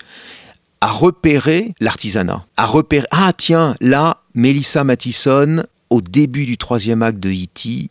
[0.80, 7.20] a repéré l'artisanat, a repéré ah tiens là Melissa Mathison au début du troisième acte
[7.20, 7.90] de E.T.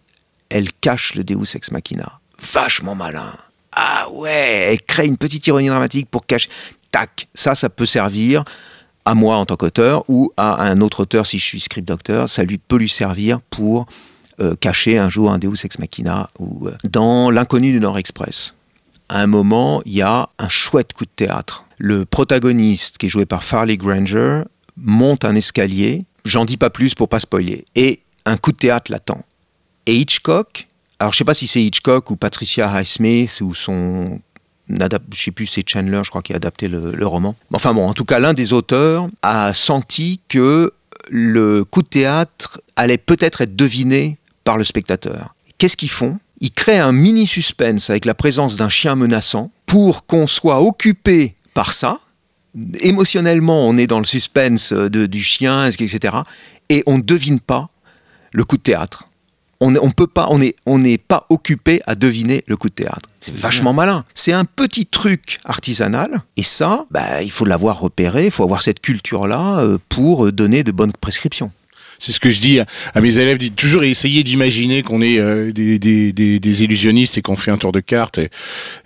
[0.49, 3.33] elle cache le Deus ex machina, vachement malin.
[3.75, 6.49] Ah ouais, elle crée une petite ironie dramatique pour cacher.
[6.91, 8.43] Tac, ça, ça peut servir
[9.05, 12.29] à moi en tant qu'auteur ou à un autre auteur si je suis script docteur.
[12.29, 13.87] Ça lui peut lui servir pour
[14.39, 18.53] euh, cacher un jour un Deus ex machina ou euh, dans l'inconnu du Nord Express
[19.13, 21.65] à un moment, il y a un chouette coup de théâtre.
[21.77, 24.41] Le protagoniste, qui est joué par Farley Granger,
[24.75, 28.91] monte un escalier, j'en dis pas plus pour pas spoiler, et un coup de théâtre
[28.91, 29.23] l'attend.
[29.85, 34.19] Et Hitchcock, alors je sais pas si c'est Hitchcock ou Patricia Highsmith ou son
[34.67, 37.35] je sais plus, c'est Chandler, je crois, qui a adapté le, le roman.
[37.53, 40.71] Enfin bon, en tout cas, l'un des auteurs a senti que
[41.09, 45.35] le coup de théâtre allait peut-être être deviné par le spectateur.
[45.59, 46.17] Qu'est-ce qu'ils font?
[46.43, 51.35] Ils créent un mini suspense avec la présence d'un chien menaçant pour qu'on soit occupé
[51.55, 51.99] par ça.
[52.81, 56.15] Émotionnellement, on est dans le suspense de- du chien, etc.
[56.69, 57.69] Et on ne devine pas
[58.33, 59.07] le coup de théâtre.
[59.61, 62.73] On on peut pas, on est, on n'est pas occupé à deviner le coup de
[62.73, 63.09] théâtre.
[63.21, 64.03] C'est vachement malin.
[64.13, 68.61] C'est un petit truc artisanal, et ça, bah, il faut l'avoir repéré, il faut avoir
[68.61, 71.51] cette culture-là euh, pour donner de bonnes prescriptions.
[72.05, 75.53] C'est ce que je dis à, à mes élèves, toujours essayer d'imaginer qu'on est euh,
[75.53, 78.17] des, des- des- des illusionnistes et qu'on fait un tour de carte.
[78.17, 78.29] Et,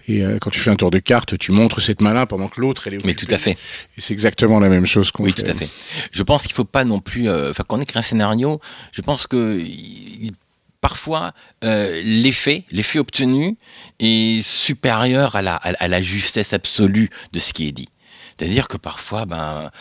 [0.07, 2.61] et, euh, quand tu fais un tour de carte, tu montres cette malin pendant que
[2.61, 3.25] l'autre, elle est Mais occupée.
[3.25, 3.57] tout à fait.
[3.97, 5.41] Et c'est exactement la même chose qu'on Oui, fait.
[5.41, 5.67] tout à fait.
[6.11, 7.27] Je pense qu'il faut pas non plus.
[7.27, 8.61] euh, Enfin, quand on écrit un scénario,
[8.91, 10.33] je pense que il-
[10.79, 11.31] parfois
[11.63, 13.57] euh, l'effet, l'effet obtenu
[13.99, 17.89] est supérieur à la, à, à la justesse absolue de ce qui est dit.
[18.37, 19.71] C'est-à-dire que parfois, ben,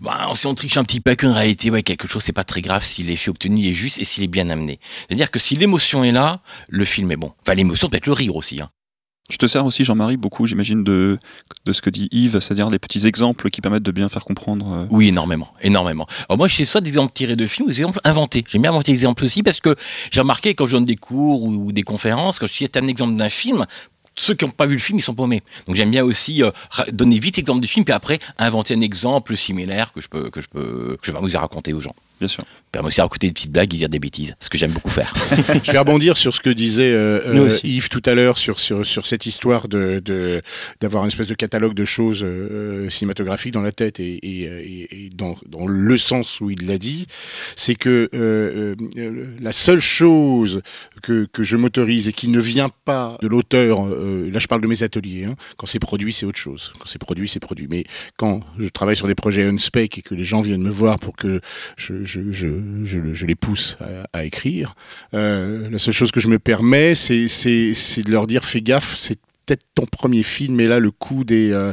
[0.00, 2.44] ben, si on triche un petit peu avec une réalité, ouais, quelque chose, c'est pas
[2.44, 4.78] très grave si l'effet obtenu est juste et s'il est bien amené.
[5.08, 7.32] C'est-à-dire que si l'émotion est là, le film est bon.
[7.42, 8.60] Enfin, l'émotion peut être le rire aussi.
[8.60, 8.68] Hein.
[9.30, 11.18] Tu te sers aussi, Jean-Marie, beaucoup, j'imagine, de,
[11.64, 14.70] de ce que dit Yves, c'est-à-dire les petits exemples qui permettent de bien faire comprendre.
[14.70, 16.06] euh, Oui, énormément, énormément.
[16.28, 18.44] Alors moi, je sais soit des exemples tirés de films ou des exemples inventés.
[18.46, 19.74] J'aime bien inventer des exemples aussi parce que
[20.10, 23.16] j'ai remarqué quand je donne des cours ou, des conférences, quand je cite un exemple
[23.16, 23.64] d'un film,
[24.16, 25.42] ceux qui n'ont pas vu le film, ils sont paumés.
[25.66, 26.50] Donc j'aime bien aussi euh,
[26.92, 30.40] donner vite l'exemple du film, puis après inventer un exemple similaire que je peux que
[30.40, 31.94] je peux que je vais vous raconter aux gens.
[32.24, 32.44] Bien sûr.
[32.72, 34.90] Permet aussi de raconter des petites blagues et dire des bêtises, ce que j'aime beaucoup
[34.90, 35.14] faire.
[35.62, 37.48] Je vais rebondir sur ce que disait euh, euh.
[37.62, 40.40] Yves tout à l'heure sur, sur, sur cette histoire de de-
[40.80, 45.04] d'avoir une espèce de catalogue de choses euh, cinématographiques dans la tête et, et, et-
[45.06, 47.06] et dans, dans le sens où il l'a dit,
[47.56, 50.62] c'est que euh, euh, la seule chose
[51.02, 54.62] que, que je m'autorise et qui ne vient pas de l'auteur, euh, là je parle
[54.62, 57.68] de mes ateliers, hein, quand c'est produit c'est autre chose, quand c'est produit c'est produit,
[57.70, 57.84] mais
[58.16, 61.14] quand je travaille sur des projets unspec et que les gens viennent me voir pour
[61.14, 61.40] que
[61.76, 63.76] je, je, je, les pousse
[64.12, 64.74] à, écrire,
[65.14, 69.18] euh, la seule chose que je me permets, c'est de leur dire fais gaffe, c'est
[69.46, 71.72] peut-être ton premier film, et là le coup des, euh,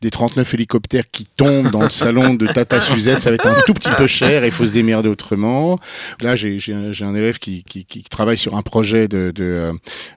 [0.00, 3.60] des 39 hélicoptères qui tombent dans le salon de Tata Suzette, ça va être un
[3.66, 5.78] tout petit peu cher il faut se démerder autrement.
[6.20, 7.64] Là, j'ai, un, élève qui,
[8.10, 9.72] travaille sur un projet de, de euh,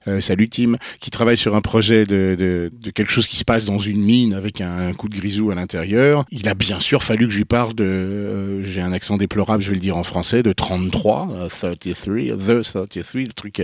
[0.08, 3.80] euh, salut Tim, qui travaille sur un projet de, quelque chose qui se passe dans
[3.80, 6.26] une mine avec un, coup de grisou à l'intérieur.
[6.32, 9.70] Il a bien sûr fallu que je lui parle de, j'ai un accent déplorable, je
[9.70, 13.62] vais le dire en français, de 33, euh, 33, The 33, le truc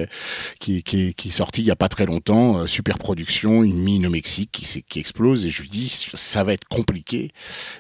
[0.60, 3.31] qui, qui, est sorti il y a pas très longtemps, super production,
[3.64, 4.52] une mine au Mexique
[4.90, 7.32] qui, explose, et je lui dis, ça va être compliqué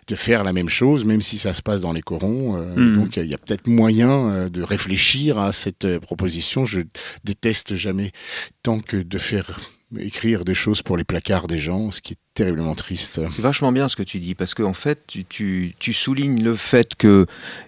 [0.07, 2.57] de faire la même chose, même si ça se passe dans les corons.
[2.57, 2.95] euh, Mhm.
[2.95, 6.65] Donc il y a peut-être moyen euh, de réfléchir à cette euh, proposition.
[6.65, 6.81] Je
[7.23, 8.11] déteste jamais
[8.63, 9.59] tant que de faire
[9.99, 13.19] écrire des choses pour les placards des gens, ce qui est terriblement triste.
[13.29, 16.55] C'est vachement bien ce que tu dis, parce qu'en fait, tu, tu, tu soulignes le
[16.55, 17.25] fait que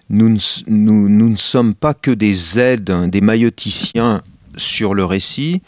[0.08, 4.22] nous ne, nous ne sommes pas que des aides, hein, des mailloticiens
[4.56, 5.60] sur le récit,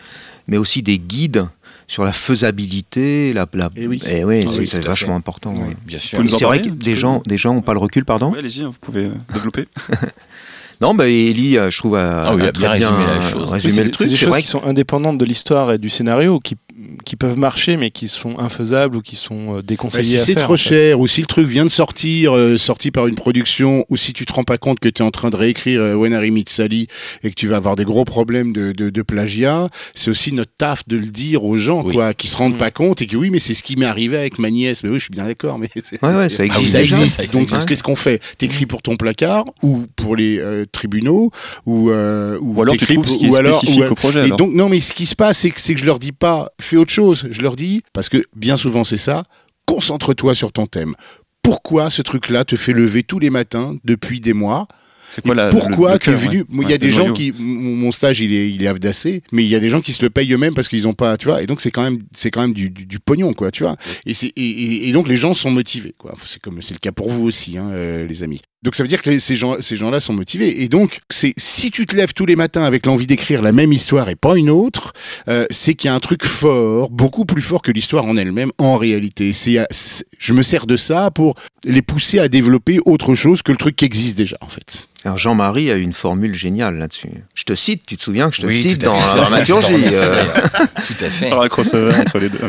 [0.48, 1.46] mais aussi des guides
[1.88, 3.70] sur la faisabilité, la, la...
[3.76, 4.02] Eh oui.
[4.08, 5.54] Eh ouais, Ah c'est oui, vachement important.
[5.56, 5.74] Oui.
[5.86, 6.18] Bien sûr.
[6.28, 8.68] C'est vrai que des gens, des gens n'ont pas le recul, pardon Oui, allez-y, hein,
[8.68, 9.66] vous pouvez euh, développer.
[10.80, 13.22] Non, bah Ellie, euh, je trouve, a, Ah oui, a a bien bien résumé la
[13.22, 13.50] chose.
[13.50, 14.08] résumé le c'est truc.
[14.08, 16.56] des C'est choses vrai qui sont indépendantes de l'histoire et du scénario qui,
[17.04, 20.24] qui peuvent marcher, mais qui sont infaisables ou qui sont euh, Bah, déconseillés si à
[20.24, 20.68] c'est trop en fait.
[20.68, 24.12] cher, ou si le truc vient de sortir, euh, sorti par une production, ou si
[24.12, 26.30] tu te rends pas compte que tu es en train de réécrire euh, When Harry
[26.30, 26.86] Met Sally
[27.22, 30.52] et que tu vas avoir des gros problèmes de, de, de plagiat, c'est aussi notre
[30.58, 31.94] taf de le dire aux gens, Oui.
[31.94, 32.58] quoi, qui se rendent Mm.
[32.58, 34.82] pas compte et que oui, mais c'est ce qui m'est arrivé avec ma nièce.
[34.84, 37.20] Mais oui, je suis bien d'accord, mais c'est- Ouais, ouais, ça Ah existe ça existe.
[37.22, 38.22] ça Donc, c'est- qu'est-ce qu'on fait?
[38.38, 41.30] T'écris pour ton placard ou pour les euh, tribunaux
[41.66, 43.94] ou euh, Ou alors tu trouves ce pour- qui est ou alors- spécifique ou- au
[43.94, 44.20] projet.
[44.20, 44.38] et alors.
[44.38, 46.50] donc non, mais ce qui se passe, c'est que, c'est que je leur dis pas
[46.60, 47.28] fais autre chose.
[47.30, 49.24] Je leur dis parce que bien souvent c'est ça.
[49.66, 50.94] Concentre-toi sur ton thème.
[51.42, 54.66] Pourquoi ce truc-là te fait lever tous les matins depuis des mois
[55.10, 56.44] C'est quoi la, Pourquoi le- le tu es venu ouais.
[56.50, 59.42] Il y Ouais, a des gens qui, mon stage, il est, il est avdassé, mais
[59.44, 61.26] il y a des gens qui se le payent eux-mêmes parce qu'ils ont pas, tu
[61.26, 61.42] vois.
[61.42, 63.76] Et donc c'est quand même, c'est quand même du, du, du pognon, quoi, tu vois.
[64.06, 66.14] Et c'est, et, et- et donc les gens sont motivés, quoi.
[66.24, 68.42] C'est comme, c'est le cas pour vous aussi, hein, euh, les amis.
[68.66, 70.62] Donc ça veut dire que ces gens, ces gens-là sont motivés.
[70.62, 73.72] Et donc c'est, si tu te lèves tous les matins avec l'envie d'écrire la même
[73.72, 74.92] histoire et pas une autre,
[75.28, 78.50] euh, c'est qu'il y a un truc fort, beaucoup plus fort que l'histoire en elle-même,
[78.58, 79.32] en réalité.
[79.32, 83.52] C'est, c'est- je me sers de ça pour les pousser à développer autre chose que
[83.52, 84.82] le truc qui existe déjà, en fait.
[85.04, 87.06] Alors Jean-Marie a une formule géniale là-dessus.
[87.36, 89.14] Je te cite, tu te souviens que je te Oui, cite tout à dans la
[89.16, 89.74] dramaturgie.
[89.92, 90.24] euh.
[90.88, 91.28] Tout à fait.
[91.28, 92.40] Par un crossover entre les deux.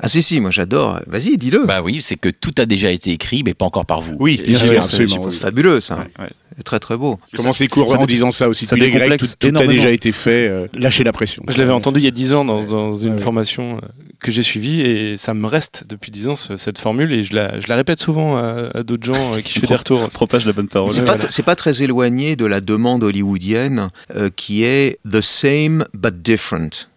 [0.00, 1.00] Ah si si, moi j'adore.
[1.06, 1.64] Vas-y, dis-le.
[1.66, 4.16] Bah oui, c'est que tout a déjà été écrit, mais pas encore par vous.
[4.18, 5.30] Oui, bien sûr, absolument.
[5.30, 5.96] C'est fabuleux ça.
[5.98, 6.30] Ouais, ouais.
[6.56, 7.18] C'est très très beau.
[7.32, 8.64] Je commence les cours ça en disant ça aussi.
[8.64, 10.48] ça tout, tout a déjà été fait.
[10.48, 11.42] euh, lâchez la pression.
[11.48, 13.18] Je l'avais entendu il y a 10 ans dans, dans une Ouais.
[13.20, 13.80] formation euh,
[14.20, 17.34] que j'ai suivie et ça me reste depuis 10 ans ce- cette formule et je
[17.34, 20.06] la, je la répète souvent à, à d'autres gens euh, qui je fais des retours.
[20.08, 20.92] Propage la bonne parole.
[20.92, 21.30] C'est pas, voilà.
[21.30, 26.88] c'est pas très éloigné de la demande hollywoodienne euh, qui est the same but different.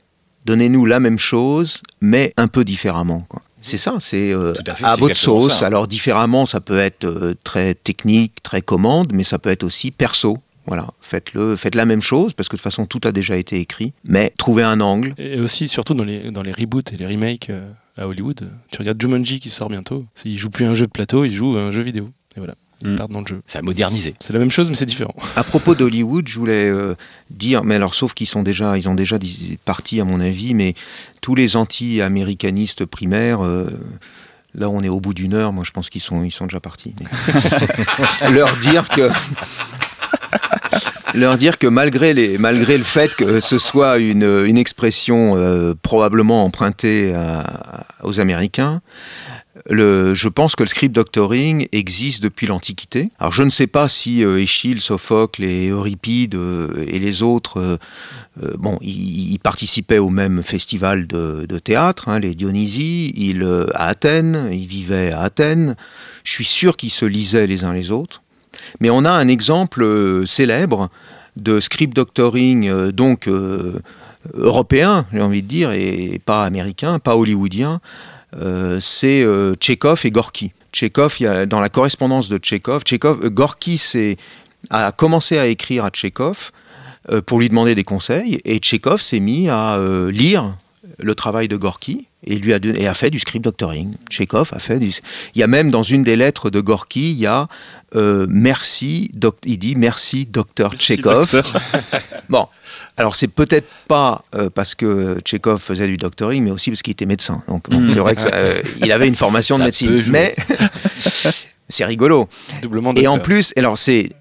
[0.48, 3.26] Donnez-nous la même chose, mais un peu différemment.
[3.28, 3.41] quoi.
[3.60, 5.60] C'est ça, c'est euh, à votre sauce.
[5.60, 5.68] ça.
[5.68, 9.91] Alors différemment, ça peut être euh, très technique, très commande, mais ça peut être aussi
[9.91, 10.38] perso.
[10.65, 13.60] Voilà, faites-le, faites la même chose parce que de toute façon tout a déjà été
[13.60, 15.14] écrit, mais trouvez un angle.
[15.18, 18.78] Et aussi, surtout dans les, dans les reboots et les remakes euh, à Hollywood, tu
[18.80, 20.06] regardes Jumanji qui sort bientôt.
[20.24, 22.10] Il joue plus un jeu de plateau, il joue un jeu vidéo.
[22.38, 22.95] Et voilà, Mm.
[22.95, 23.41] part dans le jeu.
[23.47, 24.13] Ça a modernisé.
[24.19, 25.15] C'est la même chose, mais c'est différent.
[25.35, 26.95] À propos d'Hollywood, je voulais euh,
[27.31, 29.17] dire, mais alors sauf qu'ils sont déjà, ils ont déjà
[29.65, 30.75] parti à mon avis, mais
[31.21, 33.67] tous les anti-américanistes primaires, euh,
[34.53, 36.59] là on est au bout d'une heure, moi je pense qu'ils sont, ils sont déjà
[36.59, 36.93] partis.
[38.21, 39.09] Mais- leur dire que
[41.13, 45.73] leur dire que malgré, les, malgré le fait que ce soit une, une expression euh,
[45.81, 48.81] probablement empruntée à- aux Américains,
[49.69, 53.09] je pense que le script doctoring existe depuis l'Antiquité.
[53.19, 57.59] Alors je ne sais pas si euh, Échille, Sophocle et Euripide euh, et les autres,
[57.59, 57.77] euh,
[58.43, 63.43] euh, bon, ils, participaient au même festival de, théâtre, hein, les Dionysies, ils,
[63.73, 65.75] à Athènes, ils vivaient à Athènes.
[66.23, 68.21] Je suis sûr qu'ils se lisaient les uns les autres.
[68.79, 70.89] Mais on a un exemple célèbre
[71.38, 73.29] de script doctoring, donc
[74.34, 77.79] européen, j'ai envie de dire, et pas américain, pas hollywoodien.
[78.35, 80.51] Euh, c'est euh, Tchekhov et Gorky.
[80.83, 83.81] A, dans la correspondance de Tchekhov, Tchekhov euh, Gorky
[84.69, 86.51] a commencé à écrire à Tchekhov
[87.11, 89.79] euh, pour lui demander des conseils, et Tchekhov s'est mis à
[90.11, 90.55] lire
[90.99, 93.93] le travail de Gorky et lui a, donné- et a fait du script doctoring.
[94.09, 94.91] Tchekhov a fait du...
[95.35, 97.47] Il y a même dans une des lettres de Gorky, il y a
[97.95, 100.71] euh, merci, doc- il dit merci docteur
[101.31, 101.61] docteur.
[102.29, 102.47] Bon,
[102.98, 106.91] alors c'est peut-être pas euh, parce que Tchekhov faisait du doctoring, mais aussi parce qu'il
[106.91, 107.41] était médecin.
[107.48, 107.90] Donc bon, Mm.
[107.90, 109.88] c'est vrai que ça, euh, il avait une formation de Ça médecine.
[109.90, 110.11] peut jouer.
[110.14, 110.36] Mais
[111.69, 112.28] c'est rigolo.
[112.61, 114.11] Doublement Et en plus, alors c'est,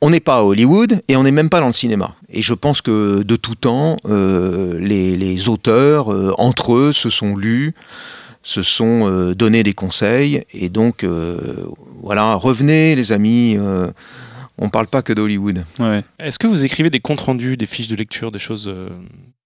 [0.00, 2.14] on n'est pas à Hollywood et on n'est même pas dans le cinéma.
[2.30, 7.10] Et je pense que de tout temps, euh, les, les auteurs euh, entre eux se
[7.10, 7.74] sont lus,
[8.42, 10.44] se sont euh, donné des conseils.
[10.52, 11.04] Et donc,
[12.02, 13.56] voilà, revenez les amis.
[14.58, 15.64] On parle pas que d'Hollywood.
[15.78, 16.04] Ouais.
[16.18, 18.90] Est-ce que vous écrivez des comptes rendus, des fiches de lecture, des choses, euh,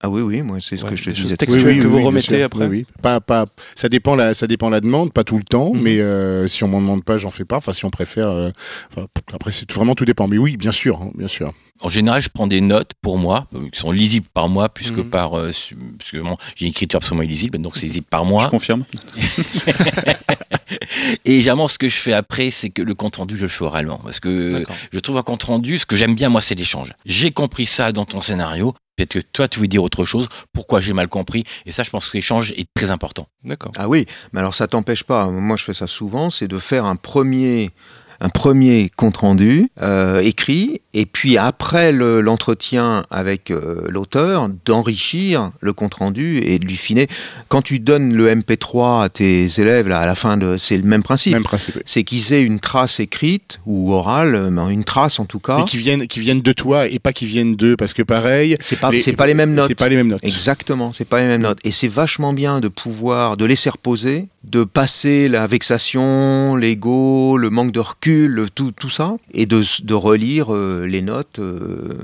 [0.03, 1.37] Ah oui, oui, moi c'est ce Ouais, que je te des choses disais.
[1.39, 2.45] textuelles que vous remettez sûr.
[2.45, 2.87] après Oui, oui.
[3.03, 5.81] Pas, pas, ça dépend la, ça dépend la demande, pas tout le temps, Mhm.
[5.83, 7.57] mais euh, si on m'en demande pas, j'en fais pas.
[7.57, 8.51] Enfin, si on préfère, euh,
[8.93, 10.29] enfin, après c'est vraiment tout dépend.
[10.29, 11.51] Mais oui, bien sûr, hein, bien sûr.
[11.81, 14.91] En général, je prends des notes pour moi, euh, qui sont lisibles par moi, plus
[14.91, 15.11] que Mhm.
[15.11, 15.39] par.
[15.39, 15.51] euh,
[15.99, 18.49] parce que bon, j'ai une écriture absolument illisible, donc c'est lisible par Je moi.
[18.51, 18.85] confirme.
[21.25, 23.65] Et généralement, ce que je fais après, c'est que le compte rendu, je le fais
[23.65, 24.01] oralement.
[24.05, 26.93] Parce que je trouve un compte rendu, ce que j'aime bien, moi, c'est l'échange.
[27.05, 28.75] J'ai compris ça dans ton scénario.
[28.97, 30.29] Peut-être que toi, tu veux dire autre chose.
[30.53, 33.29] Pourquoi j'ai mal compris Et ça, je pense que l'échange est très important.
[33.45, 33.73] D'accord.
[33.77, 35.27] Ah oui, mais alors ça t'empêche pas.
[35.27, 37.71] Moi, je fais ça souvent, c'est de faire un premier,
[38.21, 45.51] un premier compte rendu euh, écrit, et puis après le- l'entretien avec euh, l'auteur, d'enrichir
[45.61, 47.09] le compte rendu et de lui filer.
[47.49, 51.03] Quand tu donnes le MP3 à tes élèves, là, à la fin, c'est le même
[51.03, 51.33] principe.
[51.35, 51.77] Même principe.
[51.77, 51.83] oui.
[51.85, 55.61] C'est qu'ils aient une trace écrite ou orale, euh, mais une trace en tout cas.
[55.61, 58.57] Et qui viennent, qui viennent de toi et pas qui viennent d'eux, parce que pareil.
[58.61, 59.67] C'est pas, c'est pas les mêmes notes.
[59.69, 60.25] C'est pas les mêmes notes.
[60.25, 61.59] Exactement, c'est pas les mêmes notes.
[61.65, 67.51] Et c'est vachement bien de pouvoir, de laisser reposer, de passer la vexation, l'ego, le
[67.51, 68.06] manque de recul,
[68.55, 71.99] tout, tout ça, et de, de relire euh, les notes euh,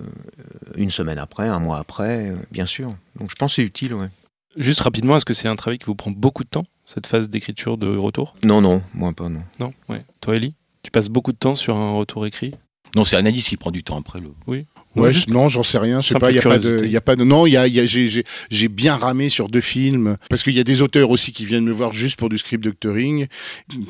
[0.76, 2.94] une semaine après, un mois après, euh, bien sûr.
[3.18, 4.08] Donc je pense que c'est utile, ouais.
[4.56, 7.30] Juste rapidement, est-ce que c'est un travail qui vous prend beaucoup de temps, cette phase
[7.30, 8.34] d'écriture de retour?
[8.44, 9.40] Non, non, moi pas, non.
[9.58, 10.04] Non Ouais.
[10.20, 12.52] Toi, Ellie Tu passes beaucoup de temps sur un retour écrit?
[12.94, 14.28] Non, c'est l'analyse qui prend du temps après le.
[14.46, 16.02] Ouais, Ouais, juste- non, j'en sais rien.
[16.02, 16.30] Je sais pas.
[16.30, 16.84] Il y a pas de, curiosité.
[16.84, 17.24] il y a pas de.
[17.24, 20.42] Non, il y a, y a- j'ai, j'ai, j'ai bien ramé sur deux films parce
[20.42, 23.26] qu'il y a des auteurs aussi qui viennent me voir juste pour du script doctoring.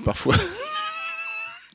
[0.05, 0.37] Parfois.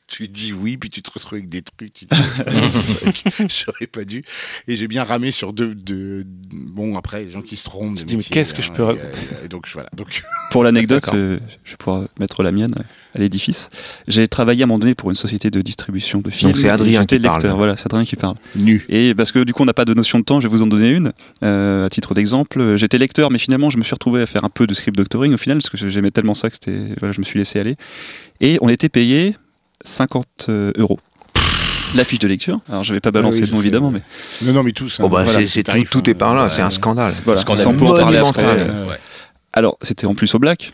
[0.07, 1.91] Tu dis oui, puis tu te retrouves avec des trucs.
[1.93, 2.07] Tu
[3.49, 4.23] j'aurais pas dû.
[4.69, 5.75] Et j'ai bien ramé sur deux.
[5.75, 7.95] deux bon, après, les gens qui se trompent.
[7.95, 9.89] Te dis, mais qu'est-ce que je peux et, raconter euh, et donc voilà.
[9.93, 12.73] Donc Pour l'anecdote, euh, je vais pouvoir mettre la mienne
[13.15, 13.69] à l'édifice.
[14.07, 16.55] J'ai travaillé à un moment donné pour une société de distribution de films.
[16.55, 17.51] c'est et Adrien qui parle, lecteur.
[17.51, 17.57] là.
[17.57, 18.35] Voilà, c'est Adrien qui parle.
[18.55, 18.85] nu.
[18.88, 20.63] Et parce que du coup, on n'a pas de notion de temps, je vais vous
[20.63, 21.11] en donner une.
[21.43, 24.49] Euh, à titre d'exemple, j'étais lecteur, mais finalement, je me suis retrouvé à faire un
[24.49, 27.19] peu de script doctoring au final, parce que j'aimais tellement ça que c'était, voilà, je
[27.19, 27.75] me suis laissé aller.
[28.39, 29.35] Et on était payé
[29.88, 30.99] 50 euh, euros.
[31.95, 32.59] La fiche de lecture.
[32.69, 34.01] Alors, je vais pas balancer Ah oui, le nom évidemment, mais
[34.41, 35.03] Non, non, mais tout ça.
[35.05, 37.09] Oh, bah, voilà, c'est, tout, est par là, c'est un scandale.
[37.23, 38.43] voilà, Scandale sans pour en parler après.
[38.43, 38.76] monumental.
[38.76, 38.99] euh, Ouais.
[39.53, 40.73] Alors, c'était en plus au black.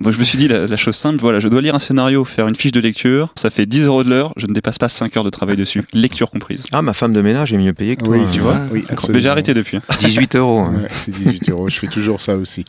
[0.00, 2.24] Donc je me suis dit la, la chose simple, voilà, je dois lire un scénario,
[2.24, 4.88] faire une fiche de lecture, ça fait 10 euros de l'heure, je ne dépasse pas
[4.88, 6.66] 5 heures de travail dessus, lecture comprise.
[6.72, 8.16] Ah, ma femme de ménage est mieux payée que toi.
[8.16, 8.30] Oui, hein.
[8.32, 8.58] tu vois.
[8.72, 9.76] Oui, Mais j'ai arrêté depuis.
[9.76, 9.82] hein.
[10.00, 10.58] 18 euros.
[10.62, 10.80] hein.
[10.82, 11.68] Ouais, c'est 18 euros.
[11.68, 12.64] Je fais toujours ça aussi.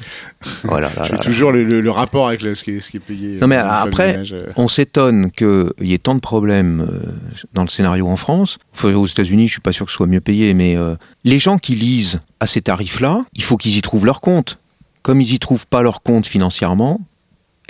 [0.67, 1.17] Oh là là Je fais là.
[1.23, 3.39] toujours le, le- le rapport avec le- ce, qui est, ce qui est payé.
[3.41, 4.45] Non, mais euh, après, euh.
[4.55, 7.11] On s'étonne qu'il y ait tant de problèmes euh,
[7.55, 8.59] dans le scénario en France.
[8.75, 10.93] Enfin, aux États-Unis, je suis pas sûr que ce soit mieux payé, mais euh,
[11.23, 14.59] les gens qui lisent à ces tarifs-là, il faut qu'ils y trouvent leur compte.
[15.01, 16.99] Comme ils y trouvent pas leur compte financièrement,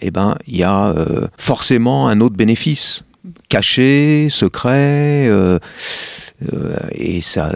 [0.02, 3.04] eh ben, il y a euh, forcément un autre bénéfice
[3.50, 5.58] caché, secret, euh,
[6.54, 7.56] euh, et ça,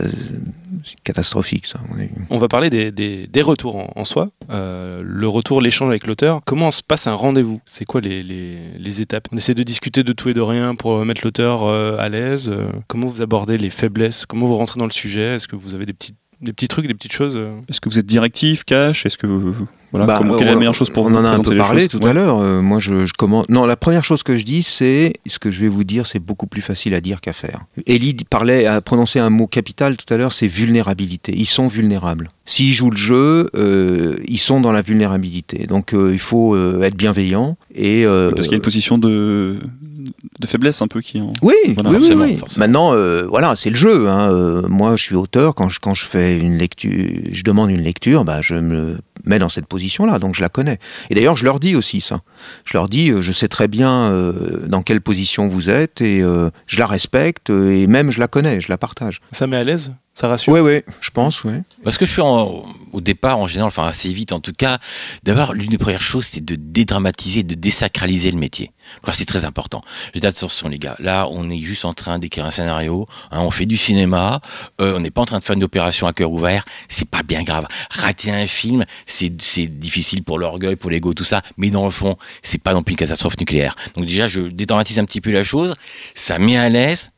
[0.84, 1.80] c'est catastrophique, ça.
[1.80, 2.10] à mon avis.
[2.30, 4.30] On va parler des, des- des retours en, en soi.
[4.50, 6.42] Euh, le retour, l'échange avec l'auteur.
[6.46, 7.62] Comment se passe un rendez-vous?
[7.66, 9.28] C'est quoi les, les- les étapes?
[9.32, 12.52] On essaie de discuter de tout et de rien pour mettre l'auteur euh, à l'aise.
[12.88, 14.26] Comment vous abordez les faiblesses?
[14.26, 15.36] Comment vous rentrez dans le sujet?
[15.36, 17.38] Est-ce que vous avez des petits, des petits trucs, des petites choses?
[17.68, 19.06] Est-ce que vous êtes directif, cash?
[19.06, 21.16] Est-ce que vous- voilà, Bah, comment- quelle est la on- meilleure chose pour on vous
[21.18, 22.40] en a un peu parlé tout à l'heure.
[22.40, 23.48] Euh, moi, je, je commence.
[23.50, 26.20] Non, la première chose que je dis, c'est ce que je vais vous dire, c'est
[26.20, 27.62] beaucoup plus facile à dire qu'à faire.
[27.88, 31.34] Elie parlait, a prononcé un mot capital tout à l'heure, c'est vulnérabilité.
[31.36, 32.30] Ils sont vulnérables.
[32.46, 35.66] S'ils jouent le jeu, euh, ils sont dans la vulnérabilité.
[35.68, 38.06] Donc, euh, il faut être bienveillant et.
[38.06, 39.58] Parce qu'il y a une position de,
[40.40, 41.32] de faiblesse un peu qui en...
[41.44, 42.38] Oui, Voilà, oui, oui, forcément, oui.
[42.38, 42.66] forcément.
[42.66, 44.08] Maintenant, euh, voilà, c'est le jeu.
[44.10, 44.32] hein.
[44.32, 45.54] Euh, moi, je suis auteur.
[45.56, 46.92] Quand je, quand je fais une lecture,
[47.32, 50.80] je demande une lecture, bah, je me mets dans cette position-là, donc je la connais.
[51.10, 52.22] Et d'ailleurs, je leur dis aussi ça.
[52.66, 56.22] Je leur dis, euh, je sais très bien euh, dans quelle position vous êtes et
[56.22, 59.22] euh, je la respecte et même je la connais, je la partage.
[59.32, 59.94] Ça met à l'aise?
[60.14, 60.52] Ça rassure?
[60.54, 61.54] Oui, oui, je pense, oui.
[61.84, 64.78] Parce que je fais en- au départ, en général, enfin assez vite en tout cas,
[65.24, 68.72] d'abord, l'une des premières choses, c'est de dédramatiser, de désacraliser le métier.
[69.12, 69.82] C'est très important.
[70.14, 73.42] Je dis attention les gars, là on est juste en train d'écrire un scénario, hein,
[73.42, 74.40] on fait du cinéma,
[74.82, 77.24] euh, on n'est pas en train de faire une opération à cœur ouvert, c'est pas
[77.24, 77.68] bien grave.
[77.90, 81.92] Rater un film, c'est c'est difficile pour l'orgueil, pour l'ego, tout ça, mais dans le
[81.92, 83.76] fond, c'est pas non plus une catastrophe nucléaire.
[83.96, 85.76] Donc déjà, je dédramatise un petit peu la chose,
[86.16, 87.12] ça met à l'aise.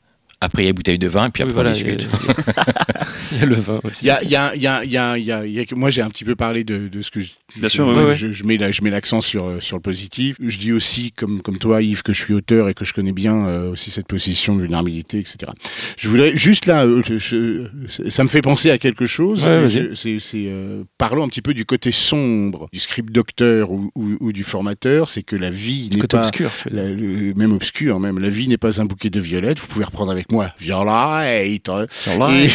[0.43, 2.07] Après, il y a une bouteille de vin, et puis Oui, après, voilà, on discute.
[3.34, 3.99] Il y a le vin aussi.
[4.03, 5.45] Il y a, il y a, il y a, il y a, il y a-
[5.45, 7.30] il y a que- moi j'ai un petit peu parlé de, de ce que je,
[7.55, 8.15] Bien je- sûr, oui, je, oui.
[8.15, 10.35] je, je mets la- je mets l'accent sur euh, sur le positif.
[10.45, 13.13] Je dis aussi comme comme toi Yves que je suis auteur et que je connais
[13.13, 15.51] bien euh, aussi cette position de vulnérabilité, etc.
[15.97, 19.45] Je voudrais juste là, euh, je- je- ça me fait penser à quelque chose.
[19.45, 23.91] Ouais, c'est c'est, euh, parlons un petit peu du côté sombre du script docteur ou,
[23.95, 26.51] ou, ou du formateur, c'est que la vie Du n'est côté pas obscur.
[26.69, 29.59] la- le- même obscur, même la vie n'est pas un bouquet de violettes.
[29.59, 31.69] Vous pouvez reprendre avec moi Violette.
[32.33, 32.49] Et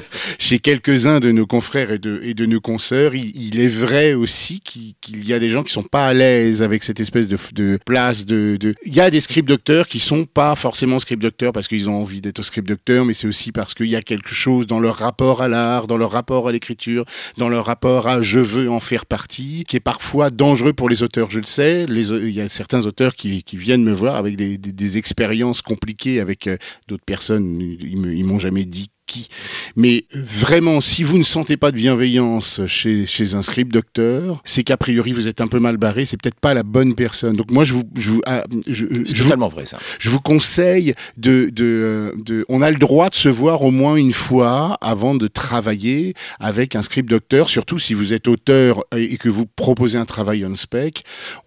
[0.38, 4.14] chez quelques-uns de nos confrères et de, et de nos consoeurs, il, il est vrai
[4.14, 4.94] aussi qu'il
[5.28, 8.24] y a des gens qui sont pas à l'aise avec cette espèce de, de place
[8.26, 11.68] de, de- Il y a des script docteurs qui sont pas forcément script docteurs parce
[11.68, 14.66] qu'ils ont envie d'être script docteurs, mais c'est aussi parce qu'il y a quelque chose
[14.66, 17.04] dans leur rapport à l'art, dans leur rapport à l'écriture,
[17.36, 21.02] dans leur rapport à je veux en faire partie, qui est parfois dangereux pour les
[21.02, 21.30] auteurs.
[21.30, 24.36] Je le sais, les, il y a certains auteurs qui, qui viennent me voir avec
[24.36, 26.56] des, des, des expériences compliquées avec euh,
[26.88, 27.15] d'autres personnes.
[27.28, 29.28] Ils me- ils m'ont jamais dit qui.
[29.76, 34.64] Mais vraiment, si vous ne sentez pas de bienveillance chez, chez un script docteur, c'est
[34.64, 37.36] qu'a priori vous êtes un peu mal barré, c'est peut-être pas la bonne personne.
[37.36, 39.78] Donc moi, je vous, je, vous- ah, je, je- C'est je vous, totalement vrai ça.
[39.98, 43.96] je vous conseille de, de, de, on a le droit de se voir au moins
[43.96, 49.16] une fois avant de travailler avec un script docteur, surtout si vous êtes auteur et
[49.16, 51.02] que vous proposez un travail on spec.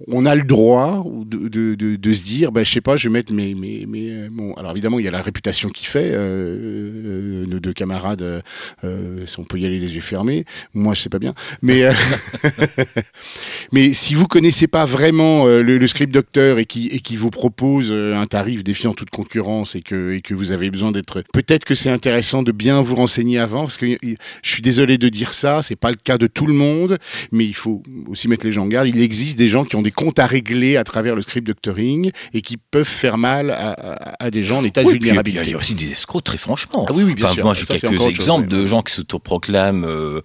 [0.07, 3.07] On a le droit de, de, de, de se dire, ben, je sais pas, je
[3.09, 5.85] vais mettre mes, mes, mes euh, bon, alors évidemment, il y a la réputation qui
[5.85, 8.41] fait, euh, euh, nos deux camarades, euh,
[8.83, 10.45] euh, on peut y aller les yeux fermés.
[10.73, 11.33] Moi, je sais pas bien.
[11.61, 11.91] Mais, euh,
[13.71, 17.29] mais si vous connaissez pas vraiment le, le script docteur et qui, et qui vous
[17.29, 21.65] propose un tarif défiant toute concurrence et que, et que vous avez besoin d'être, peut-être
[21.65, 25.33] que c'est intéressant de bien vous renseigner avant, parce que je suis désolé de dire
[25.33, 26.97] ça, c'est pas le cas de tout le monde,
[27.31, 28.87] mais il faut aussi mettre les gens en garde.
[28.87, 32.11] Il existe des gens qui ont des comptes à régler à travers le script doctoring
[32.33, 35.01] et qui peuvent faire mal à, à- à des gens en état de puis, il
[35.01, 35.53] y vulnérabilité.
[35.53, 36.85] a aussi des escrocs, très franchement.
[36.89, 37.38] Ah oui, oui, bien Enfin, sûr.
[37.43, 40.21] Moi, j'ai quelques chose, exemples de gens qui s'autoproclament euh,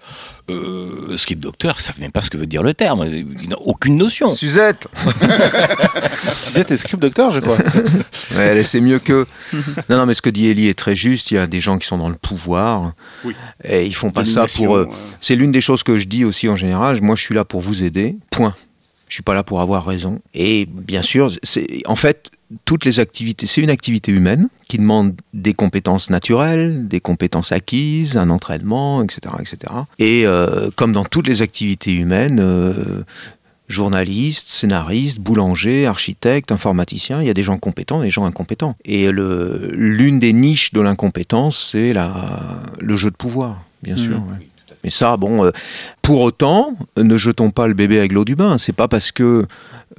[0.51, 3.05] euh, script docteur, qui savent même pas ce que veut dire le terme.
[3.07, 4.31] Ils n'ont aucune notion.
[4.31, 4.89] Suzette
[6.36, 7.57] Suzette est script docteur, je crois.
[8.35, 9.27] Ouais, elle c'est mieux que.
[9.89, 11.31] Non, non, mais ce que dit Ellie est très juste.
[11.31, 12.93] Il y a des gens qui sont dans le pouvoir.
[13.24, 13.35] Oui.
[13.62, 14.77] Et ils font pas ça pour.
[14.77, 17.01] euh, euh, C'est l'une des choses que je dis aussi en général.
[17.03, 18.16] Moi, je suis là pour vous aider.
[18.31, 18.55] Point.
[19.09, 20.20] Je suis pas là pour avoir raison.
[20.32, 22.31] Et bien sûr, c'est en fait
[22.64, 23.47] toutes les activités.
[23.47, 29.35] C'est une activité humaine qui demande des compétences naturelles, des compétences acquises, un entraînement, etc.,
[29.40, 29.72] etc.
[29.98, 32.40] Et euh, comme dans toutes les activités humaines.
[32.40, 33.02] euh,
[33.66, 38.76] journaliste, scénariste, boulanger, architecte, informaticien, il y a des gens compétents et des gens incompétents.
[38.85, 41.94] Et l'une des niches de l'incompétence, c'est
[42.78, 44.16] le jeu de pouvoir, bien sûr.
[44.16, 44.48] ouais.
[44.85, 45.51] Mais ça, bon, euh,
[46.02, 48.59] pour autant, ne jetons pas le bébé avec l'eau du bain.
[48.59, 49.47] C'est pas parce que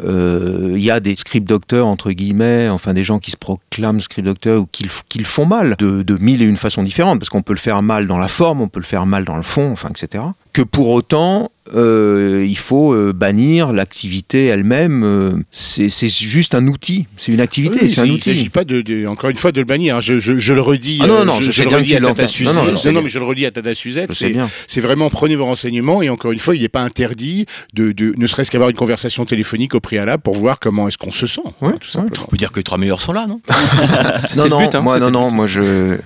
[0.04, 4.00] euh, il y a des script docteurs entre guillemets, enfin des gens qui se proclament
[4.00, 7.30] script docteurs ou qui le font mal de, de mille et une façons différentes, parce
[7.30, 9.44] qu'on peut le faire mal dans la forme, on peut le faire mal dans le
[9.44, 10.24] fond, enfin etc.
[10.56, 15.04] Que pour autant, euh, il faut euh, bannir l'activité elle-même.
[15.04, 18.50] euh, c'est juste un outil, c'est une activité, Oui, c'est un il ne s'agit outil.
[18.50, 19.98] pas de, de- encore une fois de le bannir.
[19.98, 20.00] hein.
[20.00, 21.00] Je, je, je le redis.
[21.02, 22.28] Ah non, non, je le redis à Tata.
[22.28, 22.56] Suzette.
[22.56, 24.14] Non, non, Non, mais je le redis à Tata Suzette.
[24.14, 24.50] C'est bien.
[24.68, 28.14] c'est vraiment prenez vos renseignements et encore une fois, il n'est pas interdit de, de
[28.16, 31.42] ne serait-ce qu'avoir une conversation téléphonique au préalable pour voir comment est-ce qu'on se sent.
[31.62, 32.24] Ouais, hein, tout simplement.
[32.28, 33.42] On peut dire que les trois meilleurs sont là, non?
[34.38, 35.98] Non, le non, but, hein, moi, non, non, moi, je,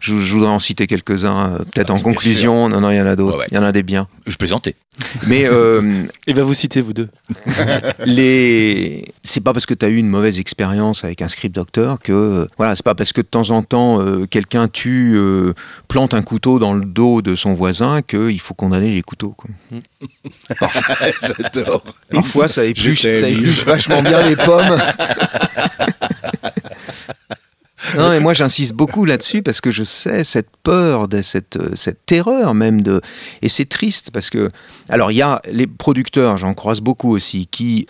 [0.00, 2.68] je, je voudrais en citer quelques-uns, peut-être Ah, en conclusion.
[2.68, 3.38] Non, non, il y en a d'autres.
[3.50, 3.97] Il y en a des biens.
[4.26, 4.76] Je plaisantais.
[5.26, 7.08] Mais euh, Il va vous citer, vous deux.
[8.04, 11.98] les, c'est pas parce que tu as eu une mauvaise expérience avec un script docteur
[12.00, 15.54] que, euh, voilà, c'est pas parce que de temps en temps euh, quelqu'un tue, euh,
[15.88, 19.34] plante un couteau dans le dos de son voisin qu'il faut condamner les couteaux.
[19.36, 19.50] Quoi.
[21.22, 21.84] J'adore.
[22.10, 24.78] Parfois, ça épluche, ça épluche vachement bien les pommes.
[27.96, 32.04] Non, mais moi j'insiste beaucoup là-dessus parce que je sais cette peur, cette, euh, cette
[32.06, 33.00] terreur même de.
[33.42, 34.50] Et c'est triste parce que.
[34.88, 37.86] Alors il y a les producteurs, j'en croise beaucoup aussi, qui.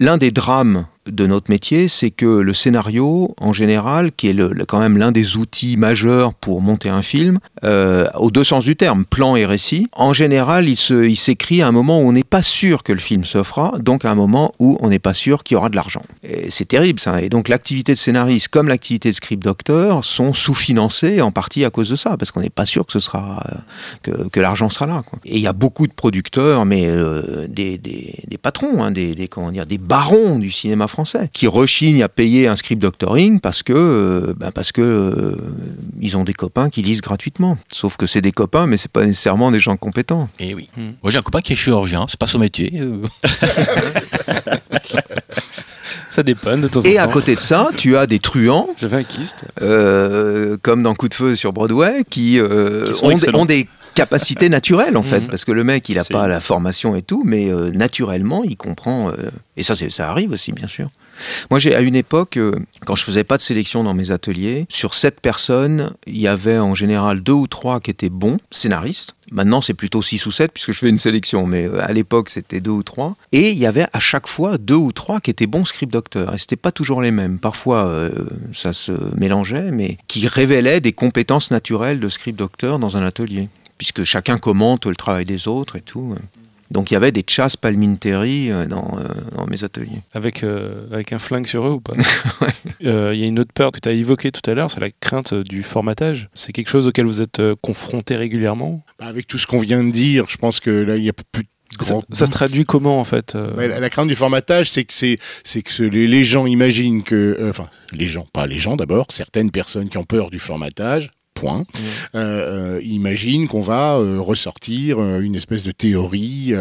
[0.00, 4.78] L'un des drames de notre métier, c'est que le scénario, en général, qui est quand
[4.78, 9.04] même l'un des outils majeurs pour monter un film, euh, aux deux sens du terme,
[9.04, 12.82] plan et récit, en général, il s'écrit à un moment où on n'est pas sûr
[12.82, 15.56] que le film se fera, donc à un moment où on n'est pas sûr qu'il
[15.56, 16.02] y aura de l'argent.
[16.22, 17.20] Et C'est terrible ça.
[17.20, 21.70] Et donc l'activité de scénariste comme l'activité de script docteur sont sous-financées en partie à
[21.70, 22.98] cause de ça, parce qu'on n'est pas sûr que
[24.08, 25.02] euh, l'argent sera là.
[25.24, 27.80] Et il y a beaucoup de producteurs, mais euh, des
[28.40, 32.46] patrons, hein, des, des comment dire, des barons du cinéma français, qui rechignent à payer
[32.46, 35.36] un script doctoring parce que euh, ben parce que euh,
[36.00, 37.58] ils ont des copains qui lisent gratuitement.
[37.72, 40.28] Sauf que c'est des copains, mais c'est pas nécessairement des gens compétents.
[40.38, 40.68] Et oui.
[40.76, 40.92] Hmm.
[41.02, 42.70] Moi, j'ai un copain qui est chirurgien, c'est pas son métier.
[42.76, 43.02] euh.
[46.10, 46.88] Ça dépanne de temps en temps.
[46.88, 49.44] Et à côté de ça, tu as des truands J'avais un kyste.
[49.62, 53.38] euh, comme dans Coup de feu sur Broadway, qui, euh, Qui sont ont, des, excellents.
[53.40, 55.28] ont des capacités naturelles en fait, Mhm.
[55.28, 58.42] parce que le mec il a C'est- pas la formation et tout, mais euh, naturellement
[58.44, 59.10] il comprend.
[59.10, 60.88] euh, et ça, ça arrive aussi bien sûr.
[61.50, 62.52] Moi, j'ai à une époque, euh,
[62.86, 66.58] quand je faisais pas de sélection dans mes ateliers, sur sept personnes, il y avait
[66.58, 69.14] en général deux ou trois qui étaient bons scénaristes.
[69.30, 72.60] Maintenant, c'est plutôt six ou sept puisque je fais une sélection, mais à l'époque, c'était
[72.60, 73.14] deux ou trois.
[73.30, 76.34] Et il y avait à chaque fois deux ou trois qui étaient bons script docteurs.
[76.34, 77.38] Et c'était pas toujours les mêmes.
[77.38, 78.10] Parfois, euh,
[78.54, 83.48] ça se mélangeait, mais qui révélaient des compétences naturelles de script docteur dans un atelier,
[83.82, 86.14] puisque chacun commente le travail des autres et tout.
[86.70, 90.00] Donc il y avait des chasses palminteri euh, dans, euh, dans mes ateliers.
[90.14, 91.94] Avec, euh, avec un flingue sur eux ou pas
[92.84, 94.78] Euh, Il y a une autre peur que tu as évoquée tout à l'heure, c'est
[94.80, 96.28] la crainte du formatage.
[96.32, 98.84] C'est quelque chose auquel vous êtes confronté régulièrement?
[99.00, 101.12] Bah, Avec tout ce qu'on vient de dire, je pense que là, il y a
[101.12, 104.08] plus de ça, grand ça se traduit comment en fait euh, Ouais, la, la crainte
[104.08, 107.68] du formatage, c'est que c'est c'est que ce- les, les gens imaginent que, euh, enfin,
[107.92, 111.60] les gens, pas les gens d'abord, certaines personnes qui ont peur du formatage point.
[111.60, 111.64] Mmh.
[112.14, 116.52] Euh, imagine qu'on va ressortir une espèce de théorie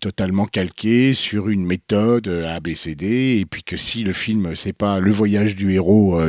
[0.00, 5.10] totalement calquée sur une méthode ABCD, et puis que si le film c'est pas le
[5.10, 6.20] voyage du héros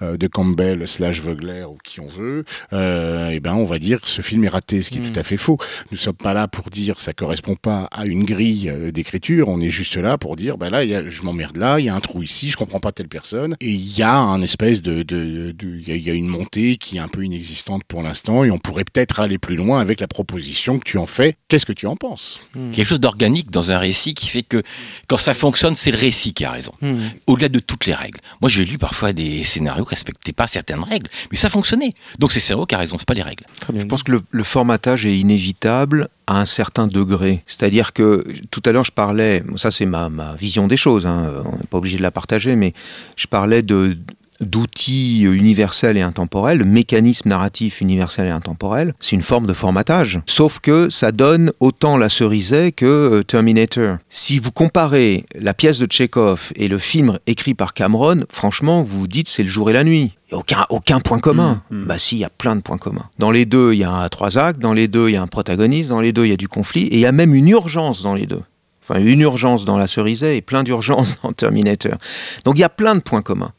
[0.00, 4.22] de Campbell slash Vogler ou qui on veut, et ben on va dire que ce
[4.22, 5.12] film est raté, ce qui est mmh.
[5.12, 5.58] tout à fait faux.
[5.90, 9.70] Nous sommes pas là pour dire ça correspond pas à une grille d'écriture, on est
[9.70, 12.00] juste là pour dire ben là y a, je m'emmerde là, il y a un
[12.00, 15.54] trou ici, je comprends pas telle personne, et il y a un espèce de, de,
[15.62, 18.84] il y, a une montée qui est un peu inexistante pour l'instant, et on pourrait
[18.84, 21.36] peut-être aller plus loin avec la proposition que tu en fais.
[21.48, 22.40] Qu'est-ce que tu en penses?
[22.54, 22.72] Hmm.
[22.72, 24.62] Quelque chose d'organique dans un récit qui fait que
[25.08, 26.98] quand ça fonctionne, c'est le récit qui a raison, hmm.
[27.26, 28.20] au-delà de toutes les règles.
[28.40, 31.90] Moi, j'ai lu parfois des scénarios qui respectaient pas certaines règles, mais ça fonctionnait.
[32.18, 33.44] Donc c'est cerveau qui a raison, c'est pas les règles.
[33.74, 37.42] Je pense que le formatage est inévitable à un certain degré.
[37.44, 41.42] C'est-à-dire que tout à l'heure, je parlais, ça c'est ma, ma, vision des choses, hein,
[41.44, 42.72] on n'est pas obligé de la partager, mais
[43.16, 43.98] je parlais de,
[44.40, 50.20] d'outils universels et intemporels, le mécanisme narratif universel et intemporel, c'est une forme de formatage.
[50.26, 53.98] Sauf que ça donne autant la cerisée que euh, Terminator.
[54.08, 59.00] Si vous comparez la pièce de Tchekhov et le film écrit par Cameron, franchement, vous
[59.00, 60.12] vous dites c'est le jour et la nuit.
[60.30, 61.62] Il aucun, aucun point commun.
[61.70, 61.84] Mmh, mmh.
[61.86, 63.08] Bah si, il y a plein de points communs.
[63.18, 65.26] Dans les deux, il y a trois actes, dans les deux, il y a un
[65.26, 67.48] protagoniste, dans les deux, il y a du conflit, et il y a même une
[67.48, 68.42] urgence dans les deux.
[68.82, 71.94] Enfin, une urgence dans la cerisée et plein d'urgences dans Terminator.
[72.44, 73.52] Donc il y a plein de points communs.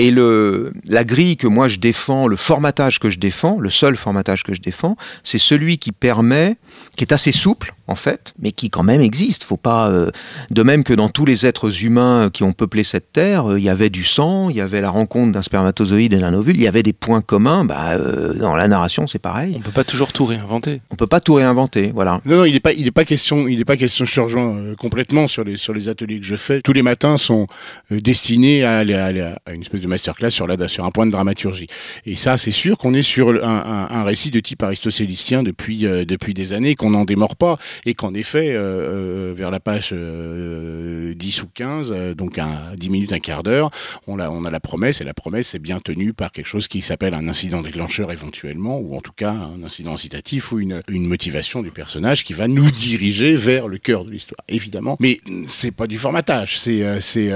[0.00, 4.44] Et la grille que moi je défends, le formatage que je défends, le seul formatage
[4.44, 6.56] que je défends, c'est celui qui permet,
[6.96, 9.44] qui est assez souple en fait, mais qui quand même existe.
[9.44, 10.10] Faut pas, euh,
[10.50, 13.64] de même que dans tous les êtres humains qui ont peuplé cette terre, euh, il
[13.64, 16.62] y avait du sang, il y avait la rencontre d'un spermatozoïde et d'un ovule, il
[16.62, 17.64] y avait des points communs.
[17.64, 19.54] Bah, euh, dans la narration, c'est pareil.
[19.56, 20.82] On peut pas toujours tout réinventer.
[20.90, 22.20] On peut pas tout réinventer, voilà.
[22.26, 24.04] Non, non, il n'est pas, il est pas question, il est pas question.
[24.04, 26.60] Je rejoins complètement sur les sur les ateliers que je fais.
[26.60, 27.46] Tous les matins sont
[27.90, 31.68] destinés à aller, à, une espèce de masterclass sur la sur un point de dramaturgie.
[32.04, 36.34] Et ça, c'est sûr qu'on est sur un, un, récit de type aristocélicien depuis depuis
[36.34, 37.56] des années, qu'on n'en démord pas
[37.86, 42.90] et qu'en effet, euh, euh, vers la page 10 euh, ou 15, donc à 10
[42.90, 43.70] minutes, un quart d'heure,
[44.06, 46.68] on a, on a la promesse, et la promesse est bien tenue par quelque chose
[46.68, 50.82] qui s'appelle un incident déclencheur éventuellement, ou en tout cas un incident incitatif, ou une,
[50.88, 54.96] une motivation du personnage qui va nous diriger vers le cœur de l'histoire, évidemment.
[55.00, 57.00] Mais c'est pas du formatage, c'est...
[57.00, 57.32] c'est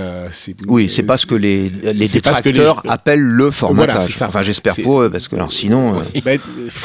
[0.67, 4.23] oui, c'est pas ce que les, les détracteurs appellent le formatage.
[4.23, 6.03] Enfin, j'espère pour eux, parce que alors, sinon...
[6.25, 6.39] Ben,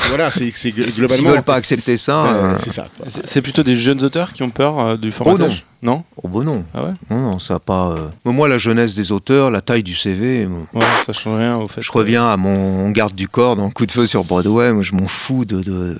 [0.09, 1.07] voilà, c'est globalement...
[1.07, 2.57] S'ils veulent pas accepter ça...
[2.59, 2.87] c'est ça.
[3.07, 5.63] C'est plutôt des jeunes auteurs qui ont peur euh, du formatage?
[5.83, 6.03] Non?
[6.23, 6.63] Oh bon non.
[6.73, 6.93] Ah ouais?
[7.09, 7.91] Non, non, ça pas.
[7.91, 10.47] Euh, moi, la jeunesse des auteurs, la taille du CV.
[10.73, 11.81] Ouais, ça change rien au fait.
[11.81, 14.73] Je reviens à mon garde du corps dans Coup de feu sur Broadway.
[14.73, 15.61] Moi, je m'en fous de.
[15.61, 15.97] de...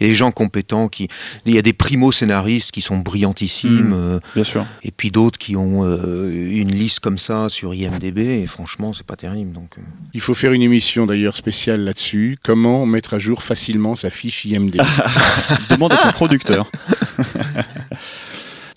[0.00, 1.08] Il y a des gens compétents qui.
[1.46, 3.88] Il y a des primo-scénaristes qui sont brillantissimes.
[3.88, 4.66] Mmh, euh, bien sûr.
[4.82, 8.18] Et puis d'autres qui ont une liste comme ça sur IMDb.
[8.18, 9.52] Et franchement, c'est pas terrible.
[9.52, 9.76] Donc.
[10.12, 12.38] Il faut faire une émission d'ailleurs spéciale là-dessus.
[12.44, 14.82] Comment mettre à jour facilement sa fiche IMDb
[15.70, 16.70] Demande à ton producteur.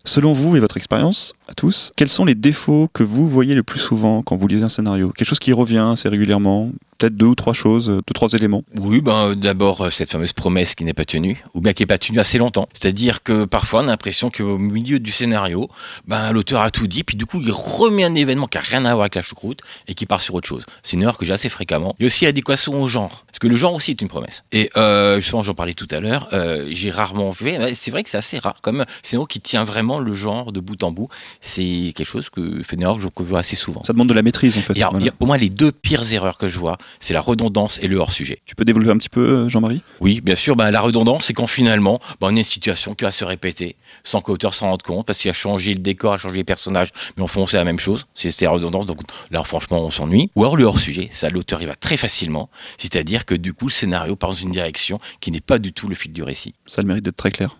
[0.04, 3.62] Selon vous et votre expérience, à tous, quels sont les défauts que vous voyez le
[3.62, 5.12] plus souvent quand vous lisez un scénario?
[5.12, 6.72] Quelque chose qui revient assez régulièrement?
[7.02, 10.76] Peut-être deux ou trois choses, deux, trois éléments Oui, ben, d'abord, euh, cette fameuse promesse
[10.76, 12.70] qui n'est pas tenue, ou bien qui n'est pas tenue assez longtemps.
[12.74, 15.68] C'est-à-dire que parfois, on a l'impression qu'au milieu du scénario,
[16.06, 18.86] ben, l'auteur a tout dit, puis du coup, il remet un événement qui n'a rien
[18.86, 20.64] à voir avec la choucroute et qui part sur autre chose.
[20.84, 21.96] C'est une erreur que j'ai assez fréquemment.
[21.98, 24.44] Il y a aussi l'adéquation au genre, parce que le genre aussi est une promesse.
[24.52, 28.12] Et euh, justement, j'en parlais tout à l'heure, euh, j'ai rarement fait, c'est vrai que
[28.12, 31.10] c'est assez rare, comme scénario qui tient vraiment le genre de bout en bout.
[31.40, 33.84] C'est quelque chose que Fenner, je vois assez souvent.
[33.84, 34.80] Ça demande de la maîtrise, en fait.
[34.84, 37.98] A, pour moi, les deux pires erreurs que je vois, c'est la redondance et le
[37.98, 38.42] hors-sujet.
[38.46, 39.82] Tu peux développer un petit peu, euh, Jean-Marie?
[40.00, 40.56] Oui, bien sûr.
[40.56, 43.76] Ben, la redondance, c'est quand finalement, ben, on a une situation qui va se répéter
[44.04, 46.44] sans que l'auteur s'en rende compte, parce qu'il a changé le décor, a changé les
[46.44, 48.06] personnages, mais en fond, c'est la même chose.
[48.14, 48.86] C'est la redondance.
[48.86, 49.00] Donc
[49.30, 50.30] là, franchement, on s'ennuie.
[50.36, 52.50] Ou alors le hors-sujet, ça, l'auteur, il va très facilement.
[52.78, 55.88] C'est-à-dire que du coup, le scénario part dans une direction qui n'est pas du tout
[55.88, 56.54] le fil du récit.
[56.66, 57.58] Ça a le mérite d'être très clair.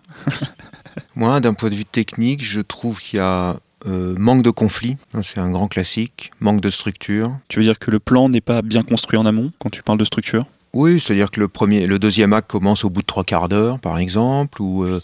[1.14, 3.56] Moi, d'un point de vue technique, je trouve qu'il y a
[3.86, 7.36] euh, manque de conflit, c'est un grand classique, manque de structure.
[7.48, 9.98] Tu veux dire que le plan n'est pas bien construit en amont quand tu parles
[9.98, 10.44] de structure?
[10.72, 13.78] Oui, c'est-à-dire que le, premier, le deuxième acte commence au bout de trois quarts d'heure,
[13.78, 15.00] par exemple, où euh,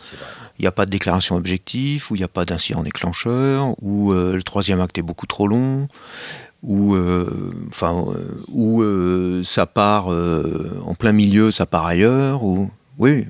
[0.59, 4.13] il n'y a pas de déclaration objectif, où il n'y a pas d'incident déclencheur, où
[4.13, 5.89] euh, le troisième acte est beaucoup trop long,
[6.63, 6.97] où,
[7.69, 8.05] enfin,
[8.49, 8.83] où
[9.45, 12.69] ça part en plein milieu, ça part ailleurs, ou
[12.99, 13.27] oui,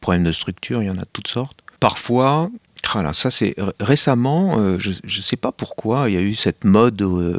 [0.00, 1.58] problème de structure, il y en a de toutes sortes.
[1.78, 2.50] Parfois,
[2.92, 6.64] voilà, ça c'est récemment, euh, je ne sais pas pourquoi, il y a eu cette
[6.64, 7.38] mode euh,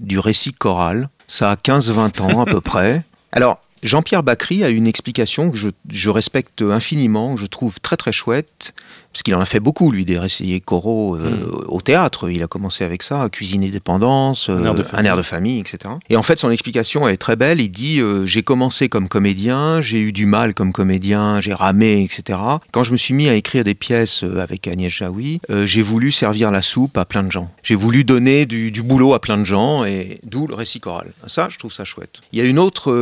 [0.00, 1.08] du récit choral.
[1.28, 3.04] Ça a 15-20 ans à peu près.
[3.32, 8.12] Alors, Jean-Pierre Bacry a une explication que je, respecte infiniment, que je trouve très très
[8.12, 8.74] chouette,
[9.16, 11.50] parce qu'il en a fait beaucoup, lui, des récits choraux euh, Mm.
[11.68, 12.28] au théâtre.
[12.30, 15.06] Il a commencé avec ça, Cuisine et dépendance, Un air de euh, famille.
[15.06, 15.94] un air de famille, etc.
[16.10, 17.62] Et en fait, son explication elle est très belle.
[17.62, 22.02] Il dit euh, J'ai commencé comme comédien, j'ai eu du mal comme comédien, j'ai ramé,
[22.02, 22.38] etc.
[22.72, 26.12] Quand je me suis mis à écrire des pièces euh, avec Agnès Jaoui, j'ai voulu
[26.12, 27.50] servir la soupe à plein de gens.
[27.62, 31.12] J'ai voulu donner du, du boulot à plein de gens, et d'où le récit choral.
[31.26, 32.20] Ça, je trouve ça chouette.
[32.32, 32.92] Il y a une autre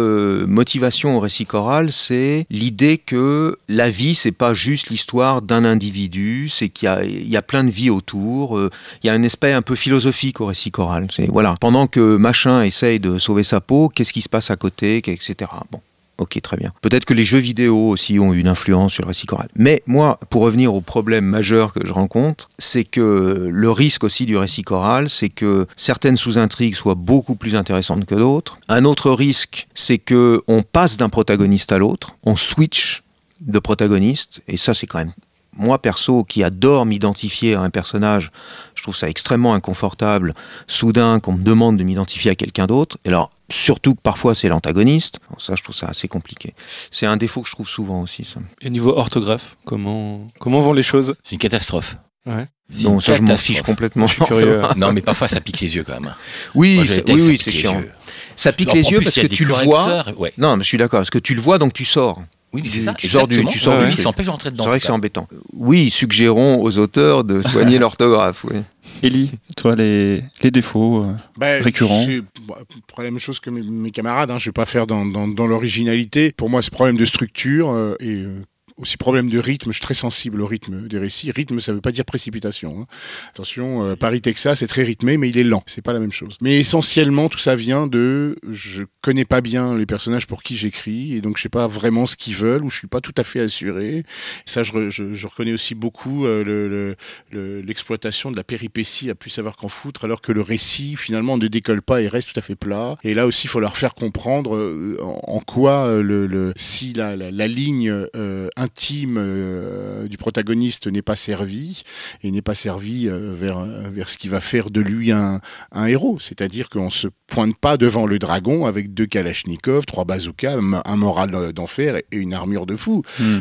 [0.47, 6.04] motivation au récit choral, c'est l'idée que la vie, c'est pas juste l'histoire d'un individu,
[6.49, 8.59] c'est qu'il y a, plein de vies autour.
[8.59, 8.71] euh,
[9.03, 11.09] il y a un aspect un peu philosophique au récit choral.
[11.11, 14.57] C'est voilà, pendant que machin essaye de sauver sa peau, qu'est-ce qui se passe à
[14.57, 15.51] côté, etc.
[15.71, 15.81] Bon.
[16.19, 16.73] Ok, très bien.
[16.81, 19.49] Peut-être que les jeux vidéo aussi ont eu une influence sur le récit choral.
[19.57, 24.25] Mais moi, pour revenir au problème majeur que je rencontre, c'est que le risque aussi
[24.25, 28.59] du récit choral, c'est que certaines sous-intrigues soient beaucoup plus intéressantes que d'autres.
[28.69, 33.03] Un autre risque, c'est que on passe d'un protagoniste à l'autre, on switch
[33.41, 35.13] de protagoniste, et ça, c'est quand même
[35.57, 38.31] moi perso qui adore m'identifier à un personnage,
[38.75, 40.35] je trouve ça extrêmement inconfortable.
[40.67, 42.99] Soudain, qu'on me demande de m'identifier à quelqu'un d'autre.
[43.05, 45.21] Et alors, surtout que parfois c'est l'antagoniste.
[45.39, 46.55] Ça, je trouve ça assez compliqué.
[46.91, 48.25] C'est un défaut que je trouve souvent aussi.
[48.25, 48.41] Ça.
[48.61, 51.15] Et niveau orthographe, comment, comment vont les choses?
[51.25, 51.97] C'est une catastrophe.
[52.27, 52.47] Ouais.
[52.83, 54.07] Non, ça, je m'en fiche complètement.
[54.07, 54.63] Je suis curieux.
[54.77, 56.15] Non, mais parfois ça pique les yeux quand même.
[56.55, 57.79] Oui, Moi, oui, oui, c'est chiant.
[57.79, 57.91] yeux.
[58.37, 60.05] Ça pique les yeux parce que tu le vois.
[60.17, 60.33] Ouais.
[60.39, 61.01] Non, mais je suis d'accord.
[61.01, 62.23] Parce que tu le vois, donc tu sors.
[62.55, 62.95] Oui, mais c'est Tu- ça.
[62.95, 64.01] tu sors du- tu sors du Oui, truc.
[64.03, 64.65] Ça empêche d'entrer dedans.
[64.65, 65.27] C'est vrai que c'est embêtant.
[65.53, 68.45] Oui, suggérons aux auteurs de soigner l'orthographe.
[68.45, 68.61] Oui.
[69.03, 72.03] Élie, toi, les, les défauts euh, Ben, Récurrent.
[72.07, 74.31] C'est bah, pour la même chose que mes, mes camarades.
[74.31, 76.33] Hein, je vais pas faire dans, dans, dans l'originalité.
[76.37, 78.41] Pour moi, c'est problème de structure euh, et euh,
[78.77, 79.69] aussi problème de rythme.
[79.71, 81.31] Je suis très sensible au rythme des récits.
[81.31, 82.81] Rythme, ça veut pas dire précipitation.
[82.81, 82.87] hein.
[83.31, 85.63] Attention, euh, Paris, Texas, c'est très rythmé, mais il est lent.
[85.67, 86.37] C'est pas la même chose.
[86.41, 91.15] Mais essentiellement, tout ça vient de je connais pas bien les personnages pour qui j'écris
[91.15, 93.23] et donc je sais pas vraiment ce qu'ils veulent ou je suis pas tout à
[93.25, 94.03] fait assuré.
[94.45, 96.97] Ça, je, je, je reconnais aussi beaucoup euh, le- le,
[97.31, 101.37] le- l'exploitation de la péripétie à plus savoir qu'en foutre, alors que le récit finalement
[101.39, 102.97] ne décolle pas et reste tout à fait plat.
[103.05, 106.93] Et là aussi, il faut leur faire comprendre euh, en, en quoi le, le- si
[106.93, 111.83] la, la, la ligne euh, intime euh, du protagoniste n'est pas servie
[112.23, 115.41] et n'est pas servie euh, vers, vers ce qui va faire de lui un,
[115.73, 116.19] un héros.
[116.19, 121.53] C'est-à-dire qu'on se pointe pas devant le dragon avec deux kalachnikovs, trois bazookas, un moral
[121.53, 123.03] d'enfer et une armure de fou.
[123.19, 123.41] Hmm.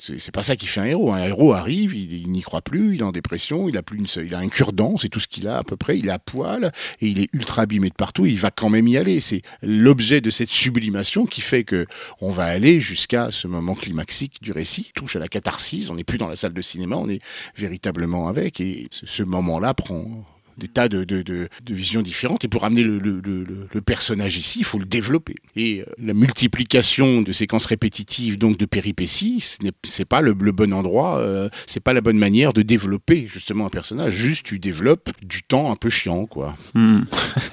[0.00, 1.12] C'est pas ça qui fait un héros.
[1.12, 3.98] Un héros arrive, il, il n'y croit plus, il est en dépression, il a plus
[3.98, 5.98] une il a un cure-dent, c'est tout ce qu'il a à peu près.
[5.98, 8.26] Il est à poil et il est ultra abîmé de partout.
[8.26, 9.20] Il va quand même y aller.
[9.20, 11.86] C'est l'objet de cette sublimation qui fait que
[12.20, 15.88] on va aller jusqu'à ce moment climaxique du récit, touche à la catharsis.
[15.90, 17.20] On n'est plus dans la salle de cinéma, on est
[17.56, 18.60] véritablement avec.
[18.60, 20.24] Et ce, moment-là prend
[20.58, 22.44] des tas de, de, de, de visions différentes.
[22.44, 25.34] Et pour amener le, le, le, le personnage ici, il faut le développer.
[25.56, 30.36] Et euh, la multiplication de séquences répétitives, donc de péripéties, ce n'est c'est pas le,
[30.38, 34.12] le bon endroit, euh, c'est pas la bonne manière de développer justement un personnage.
[34.12, 36.56] Juste, tu développes du temps un peu chiant, quoi.
[36.74, 37.04] hmm.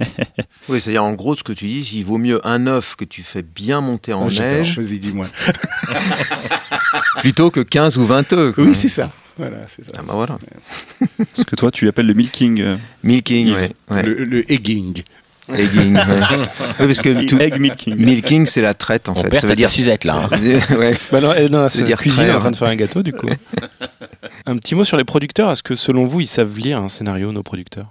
[0.70, 3.24] Oui, c'est-à-dire en gros ce que tu dis, il vaut mieux un œuf que tu
[3.24, 4.58] fais bien monter en j'adore.
[4.58, 5.28] neige Vas-y, dis-moi.
[7.20, 8.56] plutôt que 15 ou 20 œufs.
[8.58, 9.12] Oui, c'est ça.
[9.38, 9.92] Voilà, c'est ça.
[9.98, 10.36] Ah bah voilà.
[11.34, 12.60] Ce que toi, tu appelles le milking.
[12.62, 13.72] euh, Milking, ouais.
[13.92, 14.04] ouais.
[14.04, 15.04] Le, le egging.
[15.54, 16.02] Egging, ouais.
[16.82, 17.96] Oui, parce que tout- Egg milking.
[17.96, 19.30] milking, c'est la traite en On fait.
[19.30, 19.70] perd Ça veut dire.
[19.70, 20.28] Suzette là.
[20.32, 20.40] hein.
[20.78, 20.96] ouais.
[21.12, 22.36] Bah non, elle est dans la veut dire cuisine traire.
[22.38, 23.30] en train de faire un gâteau du coup.
[24.46, 25.50] un petit mot sur les producteurs.
[25.52, 27.88] Est-ce que selon vous, ils savent lire un scénario, nos producteurs?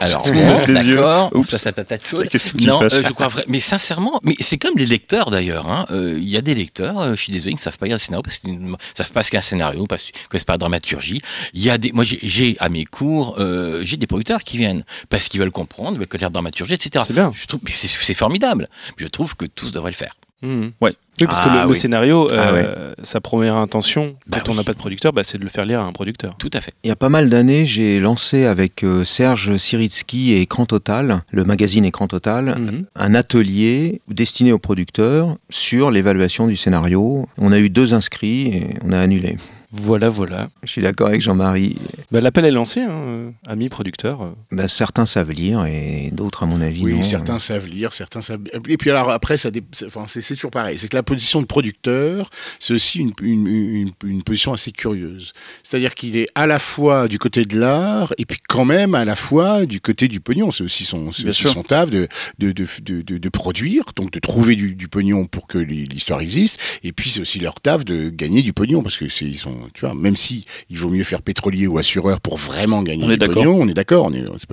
[0.00, 0.96] Alors, baisse les yeux.
[0.96, 1.30] d'accord.
[1.34, 1.50] Oups.
[1.50, 2.28] Ça, ça patate chaude.
[2.60, 3.44] Non, euh, je crois vrai.
[3.48, 5.68] Mais sincèrement, mais c'est comme les lecteurs d'ailleurs.
[5.68, 5.86] hein.
[5.90, 7.96] Euh, Il y a des lecteurs, euh, je suis désolé, qui ne savent pas lire
[7.96, 10.44] un scénario parce qu'ils ne savent pas ce qu'est un scénario, parce qu'ils ne connaissent
[10.44, 11.20] pas la dramaturgie.
[11.54, 14.84] Il y a des, moi, j'ai- à mes cours, euh, j'ai des producteurs qui viennent
[15.08, 17.04] parce qu'ils veulent comprendre, ils veulent connaître la dramaturgie, etc.
[17.06, 17.32] C'est bien.
[17.34, 18.68] Je trouve, c'est formidable.
[18.96, 20.14] Je trouve que tous devraient le faire.
[20.42, 20.72] Mhm.
[20.82, 20.92] Ouais.
[21.18, 21.76] Oui, parce que Ah le, le oui.
[21.76, 24.58] scénario, Ah euh, sa première intention, Bah quand on oui.
[24.58, 26.36] n'a pas de producteur, bah, c'est de le faire lire à un producteur.
[26.38, 26.74] Tout à fait.
[26.84, 31.22] Il y a pas mal d'années, j'ai lancé avec euh, Serge Siritsky et Écran Total,
[31.32, 32.84] le magazine Écran Total, Mhm.
[32.96, 37.26] un atelier destiné aux producteurs sur l'évaluation du scénario.
[37.38, 39.36] On a eu deux inscrits et on a annulé.
[39.72, 40.48] Voilà, voilà.
[40.62, 41.76] Je suis d'accord avec Jean-Marie.
[42.12, 44.22] Bah, L'appel est lancé, hein, euh, amis producteurs.
[44.22, 44.30] euh.
[44.52, 47.02] Bah, certains savent lire et d'autres, à mon avis, Oui, non.
[47.02, 48.40] certains savent lire, certains savent.
[48.68, 50.78] Et puis alors après, ça, dé- c'est- enfin, c'est c'est toujours pareil.
[50.78, 52.30] C'est que la position de producteur,
[52.60, 55.32] c'est aussi une, une, une, une position assez curieuse.
[55.62, 59.04] C'est-à-dire qu'il est à la fois du côté de l'art et puis quand même à
[59.04, 60.52] la fois du côté du pognon.
[60.52, 62.06] C'est aussi son, aussi son taf de,
[62.38, 66.20] de, de, de, de- de produire, donc de trouver du, du pognon pour que l'histoire
[66.20, 66.60] existe.
[66.84, 69.56] Et puis c'est aussi leur taf de gagner du pognon parce que c'est ils sont,
[69.74, 73.08] tu vois, même si il vaut mieux faire pétrolier ou assureur pour vraiment gagner On
[73.08, 73.56] du pognon.
[73.60, 74.10] On est d'accord.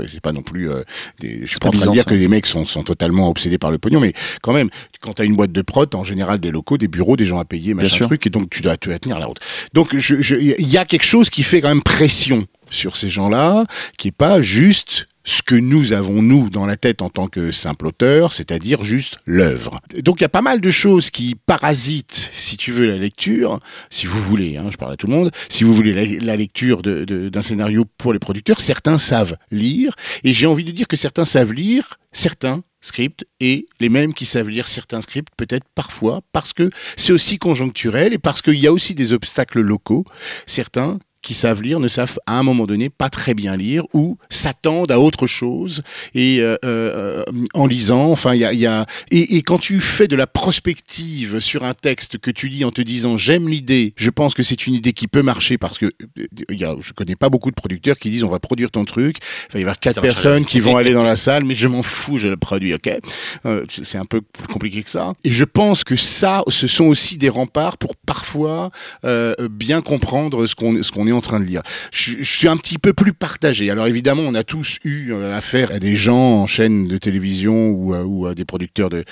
[0.07, 0.69] C'est pas, non plus.
[0.69, 0.81] euh,
[1.19, 2.09] des, je suis pas en train de dire ça.
[2.09, 4.69] que les mecs sont, sont totalement obsédés par le pognon, mais quand même,
[5.01, 7.45] quand t'as une boîte de prod, en général des locaux, des bureaux, des gens à
[7.45, 9.39] payer, machin truc, et donc tu dois, tu dois tenir la route.
[9.73, 13.09] Donc je- je- il y a quelque chose qui fait quand même pression sur ces
[13.09, 13.65] gens-là,
[13.97, 17.51] qui est pas juste ce que nous avons nous dans la tête en tant que
[17.51, 19.79] simple auteur, c'est-à-dire juste l'œuvre.
[20.01, 23.59] Donc il y a pas mal de choses qui parasitent, si tu veux, la lecture,
[23.89, 26.81] si vous voulez, hein, je parle à tout le monde, si vous voulez la, lecture
[26.81, 31.25] d'un scénario pour les producteurs, certains savent lire, et j'ai envie de dire que certains
[31.25, 36.51] savent lire, certains scripts, et les mêmes qui savent lire certains scripts, peut-être parfois, parce
[36.51, 40.05] que c'est aussi conjoncturel, et parce qu'il y a aussi des obstacles locaux,
[40.45, 44.17] certains qui savent lire ne savent à un moment donné pas très bien lire ou
[44.29, 45.81] s'attendent à autre chose
[46.13, 47.23] et euh, euh,
[47.53, 48.11] en lisant.
[48.11, 51.63] Enfin il y a, y a et, et quand tu fais de la prospective sur
[51.63, 54.73] un texte que tu lis en te disant j'aime l'idée je pense que c'est une
[54.75, 57.55] idée qui peut marcher parce que euh, il y a, je connais pas beaucoup de
[57.55, 59.17] producteurs qui disent on va produire ton truc
[59.49, 61.81] il va y avoir quatre personnes qui vont aller dans la salle mais je m'en
[61.81, 62.99] fous je le produis ok?
[63.45, 65.13] Euh, c'est un peu plus compliqué que ça.
[65.23, 68.71] Et je pense que ça ce sont aussi des remparts pour parfois
[69.05, 71.61] euh, bien comprendre ce qu'on ce qu'on est en train de lire.
[71.91, 73.69] Je, suis un petit peu plus partagé.
[73.69, 77.71] Alors évidemment, on a tous eu euh, affaire à des gens en chaîne de télévision
[77.71, 79.03] ou, à- ou à des producteurs de,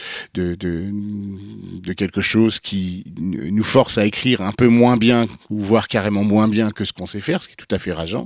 [1.96, 6.48] quelque chose qui nous force à écrire un peu moins bien ou voire carrément moins
[6.48, 8.26] bien que ce qu'on sait faire, ce qui est tout à fait rageant.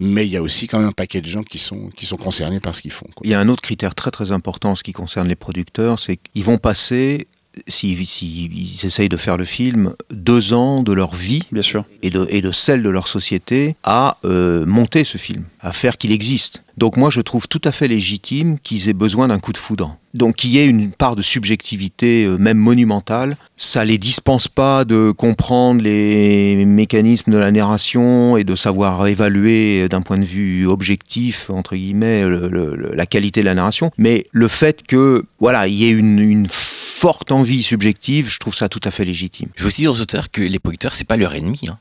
[0.00, 2.74] Mais il y a aussi quand même un paquet de gens qui sont concernés par
[2.74, 3.08] ce qu'ils font.
[3.24, 5.98] Il y a un autre critère très très important en ce qui concerne les producteurs,
[5.98, 7.26] c'est qu'ils vont passer,
[7.66, 11.84] s'ils si, ils essayent de faire le film, deux ans de leur vie Bien sûr.
[12.02, 15.98] et de, et de celle de leur société à euh, monter ce film, à faire
[15.98, 16.62] qu'il existe.
[16.76, 19.96] Donc moi je trouve tout à fait légitime qu'ils aient besoin d'un coup de foudre.
[20.12, 24.84] Donc qu'il y ait une part de subjectivité euh, même monumentale, ça les dispense pas
[24.84, 30.24] de comprendre les mécanismes de la narration et de savoir évaluer euh, d'un point de
[30.24, 34.82] vue objectif entre guillemets le- le- le- la qualité de la narration, mais le fait
[34.86, 38.90] que voilà il y ait une, une forte envie subjective, je trouve ça tout à
[38.90, 39.48] fait légitime.
[39.56, 41.60] Je veux aussi dire aux auteurs que les producteurs, c'est pas leur ennemi.
[41.68, 41.78] Hein.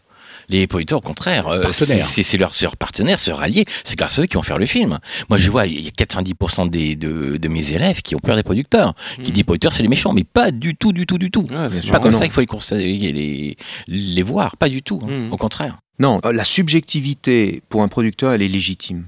[0.49, 2.05] Les producteurs, au contraire, euh, c'est Partenaires.
[2.07, 3.65] c'est leur, c'est leur partenaire, se rallier.
[3.84, 4.99] C'est grâce à eux qui vont faire le film.
[5.30, 8.35] Moi, je vois, il y a 90% des, de, de mes élèves qui ont peur
[8.35, 8.93] des producteurs,
[9.23, 11.47] qui disent producteurs, c'est les méchants, mais pas du tout, du tout, du tout.
[11.51, 12.17] Ouais, c'est pas comme non.
[12.19, 13.55] ça qu'il faut les, constater, les,
[13.88, 14.99] les voir, pas du tout.
[15.03, 15.07] hein.
[15.09, 15.34] Mhm.
[15.34, 15.77] Au contraire.
[15.99, 19.05] Non, euh, la subjectivité pour un producteur, elle est légitime.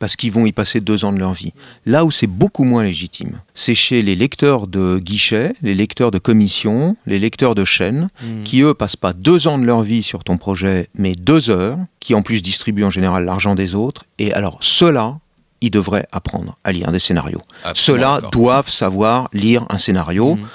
[0.00, 1.52] Parce qu'ils vont y passer deux ans de leur vie.
[1.86, 6.18] Là où c'est beaucoup moins légitime, c'est chez les lecteurs de guichet, les lecteurs de
[6.18, 8.42] commission, les lecteurs de chaîne, Mhm.
[8.44, 11.78] qui eux passent pas deux ans de leur vie sur ton projet, mais deux heures,
[12.00, 14.04] qui en plus distribuent en général l'argent des autres.
[14.18, 15.18] Et alors, ceux-là,
[15.60, 17.42] ils devraient apprendre à lire des scénarios.
[17.74, 20.36] Ceux-là doivent savoir lire un scénario.
[20.36, 20.46] Mhm.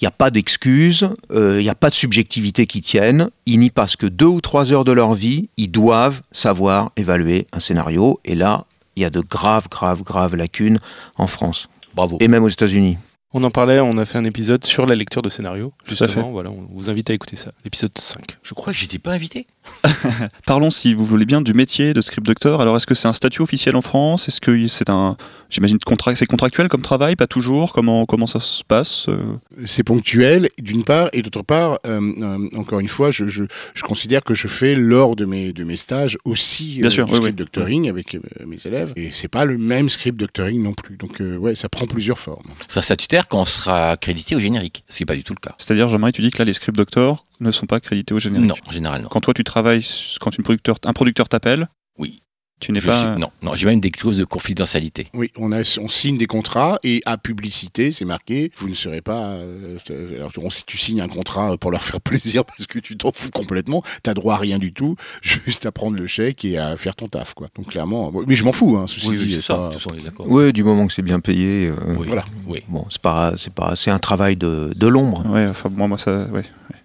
[0.00, 3.30] Il n'y a pas d'excuses, euh, il n'y a pas de subjectivité qui tienne.
[3.46, 5.48] Ils n'y passent que deux ou trois heures de leur vie.
[5.56, 8.20] Ils doivent savoir évaluer un scénario.
[8.24, 8.66] Et là,
[8.96, 10.78] il y a de graves, graves, graves lacunes
[11.16, 11.68] en France.
[11.94, 12.18] Bravo.
[12.20, 12.98] Et même aux États-Unis.
[13.34, 16.30] On en parlait, on a fait un épisode sur la lecture de scénario, justement.
[16.30, 18.72] Voilà, on vous invite à écouter ça, l'épisode 5, je crois.
[18.72, 19.46] que j'étais pas invité.
[20.46, 22.60] Parlons, si vous voulez bien, du métier de script doctor.
[22.60, 24.28] Alors, est-ce que c'est un statut officiel en France?
[24.28, 25.16] Est-ce que c'est un,
[25.50, 27.16] j'imagine, contrat, c'est contractuel comme travail?
[27.16, 27.72] Pas toujours?
[27.72, 29.16] Comment comment ça se passe euh?
[29.64, 33.44] C'est ponctuel d'une part et d'autre part euh, euh, encore une fois je, je,
[33.74, 37.12] je considère que je fais lors de mes de mes stages aussi Bien sûr, du
[37.12, 37.44] oui, script oui.
[37.44, 41.20] doctoring avec euh, mes élèves et c'est pas le même script doctoring non plus donc
[41.20, 44.84] euh, ouais ça prend plusieurs formes Ça sera statutaire quand on sera accrédité au générique,
[44.88, 45.54] ce qui n'est pas du tout le cas.
[45.58, 48.48] C'est-à-dire, Jean-Marie, tu dis que là, les script doctors ne sont pas crédités au générique.
[48.48, 49.08] Non, en général, non.
[49.08, 49.84] Quand toi, tu travailles,
[50.20, 51.68] quand une producteur, un producteur t'appelle,
[51.98, 52.22] Oui.
[52.62, 52.98] Tu n'es pas.
[53.12, 55.08] suis- non, non, j'ai même des clauses de confidentialité.
[55.14, 59.00] oui on a on signe des contrats et à publicité c'est marqué vous ne serez
[59.02, 62.66] pas euh, euh, alors on- si tu signes un contrat pour leur faire plaisir parce
[62.66, 66.06] que tu t'en fous complètement t'as droit à rien du tout juste à prendre le
[66.06, 69.10] chèque et à faire ton taf quoi donc clairement mais je m'en fous hein, ceci
[69.16, 69.54] dit, c'est ça.
[69.56, 69.90] pas- façon.
[70.26, 71.68] Oui, du moment que c'est bien payé.
[71.68, 72.24] euh, Oui, voilà.
[72.46, 72.62] Oui.
[72.68, 75.24] Bon, c'est pas, c'est pas, c'est un travail de, de l'ombre.
[75.28, 76.26] Ouais, enfin, moi, moi, ça.
[76.32, 76.44] Ouais.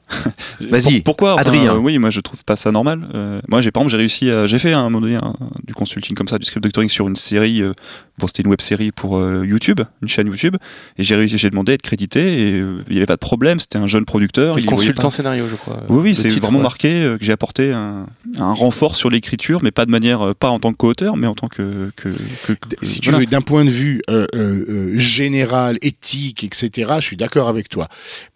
[0.62, 1.74] Vas-y, Pour- pourquoi enfin, Adrien.
[1.76, 3.08] euh, Oui, moi je trouve pas ça normal.
[3.14, 5.34] Euh, moi, j'ai par exemple, j'ai réussi, à- j'ai fait à un moment donné un-
[5.66, 7.62] du consulting comme ça, du script doctoring sur une série.
[7.62, 7.74] euh,
[8.18, 10.56] bon, c'était une web série pour euh, YouTube, une chaîne YouTube,
[10.98, 13.20] et j'ai réussi, j'ai demandé à être crédité et euh, il y avait pas de
[13.20, 13.60] problème.
[13.60, 14.58] C'était un jeune producteur.
[14.60, 15.84] il Consultant pas- scénario, je crois.
[15.90, 16.64] Oui, oui, c'est vraiment ouais.
[16.64, 18.08] marqué euh, que j'ai apporté un,
[18.38, 21.36] un renfort sur l'écriture, mais pas de manière, euh, pas en tant qu'auteur, mais en
[21.36, 21.92] tant que.
[21.96, 22.10] que,
[22.48, 26.92] que- que- si tu veux, d'un point de vue euh, euh, euh, général, éthique, etc.,
[27.00, 27.88] je suis d'accord avec toi.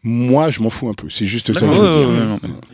[0.03, 1.07] Moi, je m'en fous un peu.
[1.10, 2.09] C'est juste ça dire.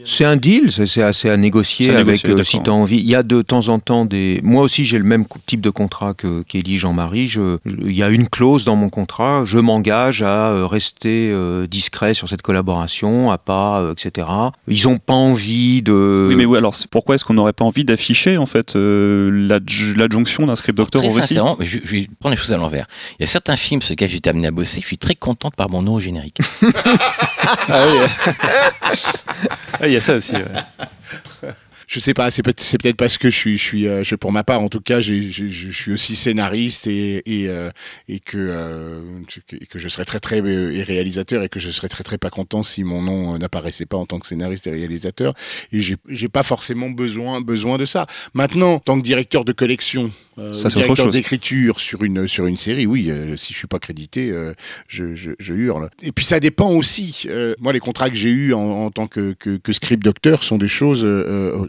[0.05, 2.97] C'est un deal, c'est assez à négocier avec négocier, euh, si tu as envie.
[2.97, 4.39] Il y a de temps en temps des.
[4.43, 6.77] Moi aussi, j'ai le même type de contrat que qu'Élie.
[6.77, 10.65] Jean-Marie, je- je- il y a une clause dans mon contrat, je m'engage à euh,
[10.67, 14.27] rester euh, discret sur cette collaboration, à pas, euh, etc.
[14.67, 16.27] Ils ont pas envie de.
[16.29, 19.95] Oui, mais oui, alors pourquoi est-ce qu'on n'aurait pas envie d'afficher en fait euh, l'adj-
[19.95, 21.27] l'adjonction d'un script doctor Très au récit?
[21.29, 22.85] sincèrement, je, je vais prendre les choses à l'envers.
[23.19, 25.15] Il y a certains films sur lesquels j'ai été amené à bosser, je suis très
[25.15, 26.39] contente par mon nom au générique.
[27.69, 28.33] Ah oui.
[28.81, 30.33] Ah, Il y a ça aussi.
[30.33, 30.43] ouais.
[31.87, 34.15] Je sais pas, c'est peut- c'est peut-être parce que je suis, je suis, euh, je,
[34.15, 37.69] pour ma part, en tout cas, j'ai- j'ai- je suis aussi scénariste et et, euh,
[38.09, 39.01] et que euh,
[39.53, 42.17] et que je serais très très euh, et réalisateur et que je serais très très
[42.17, 45.33] pas content si mon nom euh, n'apparaissait pas en tant que scénariste et réalisateur.
[45.71, 48.05] Et j'ai j'ai pas forcément besoin besoin de ça.
[48.33, 52.57] Maintenant, en tant que directeur de collection, euh, Ça, directeur d'écriture sur une sur une
[52.57, 54.53] série, oui, euh, si je suis pas crédité, euh,
[54.89, 55.89] je, je, je hurle.
[56.03, 57.23] Et puis ça dépend aussi.
[57.27, 60.43] euh, moi, les contrats que j'ai eus en, en tant que, que, que script docteur
[60.43, 61.05] sont des choses,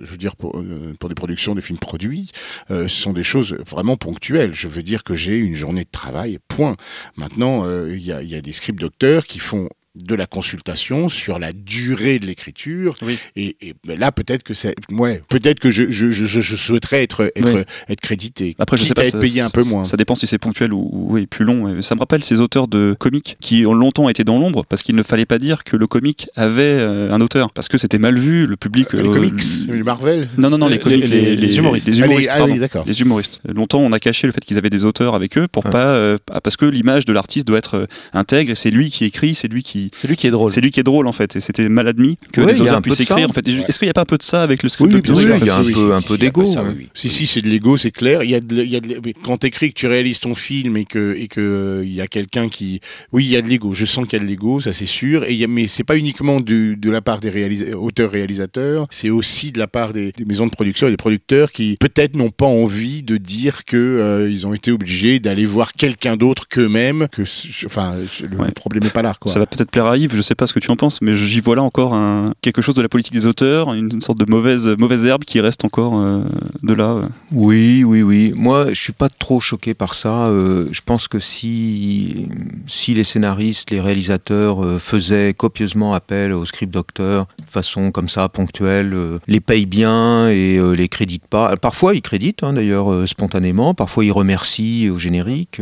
[0.09, 2.31] je veux dire, pour, euh, pour des productions de films produits,
[2.71, 4.55] euh, ce sont des choses vraiment ponctuelles.
[4.55, 6.77] Je veux dire que j'ai une journée de travail, point.
[7.17, 9.69] Maintenant, euh, il y, a, il y a des script docteurs qui font
[10.05, 13.19] de la consultation sur la durée de l'écriture Oui.
[13.37, 17.03] et, et ben là peut-être que c'est ouais peut-être que je, je, je, je souhaiterais
[17.03, 17.63] être être, Oui.
[17.89, 20.15] être crédité Après, je sais pas, être ça, payé un peu ça- moins Ça dépend
[20.15, 21.83] si c'est ponctuel ou, ou oui, plus long.
[21.83, 24.95] Ça me rappelle ces auteurs de comics qui ont longtemps été dans l'ombre parce qu'il
[24.97, 28.19] ne fallait pas dire que le comic avait euh, un auteur parce que c'était mal
[28.19, 28.93] vu, le public.
[28.93, 29.33] les euh, comics
[29.69, 31.89] le- les Marvel Non, non, non, les, Les- comics, les- les humoristes.
[31.89, 33.41] Les Ah, les- humoristes, ah oui, d'accord Les humoristes.
[33.47, 35.71] Longtemps, on a caché le fait qu'ils avaient des auteurs avec eux pour Ah.
[35.71, 39.05] pas, euh, parce que l'image de l'artiste doit être euh, intègre et c'est lui qui
[39.05, 40.51] écrit, c'est lui qui, C'est lui qui est drôle.
[40.51, 41.37] c'est lui qui est drôle en fait.
[41.37, 43.29] Et c'était mal admis que Ouais, les auteurs puissent de écrire.
[43.29, 43.65] En fait, Ouais.
[43.69, 45.25] est-ce qu'il n'y a pas un peu de ça avec le script Oui, doctor bien
[45.37, 46.43] sûr, il y a un oui, peu, un Si, peu si, après d'ego.
[46.57, 46.89] oui, oui.
[46.95, 48.23] Si, si, c'est de l'ego, c'est clair.
[48.23, 50.35] Il y a de, il y a de- mais quand t'écris, que tu réalises ton
[50.35, 52.81] film et que, et que euh, il y a quelqu'un qui,
[53.13, 53.73] oui, il y a de l'ego.
[53.73, 55.25] Je sens qu'il y a de l'ego, ça c'est sûr.
[55.25, 58.87] Et il y a, mais c'est pas uniquement du, de la part des réalisa- auteurs-réalisateurs,
[58.91, 62.17] c'est aussi de la part des, des maisons de production et des producteurs qui peut-être
[62.17, 66.49] n'ont pas envie de dire que euh, ils ont été obligés d'aller voir quelqu'un d'autre
[66.49, 67.07] qu'eux-mêmes.
[67.13, 67.23] Que,
[67.67, 68.51] enfin, le Ouais.
[68.53, 69.33] problème n'est pas là, quoi.
[69.33, 71.17] Ça va peut-être plaire à Yves, je sais pas ce que tu en penses, mais
[71.17, 74.31] j'y vois là encore un, quelque chose de la politique des auteurs, une sorte de
[74.31, 76.23] mauvaise, mauvaise herbe qui reste encore euh,
[76.63, 76.97] de là.
[77.33, 78.33] Oui, oui, oui.
[78.35, 80.27] Moi, je suis pas trop choqué par ça.
[80.29, 82.29] Euh, je pense que si,
[82.67, 88.09] si les scénaristes, les réalisateurs euh, faisaient copieusement appel aux script docteurs de façon comme
[88.09, 91.57] ça, ponctuelle, euh, les payent bien et euh, les créditent pas.
[91.57, 93.75] Parfois, ils créditent, hein, d'ailleurs, euh, spontanément.
[93.75, 95.61] Parfois, ils remercient au générique.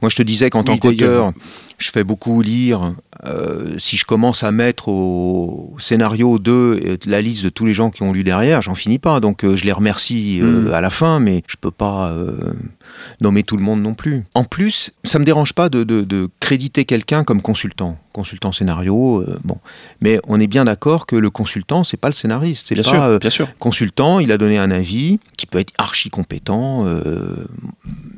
[0.00, 1.32] Moi, je te disais qu'en Oui, tant qu'auteur,
[1.84, 2.94] je fais beaucoup lire.
[3.26, 7.74] Euh, si je commence à mettre au scénario 2 euh, la liste de tous les
[7.74, 9.20] gens qui ont lu derrière, j'en finis pas.
[9.20, 10.72] Donc euh, je les remercie euh, Mm.
[10.72, 12.12] à la fin, mais je peux pas
[13.20, 14.24] nommer tout le monde non plus.
[14.34, 19.22] En plus, ça me dérange pas de, de- de créditer quelqu'un comme consultant, consultant scénario.
[19.22, 19.58] euh, bon,
[20.00, 22.66] mais on est bien d'accord que le consultant, c'est pas le scénariste.
[22.68, 23.48] C'est Bien pas sûr, euh, bien sûr.
[23.58, 27.46] consultant, il a donné un avis qui peut être archi compétent, euh,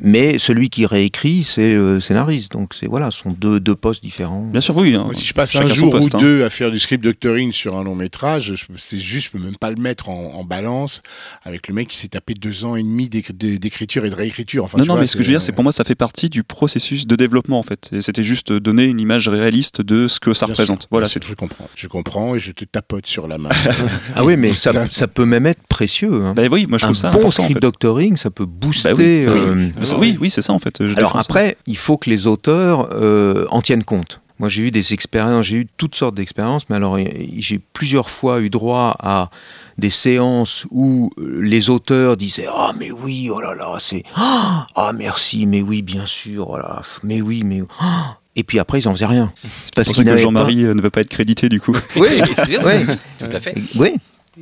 [0.00, 2.52] mais celui qui réécrit, c'est le scénariste.
[2.52, 4.42] Donc c'est voilà, ce sont deux, deux postes différents.
[4.42, 4.94] Bien sûr, oui.
[4.94, 5.08] hein.
[5.12, 6.20] Si je passe Chacun un jour poste, ou hein.
[6.20, 9.44] deux à faire du script doctoring sur un long métrage, je- c'est juste, je peux
[9.44, 11.02] même pas le mettre en, en balance
[11.44, 14.14] avec le mec qui s'est tapé deux ans et demi d'écri- d'é- d'écriture et de
[14.14, 14.55] réécriture.
[14.64, 15.84] Enfin, non, tu non, vois, mais ce que je veux dire, c'est pour moi, ça
[15.84, 17.88] fait partie du processus de développement en fait.
[17.92, 20.82] Et c'était juste donner une image réaliste de ce que ça Bien représente.
[20.82, 21.68] sûr, voilà, c'est Je comprends.
[21.74, 23.50] Je comprends et je te tapote sur la main.
[24.14, 26.22] Ah oui, mais ça, ça peut même être précieux.
[26.24, 26.32] hein.
[26.34, 27.60] Bah oui, moi je un trouve ça bon en script fait.
[27.60, 28.88] doctoring, ça peut booster.
[28.90, 29.26] Bah oui, oui.
[29.26, 30.86] euh, ça- oui, oui, c'est ça en fait.
[30.86, 31.18] je Alors ça.
[31.20, 34.20] après, il faut que les auteurs euh, en tiennent compte.
[34.38, 36.98] Moi, j'ai eu des expériences, j'ai eu toutes sortes d'expériences, mais alors
[37.38, 39.30] j'ai plusieurs fois eu droit à
[39.78, 44.66] des séances où euh, les auteurs disaient ah mais oui oh là là c'est ah
[44.74, 48.80] ah, merci mais oui bien sûr oh là, mais oui mais ah et puis après
[48.80, 49.32] ils en faisaient rien.
[49.64, 51.76] C'est parce pour qu'ils que Jean-Marie euh, ne veut pas être crédité du coup.
[51.96, 52.96] Oui, C'est oui.
[53.18, 53.54] Tout à fait.
[53.74, 53.96] Oui.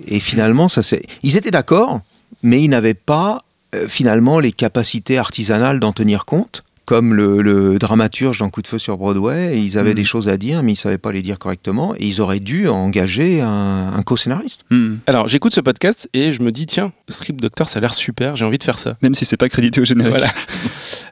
[0.06, 1.02] Et finalement, ça c'est.
[1.22, 2.00] Ils étaient d'accord,
[2.42, 3.42] mais ils n'avaient pas
[3.74, 6.64] euh, finalement les capacités artisanales d'en tenir compte.
[6.86, 9.94] Comme le, le dramaturge dans Coup de feu sur Broadway, ils avaient Mhm.
[9.96, 12.68] des choses à dire, mais ils savaient pas les dire correctement, et ils auraient dû
[12.68, 14.60] engager un, un co-scénariste.
[14.70, 14.96] Hmm.
[15.06, 17.94] Alors, j'écoute ce podcast et je me dis, tiens, le script doctor, ça a l'air
[17.94, 18.96] super, j'ai envie de faire ça.
[19.02, 20.10] Même si c'est pas crédité au générique.
[20.16, 20.30] Voilà.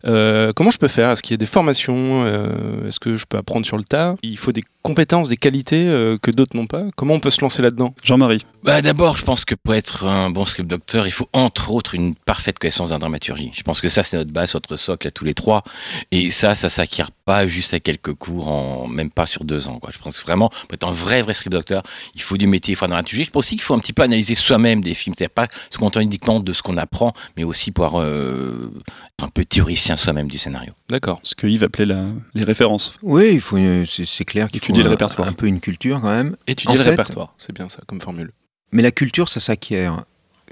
[0.04, 1.10] Euh, comment je peux faire?
[1.10, 2.24] Est-ce qu'il y a des formations?
[2.26, 4.16] Euh, Est-ce que je peux apprendre sur le tas?
[4.24, 6.84] Il faut des compétences, des qualités euh, que d'autres n'ont pas.
[6.96, 7.94] Comment on peut se lancer là-dedans?
[8.02, 8.44] Jean-Marie.
[8.64, 11.94] Bah, D'abord, je pense que pour être un bon script docteur, il faut entre autres
[11.94, 13.50] une parfaite connaissance de la dramaturgie.
[13.54, 15.61] Je pense que ça, c'est notre base, notre socle à tous les trois.
[16.10, 19.78] Et ça, ça s'acquiert pas juste à quelques cours, en même pas sur deux ans.
[19.78, 19.90] Quoi.
[19.92, 21.82] Je pense vraiment, pour être un vrai, vrai script docteur,
[22.14, 23.24] il faut du métier, il faut la dramaturgie.
[23.24, 25.14] Je pense aussi qu'il faut un petit peu analyser soi-même des films.
[25.16, 28.72] C'est-à-dire pas se contenter uniquement de ce qu'on apprend, mais aussi pouvoir euh,
[29.18, 30.72] être un peu théoricien soi-même du scénario.
[30.88, 31.20] D'accord.
[31.22, 32.92] Ce que Yves appelait la- les références.
[33.02, 35.28] Oui, il faut c'est clair qu'il faut Étudier le un- répertoire.
[35.28, 36.36] un peu une culture quand même.
[36.46, 38.32] Étudier En le fait- répertoire, c'est bien ça comme formule.
[38.72, 40.02] Mais la culture, ça s'acquiert.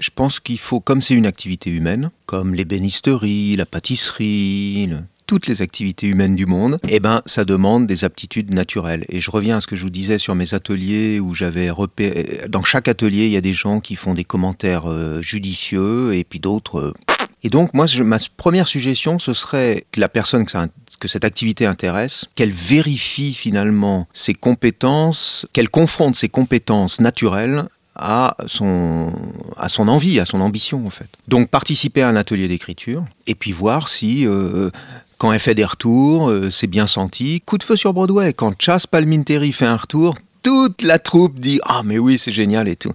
[0.01, 4.89] Je pense qu'il faut, comme c'est une activité humaine, comme l'ébénisterie, la pâtisserie,
[5.27, 9.05] toutes les activités humaines du monde, eh ben, ça demande des aptitudes naturelles.
[9.09, 12.41] Et je reviens à ce que je vous disais sur mes ateliers où j'avais repéré.
[12.49, 16.23] Dans chaque atelier, il y a des gens qui font des commentaires euh, judicieux et
[16.23, 16.79] puis d'autres.
[16.79, 16.93] euh,
[17.43, 22.25] et donc, moi, ma première suggestion, ce serait que la personne que cette activité intéresse,
[22.35, 27.65] qu'elle vérifie finalement ses compétences, qu'elle confronte ses compétences naturelles
[28.01, 29.13] à son,
[29.57, 31.07] à son envie, à son ambition en fait.
[31.27, 34.69] Donc participer à un atelier d'écriture et puis voir si euh,
[35.17, 37.41] quand elle fait des retours, euh, c'est bien senti.
[37.41, 41.59] Coup de feu sur Broadway, quand Chas Palminteri fait un retour, toute la troupe dit
[41.63, 42.91] ah mais oui c'est génial et tout.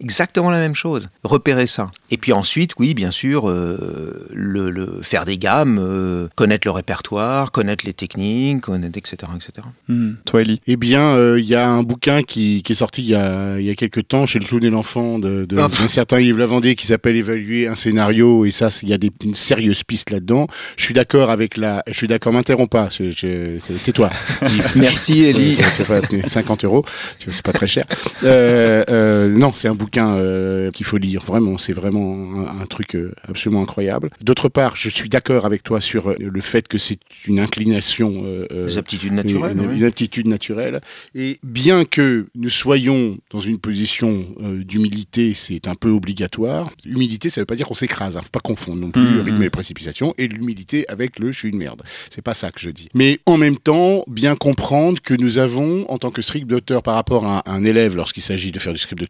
[0.00, 1.08] Exactement la même chose.
[1.24, 1.90] Repérer ça.
[2.10, 6.72] Et puis ensuite, oui, bien sûr, euh, le, le- faire des gammes, euh, connaître le
[6.72, 9.66] répertoire, connaître les techniques, connaître, etc., etc.
[9.88, 10.12] Hmm.
[10.24, 13.08] Toi, Ellie Eh bien, euh, il y a un bouquin qui, qui est sorti il
[13.10, 15.68] y a, il y a quelques temps chez le Clown et l'Enfant de, de- Ah.
[15.68, 19.10] d'un certain Yves Lavandier qui s'appelle Évaluer un scénario et ça, il y a des,
[19.22, 20.46] une sérieuse piste là-dedans.
[20.76, 21.82] Je suis d'accord avec la...
[21.86, 22.88] Je suis d'accord, m'interromps pas.
[22.88, 24.10] Tais-toi.
[24.76, 25.56] Merci Ellie.
[25.56, 26.84] Ouais, tu vas pas- 50 euros,
[27.18, 27.84] c'est pas très cher.
[28.24, 31.22] Euh, euh, non, c'est un bouquin euh, qu'il faut lire.
[31.22, 34.10] Vraiment, c'est vraiment un, un truc euh, absolument incroyable.
[34.20, 38.24] D'autre part, je suis d'accord avec toi sur euh, le fait que c'est une inclination.
[38.50, 39.56] Les aptitudes naturelles.
[39.56, 39.76] une, oui.
[39.78, 40.80] une aptitude naturelle.
[41.14, 46.70] Et bien que nous soyons dans une position d'humilité, c'est un peu obligatoire.
[46.84, 48.16] Humilité, ça veut pas dire qu'on s'écrase.
[48.16, 48.20] Hein.
[48.22, 49.14] Faut pas confondre non plus Mhm.
[49.14, 51.82] le rythme et les précipitations et l'humilité avec le je suis une merde.
[52.10, 52.88] C'est pas ça que je dis.
[52.94, 56.94] Mais en même temps, bien comprendre que nous avons, en tant que script docteur, par
[56.94, 59.00] rapport à un élève, lorsqu'il s'agit de faire du script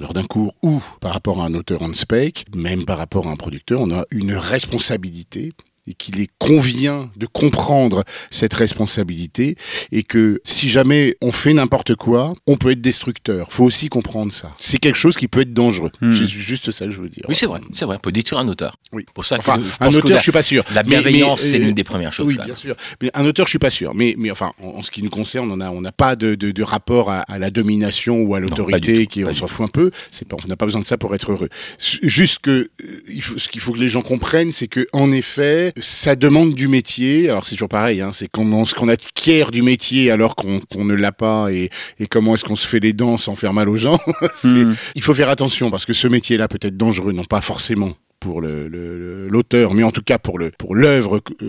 [0.00, 3.30] lors d'un cours, ou par rapport à un auteur on spec, même par rapport à
[3.30, 5.52] un producteur, on a une responsabilité
[5.86, 9.56] et qu'il est convient de comprendre cette responsabilité
[9.92, 13.50] et que si jamais on fait n'importe quoi, on peut être destructeur.
[13.50, 14.50] Faut aussi comprendre ça.
[14.58, 15.90] C'est quelque chose qui peut être dangereux.
[16.00, 16.12] Hmm.
[16.12, 17.24] C'est juste ça que je veux dire.
[17.28, 17.96] Oui, c'est vrai, c'est vrai.
[17.96, 18.76] On peut détruire un auteur.
[18.92, 19.04] Oui.
[19.14, 20.64] Pour ça que Enfin, je un pense que auteur, la, je suis pas sûr.
[20.74, 22.26] la bienveillance, c'est euh, l'une des premières choses.
[22.26, 22.74] Oui, bien sûr.
[23.02, 23.94] Mais un auteur, je suis pas sûr.
[23.94, 26.34] Mais, mais enfin, en, en ce qui nous concerne, on a, on n'a pas de,
[26.34, 29.68] de, de rapport à, à la domination ou à l'autorité, qui on s'en fout un
[29.68, 29.90] peu.
[30.10, 31.48] C'est pas, on n'a pas besoin de ça pour être heureux.
[31.78, 32.50] Juste que,
[32.82, 36.16] euh, il faut, ce qu'il faut que les gens comprennent, c'est que, en effet, ça
[36.16, 37.28] demande du métier.
[37.28, 38.00] Alors c'est toujours pareil.
[38.00, 42.06] Hein, c'est comment ce qu'on acquiert du métier alors qu'on ne l'a pas et, et
[42.06, 43.98] comment est-ce qu'on se fait les dents sans faire mal aux gens.
[44.44, 44.74] Hmm.
[44.94, 47.92] il faut faire attention parce que ce métier-là peut être dangereux, non pas forcément
[48.26, 51.44] pour le- le- le- l'auteur, mais en tout cas pour le pour l'œuvre euh,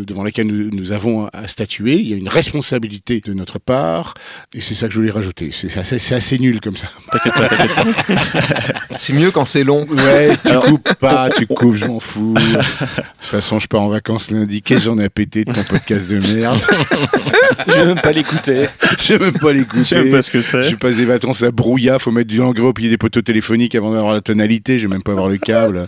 [0.00, 1.94] euh, devant laquelle nous, nous avons à statuer.
[1.94, 4.14] Il y a une responsabilité de notre part,
[4.54, 5.50] et c'est ça que je voulais rajouter.
[5.52, 5.76] C'est
[6.14, 6.88] assez, nul comme ça.
[8.98, 9.86] C'est mieux quand c'est long.
[9.88, 12.34] Ouais, tu coupes pas, tu coupes, je m'en fous.
[12.34, 12.62] De toute
[13.20, 14.62] façon, je pars en vacances lundi.
[14.62, 16.60] Qu'est-ce que j'en ai à péter de ton podcast de merde?
[17.66, 18.66] Je vais même pas l'écouter.
[19.00, 19.82] Je vais même pas l'écouter.
[19.84, 20.64] Je sais pas ce que c'est.
[20.64, 23.74] Je passe des vacances à brouillard, faut mettre du engrais au pied des poteaux téléphoniques
[23.74, 25.86] avant d'avoir la tonalité, je vais même pas avoir le câble.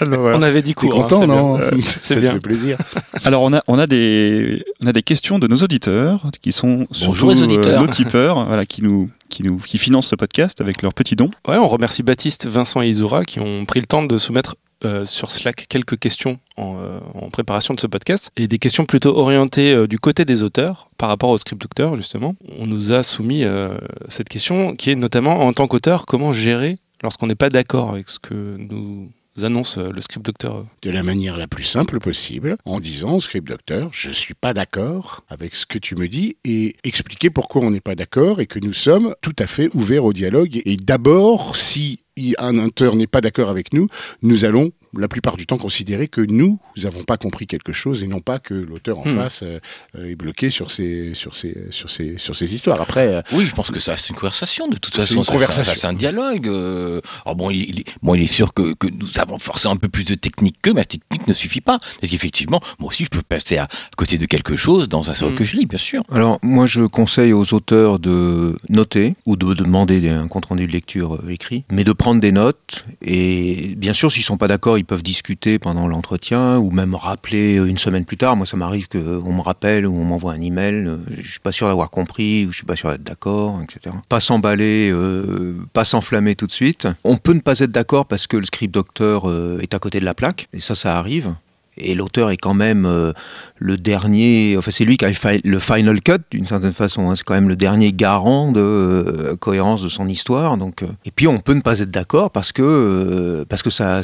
[0.00, 0.38] Alors, voilà.
[0.38, 0.92] On avait dit court.
[0.98, 2.32] hein, content, c'est non C'est bien.
[2.32, 2.76] fait plaisir.
[3.24, 6.86] Alors, on a, on, a des, on a des questions de nos auditeurs qui sont
[6.92, 10.94] surtout euh, nos tipeurs voilà, qui, nous, qui, nous, qui financent ce podcast avec leurs
[10.94, 11.30] petits dons.
[11.46, 15.04] Ouais, on remercie Baptiste, Vincent et Isura qui ont pris le temps de soumettre euh,
[15.04, 19.14] sur Slack quelques questions en, euh, en préparation de ce podcast et des questions plutôt
[19.14, 22.34] orientées euh, du côté des auteurs par rapport au script docteur justement.
[22.58, 23.74] On nous a soumis euh,
[24.08, 28.08] cette question qui est notamment en tant qu'auteur comment gérer lorsqu'on n'est pas d'accord avec
[28.08, 29.10] ce que nous
[29.42, 30.66] annonce euh, le script docteur.
[30.82, 34.54] de la manière la plus simple possible, en disant au script docteur, je suis pas
[34.54, 38.46] d'accord avec ce que tu me dis, et expliquer pourquoi on n'est pas d'accord et
[38.46, 40.60] que nous sommes tout à fait ouverts au dialogue.
[40.64, 42.00] Et d'abord, si
[42.38, 43.88] un auteur n'est pas d'accord avec nous,
[44.22, 48.06] nous allons la plupart du temps considérer que nous n'avons pas compris quelque chose et
[48.08, 49.14] non pas que l'auteur en Hmm.
[49.16, 49.58] face euh,
[49.96, 52.80] est bloqué sur ses, sur ses, sur ses, sur ses histoires.
[52.80, 54.68] Après, euh, Oui, je pense que ça, c'est une conversation.
[54.68, 56.48] De toute C'est façon, c'est un dialogue.
[56.48, 57.00] euh.
[57.24, 59.78] Alors bon, il, il est, bon, il est sûr que, que nous avons forcément un
[59.78, 61.78] peu plus de technique qu'eux, mais la technique ne suffit pas.
[61.78, 65.32] Parce qu'effectivement, moi aussi, je peux passer à côté de quelque chose dans un seul
[65.32, 65.36] Mm.
[65.36, 66.02] que je lis, bien sûr.
[66.10, 71.14] Alors, moi, je conseille aux auteurs de noter ou de demander un compte-rendu de lecture
[71.16, 72.84] euh, écrit, mais de prendre des notes.
[73.02, 77.58] Et bien sûr, s'ils sont pas d'accord, ils peuvent discuter pendant l'entretien ou même rappeler
[77.58, 78.36] euh, une semaine plus tard.
[78.36, 80.74] Moi, ça m'arrive qu'on me rappelle ou on m'envoie un email.
[80.86, 83.94] euh, Je suis pas sûr d'avoir compris ou je suis pas sûr d'être d'accord, etc.
[84.08, 86.88] Pas s'emballer, euh, pas s'enflammer tout de suite.
[87.04, 90.00] On peut ne pas être d'accord parce que le script docteur euh, est à côté
[90.00, 91.34] de la plaque, et ça, ça arrive.
[91.76, 93.12] Et l'auteur est quand même euh,
[93.58, 97.10] le dernier, enfin c'est lui qui a fait le final cut d'une certaine façon.
[97.10, 97.14] hein.
[97.14, 100.56] C'est quand même le dernier garant de euh, cohérence de son histoire.
[100.56, 103.70] Donc, euh, et puis on peut ne pas être d'accord parce que euh, parce que
[103.70, 104.02] ça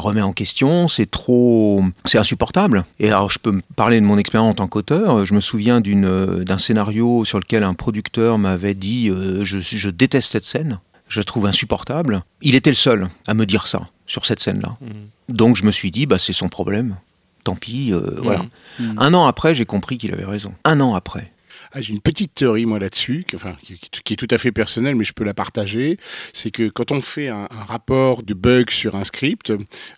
[0.00, 2.84] remet en question, c'est trop, c'est insupportable.
[2.98, 5.24] Et alors je peux parler de mon expérience en tant qu'auteur.
[5.24, 9.10] Je me souviens d'un scénario sur lequel un producteur m'avait dit
[9.42, 10.78] je déteste cette scène.
[11.12, 12.22] Je trouve insupportable.
[12.40, 14.76] Il était le seul à me dire ça sur cette scène-là.
[14.80, 15.34] Mm.
[15.34, 16.96] Donc je me suis dit, bah, c'est son problème.
[17.44, 18.44] Tant pis, euh, voilà.
[18.78, 18.98] Mm.
[18.98, 20.54] Un an après, j'ai compris qu'il avait raison.
[20.64, 21.30] Un an après.
[21.74, 24.52] Ah, J'ai une petite théorie, moi, là-dessus, qui, enfin, qui, qui est tout à fait
[24.52, 25.96] personnelle, mais je peux la partager.
[26.32, 29.52] C'est que quand on fait un, un rapport de bug sur un script,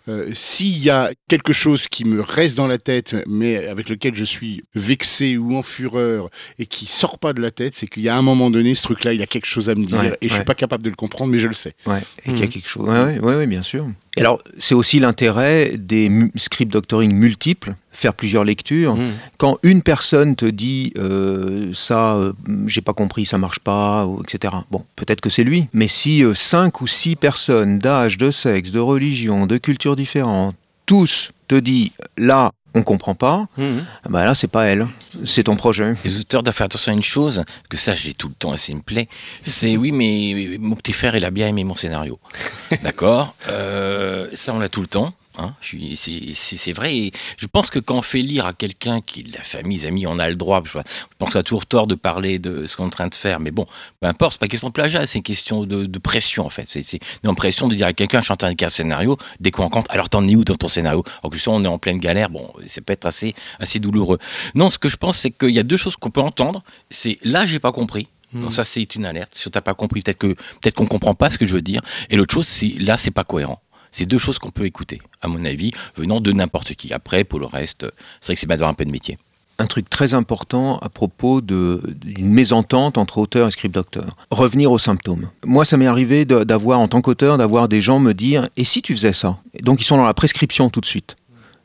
[0.07, 4.15] euh, s'il y a quelque chose qui me reste dans la tête, mais avec lequel
[4.15, 6.29] je suis vexé ou en fureur
[6.59, 8.81] et qui sort pas de la tête, c'est qu'il y a un moment donné, ce
[8.83, 10.45] truc-là, il a quelque chose à me dire Ouais, et je suis ouais.
[10.45, 11.75] pas capable de le comprendre, mais je le sais.
[11.85, 12.49] Ouais, et qu'il y a Mhm.
[12.51, 12.87] quelque chose.
[12.87, 13.87] Ouais, ouais, ouais, bien sûr.
[14.17, 18.95] Et alors, c'est aussi l'intérêt des script doctoring multiples, faire plusieurs lectures.
[18.95, 19.11] Mm.
[19.37, 22.33] Quand une personne te dit euh, ça, euh,
[22.65, 24.53] j'ai pas compris, ça marche pas, ou etc.
[24.71, 25.67] Bon, peut-être que c'est lui.
[25.73, 30.55] Mais si euh, cinq ou six personnes d'âge, de sexe, de religion, de culture différentes,
[30.85, 33.63] tous te disent là, on comprend pas, Mm.
[34.09, 34.87] bah là, c'est pas elle,
[35.23, 35.93] c'est ton projet.
[36.03, 38.57] Les auteurs doivent faire attention à une chose, que ça j'ai tout le temps et
[38.57, 39.07] ça me plaît,
[39.41, 42.19] c'est oui mais mon petit frère il a bien aimé mon scénario.
[42.83, 43.35] D'accord?
[43.47, 45.13] Euh, Ça on l'a tout le temps.
[45.37, 46.95] Hein, c'est- vrai.
[46.95, 50.07] Et je pense que quand on fait lire à quelqu'un qui, la famille, les amis,
[50.07, 50.63] on a le droit.
[50.65, 50.79] Je
[51.17, 53.41] pense qu'on a toujours tort de parler de ce qu'on est en train de faire.
[53.41, 53.65] Mais bon,
[53.99, 56.63] peu importe, c'est pas question de plagiat, c'est une question de, de pression en fait.
[56.69, 59.17] C'est c'est une pression de dire à quelqu'un, je suis en train d'écrire un scénario,
[59.41, 61.03] dès qu'on rencontre, alors t'en es où dans ton scénario?
[61.21, 64.19] Alors que justement on est en pleine galère, bon, ça peut être assez, assez douloureux.
[64.53, 66.63] Non, ce que je pense, c'est qu'il y a deux choses qu'on peut entendre.
[66.89, 68.07] C'est là, j'ai pas compris.
[68.33, 69.33] Donc ça, c'est une alerte.
[69.33, 71.81] Si t'as pas compris, peut-être que peut-être qu'on comprend pas ce que je veux dire.
[72.09, 73.61] Et l'autre chose, c'est là, c'est pas cohérent.
[73.91, 76.91] C'est deux choses qu'on peut écouter, à mon avis, venant de n'importe qui.
[76.91, 77.85] Après, pour le reste,
[78.19, 79.17] c'est vrai que c'est bien d'avoir un peu de métier.
[79.57, 84.17] un truc très important à propos d'une mésentente entre auteur et script docteur.
[84.31, 85.29] Revenir aux symptômes.
[85.45, 88.81] Moi, ça m'est arrivé d'avoir, en tant qu'auteur, d'avoir des gens me dire Et si
[88.81, 89.37] tu faisais ça?
[89.61, 91.15] Donc, ils sont dans la prescription tout de suite.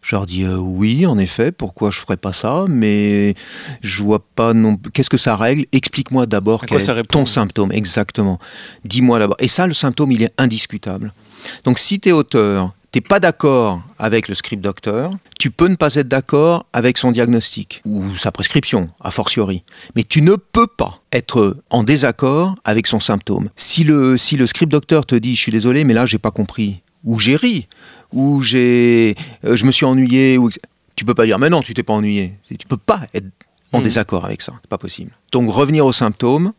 [0.02, 3.34] Je leur dis euh, oui, en effet, pourquoi je ferais pas ça, mais
[3.82, 4.76] je vois pas non.
[4.92, 5.66] Qu'est-ce que ça règle?
[5.72, 8.38] Explique-moi d'abord quel est ton symptôme, exactement.
[8.84, 9.36] Dis-moi d'abord.
[9.40, 11.12] Et ça, le symptôme, il est indiscutable.
[11.64, 15.76] Donc, si tu es auteur, t'es pas d'accord avec le script docteur, tu peux ne
[15.76, 19.62] pas être d'accord avec son diagnostic ou sa prescription, a fortiori.
[19.94, 23.48] Mais tu ne peux pas être en désaccord avec son symptôme.
[23.56, 26.30] Si le, si le script docteur te dit, je suis désolé, mais là, j'ai pas
[26.30, 27.68] compris, ou j'ai ri,
[28.12, 29.14] ou j'ai,
[29.44, 30.50] euh, je me suis ennuyé, ou
[30.96, 32.34] tu peux pas dire, mais non, tu t'es pas ennuyé.
[32.58, 33.26] Tu peux pas être
[33.72, 33.84] en Mhm.
[33.84, 35.12] désaccord avec ça, c'est pas possible.
[35.32, 36.52] Donc revenir aux symptômes,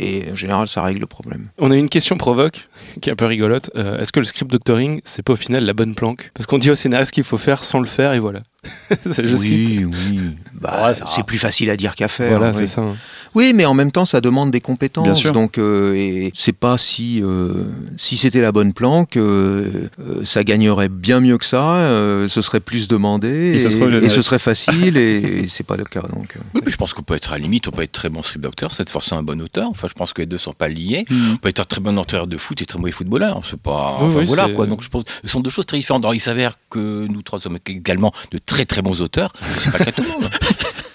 [0.00, 1.48] et en général, ça règle le problème.
[1.58, 2.68] On a une question provoque
[3.02, 3.70] qui est un peu rigolote.
[3.74, 6.30] Euh, Est-ce que le script doctoring, c'est pas au final la bonne planque?
[6.34, 8.42] Parce qu'on dit au scénariste qu'il faut faire sans le faire et voilà.
[9.06, 9.78] je cite.
[9.80, 10.20] oui, oui.
[10.54, 12.38] Bah, Ouais, c'est plus facile à dire qu'à faire.
[12.38, 12.56] Voilà, oui.
[12.60, 12.82] c'est ça.
[12.82, 12.96] hein.
[13.34, 15.04] Oui, mais en même temps, ça demande des compétences.
[15.04, 15.32] Bien sûr.
[15.32, 17.64] Donc, euh, et c'est pas si euh,
[17.98, 19.88] si c'était la bonne planque, euh,
[20.24, 21.74] ça gagnerait bien mieux que ça.
[21.74, 24.04] euh, ce serait plus demandé Et et, ce serait générique.
[24.06, 26.00] et ce serait facile et, et c'est pas le cas.
[26.00, 26.36] Donc.
[26.54, 28.22] Oui, mais je pense qu'on peut être à la limite, on peut être très bon
[28.22, 29.68] script docteur, c'est forcément un bon auteur.
[29.70, 31.04] Enfin, je pense que les deux sont pas liés.
[31.10, 31.32] Hmm.
[31.34, 33.42] On peut être un très bon auteur de foot et très mauvais footballeur.
[33.44, 33.98] C'est pas.
[34.00, 34.66] Oui, enfin, oui, voilà quoi.
[34.66, 36.02] Donc je pense, ce sont deux choses très différentes.
[36.02, 39.32] Alors il s'avère que nous trois sommes également de très très bons auteurs.
[39.40, 40.30] mais C'est pas le cas de tout le monde.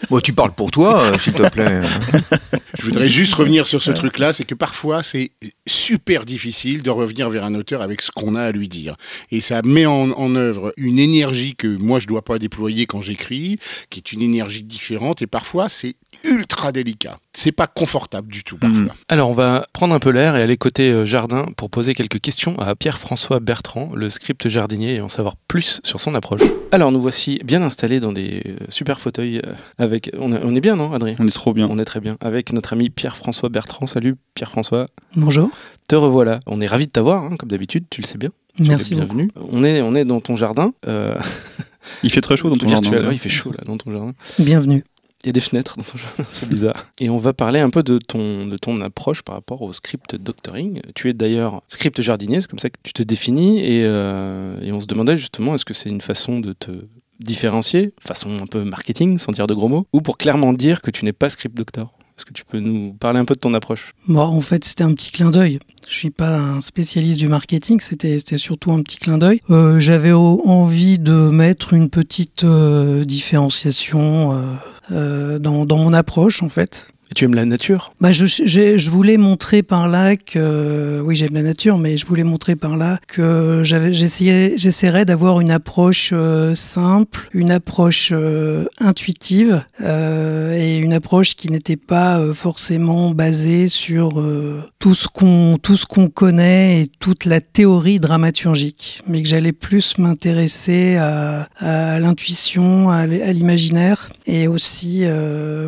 [0.10, 1.81] Bon, tu parles pour toi, euh, s'il te plaît.
[2.77, 5.31] Je voudrais juste revenir sur ce truc-là, c'est que parfois c'est
[5.65, 8.95] super difficile de revenir vers un auteur avec ce qu'on a à lui dire.
[9.31, 13.02] Et ça met en, en œuvre une énergie que moi je dois pas déployer quand
[13.02, 13.57] j'écris,
[13.90, 17.18] qui est une énergie différente, et parfois c'est ultra délicat.
[17.34, 18.81] C'est pas confortable du tout parfois.
[18.81, 18.90] Mhm.
[19.10, 22.19] Alors, on va prendre un peu l'air et aller côté euh, jardin pour poser quelques
[22.22, 26.41] questions à Pierre-François Bertrand, le script jardinier, et en savoir plus sur son approche.
[26.72, 30.11] Alors, nous voici bien installés dans des euh, super fauteuils euh, avec.
[30.19, 31.15] On est, on est bien, non, Adrien?
[31.19, 31.68] On est trop bien.
[31.69, 32.18] On est très bien.
[32.22, 33.85] Avec notre ami Pierre-François Bertrand.
[33.88, 34.88] Salut Pierre-François.
[35.15, 35.49] Bonjour.
[35.88, 36.40] Te revoilà.
[36.45, 38.30] On est ravis de t'avoir, hein, comme d'habitude, tu le sais bien.
[38.60, 39.15] Merci le beaucoup.
[39.18, 39.31] bienvenu.
[39.52, 40.72] On est, on est dans ton jardin.
[40.88, 41.15] Euh,
[42.03, 42.81] Il fait très chaud dans ton jardin.
[42.81, 42.91] virtuel.
[42.99, 43.10] d'ailleurs.
[43.10, 44.14] Ouais, il fait chaud là dans ton jardin.
[44.40, 44.84] Bienvenue.
[45.24, 45.78] Il y a des fenêtres
[46.30, 46.86] c'est bizarre.
[47.00, 50.16] Et on va parler un peu de ton, de ton approche par rapport au script
[50.16, 50.82] doctoring.
[50.95, 53.60] Tu es d'ailleurs script jardinier, c'est comme ça que tu te définis.
[53.60, 56.72] Et, euh, et on se demandait justement, est-ce que c'est une façon de te
[57.20, 60.91] différencier, façon un peu marketing, sans dire de gros mots, ou pour clairement dire que
[60.91, 61.94] tu n'es pas script doctor?
[62.24, 63.94] Est-ce que tu peux nous parler un peu de ton approche?
[64.08, 65.60] Bon, en fait, c'était un petit clin d'œil.
[65.90, 69.41] Je suis pas un spécialiste du marketing, c'était surtout un petit clin d'œil.
[69.50, 74.58] Euh, J'avais envie de mettre une petite euh, différenciation
[74.90, 76.88] euh, dans mon approche, en fait.
[77.15, 77.94] Tu aimes la nature?
[78.02, 82.23] Bah, je, je voulais montrer par là que, oui, j'aime la nature, mais je voulais
[82.23, 90.53] montrer par là que j'essaierais d'avoir une approche euh, simple, une approche euh, intuitive euh,
[90.53, 94.23] et une approche qui n'était pas forcément basée sur
[94.80, 95.57] tout ce qu'on,
[95.90, 101.48] qu'on connaît et toute la théorie dramaturgique, mais que j'allais plus m'intéresser à,
[101.99, 105.06] l'intuition, à l'imaginaire et aussi,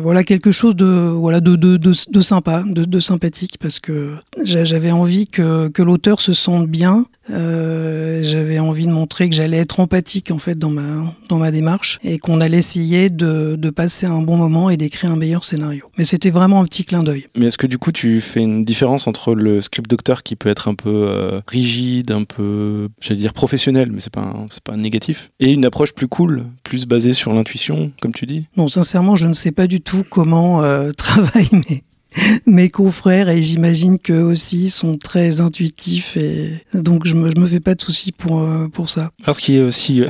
[0.02, 4.16] voilà, quelque chose de, voilà de de, de, de sympa, de, de sympathique parce que
[4.42, 7.06] j'avais envie que, que l'auteur se sente bien.
[7.28, 11.50] Euh, j'avais envie de montrer que j'allais être empathique en fait dans ma dans ma
[11.50, 15.42] démarche et qu'on allait essayer de, de passer un bon moment et d'écrire un meilleur
[15.42, 15.86] scénario.
[15.98, 17.26] Mais c'était vraiment un petit clin d'œil.
[17.36, 20.48] Mais est-ce que du coup tu fais une différence entre le script docteur qui peut
[20.48, 24.62] être un peu euh, rigide, un peu j'allais dire professionnel, mais c'est pas un, c'est
[24.62, 28.46] pas un négatif, et une approche plus cool, plus basée sur l'intuition, comme tu dis?
[28.56, 30.92] Non, sincèrement, je ne sais pas du tout comment euh,
[31.26, 31.82] travaillent mes,
[32.46, 37.46] mes confrères et j'imagine qu'eux aussi sont très intuitifs et donc je me, je me
[37.46, 39.10] fais pas de soucis pour, euh, pour ça.
[39.24, 40.08] Parce qu'il y a aussi euh,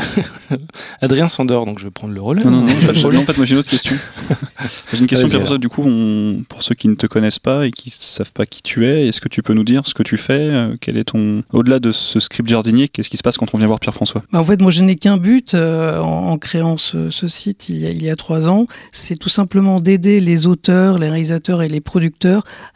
[1.00, 2.44] Adrien s'endort, donc je vais prendre le relais.
[2.44, 3.20] Non, non, non, Pas de pas de problème.
[3.22, 3.96] En fait, moi j'ai une autre question.
[4.92, 5.58] j'ai une question pour ça.
[5.58, 8.62] Du coup, on- pour ceux qui ne te connaissent pas et qui savent pas qui
[8.62, 11.04] tu es, est-ce que tu peux nous dire ce que tu fais euh, Quel est
[11.04, 14.22] ton au-delà de ce script jardinier Qu'est-ce qui se passe quand on vient voir Pierre-François?
[14.32, 17.68] Bah, en fait, moi, je n'ai qu'un but euh, en, en créant ce, ce site
[17.68, 21.08] il y, a, il y a trois ans, c'est tout simplement d'aider les auteurs, les
[21.08, 21.95] réalisateurs et les producteurs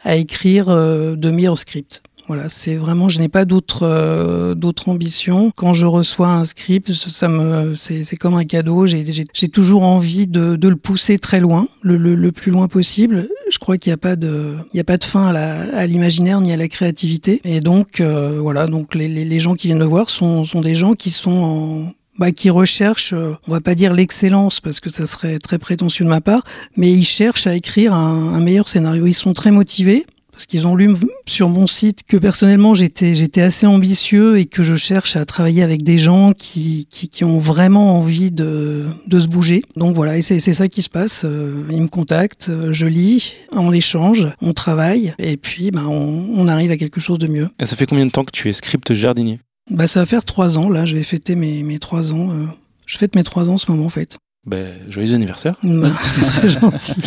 [0.03, 2.01] à écrire euh, de meilleurs scripts.
[2.27, 5.51] Voilà, c'est vraiment, je n'ai pas d'autres euh, d'autres ambitions.
[5.53, 8.87] Quand je reçois un script, ça me, c'est comme un cadeau.
[8.87, 13.27] J'ai toujours envie de, de le pousser très loin, le, le, plus loin possible.
[13.49, 16.57] Je crois qu'il n'y a pas de, a pas de fin à l'imaginaire ni à
[16.57, 17.41] la créativité.
[17.43, 20.61] Et donc, euh, voilà, donc les, les, les gens qui viennent me voir sont, sont
[20.61, 24.79] des gens qui sont en, bah, qui recherchent, euh, on va pas dire l'excellence parce
[24.79, 26.43] que ça serait très prétentieux de ma part,
[26.77, 29.07] mais ils cherchent à écrire un, meilleur scénario.
[29.07, 30.95] Ils sont très motivés parce qu'ils ont lu
[31.25, 35.81] sur mon site que personnellement j'étais assez ambitieux et que je cherche à travailler avec
[35.81, 36.85] des gens qui,
[37.23, 39.63] ont vraiment envie de, se bouger.
[39.75, 41.23] Donc voilà, et c'est c'est ça qui se passe.
[41.25, 46.35] Euh, Ils me contactent, euh, je lis, on échange, on travaille et puis bah, on,
[46.35, 47.49] on arrive à quelque chose de mieux.
[47.59, 49.39] Et ça fait combien de temps que tu es script jardinier?
[49.71, 52.29] Bah ça va faire trois ans là, je vais fêter mes, mes trois ans.
[52.31, 52.45] euh,
[52.85, 54.17] je fête mes trois ans en ce moment en fait.
[54.45, 55.55] ben, Joyeux anniversaire.
[55.63, 56.95] Bah, c'est très gentil.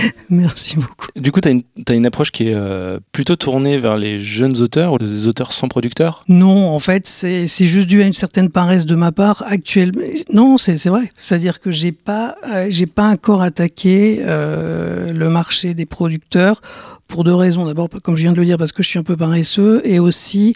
[0.30, 1.06] Merci beaucoup.
[1.16, 4.92] Du coup, tu as, une approche qui est euh, plutôt tournée vers les jeunes auteurs
[4.92, 8.86] ou les auteurs sans producteur Non, en fait, c'est juste dû à une certaine paresse
[8.86, 10.02] de ma part actuellement.
[10.32, 11.10] Non, c'est c'est vrai.
[11.16, 16.60] C'est-à-dire que j'ai pas euh, j'ai pas encore attaqué euh, le marché des producteurs
[17.08, 17.66] pour deux raisons.
[17.66, 19.98] D'abord, comme je viens de le dire, parce que je suis un peu paresseux, et
[19.98, 20.54] aussi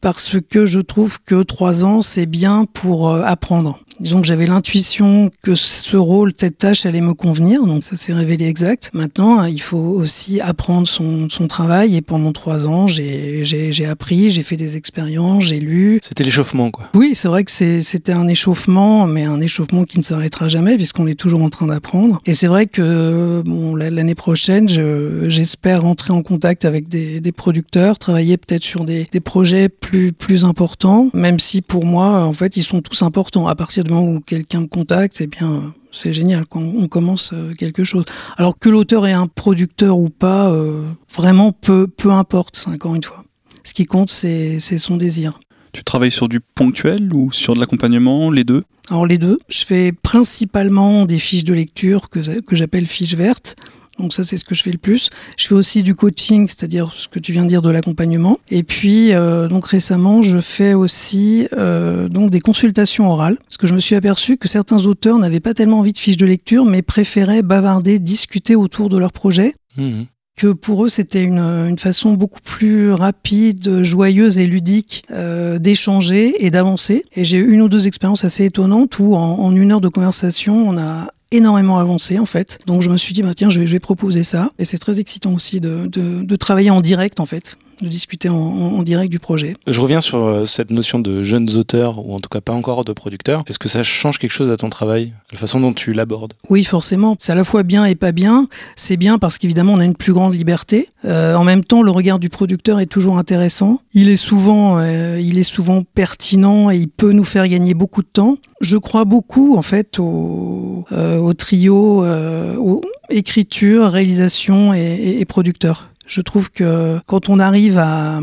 [0.00, 3.80] parce que je trouve que trois ans c'est bien pour euh, apprendre.
[4.00, 8.12] Disons que j'avais l'intuition que ce rôle, cette tâche allait me convenir, donc ça s'est
[8.14, 8.90] révélé exact.
[8.94, 13.86] Maintenant, il faut aussi apprendre son, son travail et pendant trois ans, j'ai j'ai- j'ai
[13.86, 16.00] appris, j'ai fait des expériences, j'ai lu.
[16.02, 16.86] C'était l'échauffement, quoi.
[16.94, 20.76] Oui, c'est vrai que c'est- c'était un échauffement, mais un échauffement qui ne s'arrêtera jamais
[20.76, 22.20] puisqu'on est toujours en train d'apprendre.
[22.26, 27.20] Et c'est vrai que bon, la- l'année prochaine, je- j'espère rentrer en contact avec des,
[27.20, 32.24] des producteurs, travailler peut-être sur des, des projets plus plus importants, même si pour moi,
[32.24, 33.46] en fait, ils sont tous importants.
[33.46, 37.32] À partir du moment où quelqu'un me contacte, eh bien, c'est génial quand on commence
[37.32, 38.04] euh, quelque chose.
[38.36, 42.64] Alors que l'auteur est un producteur ou pas, euh, vraiment peu peu importe.
[42.72, 43.24] Encore une fois,
[43.64, 45.38] ce qui compte, c'est c'est son désir.
[45.72, 48.64] Tu travailles sur du ponctuel ou sur de l'accompagnement, les deux?
[48.88, 53.54] Alors les deux, je fais principalement des fiches de lecture que, que j'appelle fiches vertes.
[54.00, 55.10] Donc ça, c'est ce que je fais le plus.
[55.38, 58.38] Je fais aussi du coaching, c'est-à-dire ce que tu viens de dire de l'accompagnement.
[58.50, 63.66] Et puis, euh, donc récemment, je fais aussi euh, donc des consultations orales, parce que
[63.66, 66.64] je me suis aperçu que certains auteurs n'avaient pas tellement envie de fiches de lecture,
[66.64, 70.06] mais préféraient bavarder, discuter autour de leur projet Mhm.
[70.36, 76.44] que pour eux c'était une, une façon beaucoup plus rapide, joyeuse et ludique euh, d'échanger
[76.44, 77.04] et d'avancer.
[77.14, 79.88] Et j'ai eu une ou deux expériences assez étonnantes où en, en une heure de
[79.88, 82.58] conversation on a énormément avancé en fait.
[82.66, 84.78] Donc je me suis dit bah tiens je vais, je vais proposer ça et c'est
[84.78, 89.10] très excitant aussi de, de, de travailler en direct en fait, de discuter en, direct
[89.10, 89.54] du projet.
[89.66, 92.84] Je reviens sur euh, cette notion de jeunes auteurs, ou en tout cas pas encore
[92.84, 93.44] de producteurs.
[93.46, 96.34] Est-ce que ça change quelque chose à ton travail La façon dont tu l'abordes?
[96.48, 97.16] Oui, forcément.
[97.18, 98.48] C'est à la fois bien et pas bien.
[98.76, 100.88] C'est bien parce qu'évidemment, on a une plus grande liberté.
[101.04, 103.80] Euh, en même temps, le regard du producteur est toujours intéressant.
[103.92, 108.02] Il est souvent, euh, il est souvent pertinent et il peut nous faire gagner beaucoup
[108.02, 108.36] de temps.
[108.60, 115.20] Je crois beaucoup, en fait, au, euh, au trio, euh, au écriture, réalisation et, et,
[115.20, 115.89] et producteur.
[116.10, 118.20] Je trouve que quand on arrive à,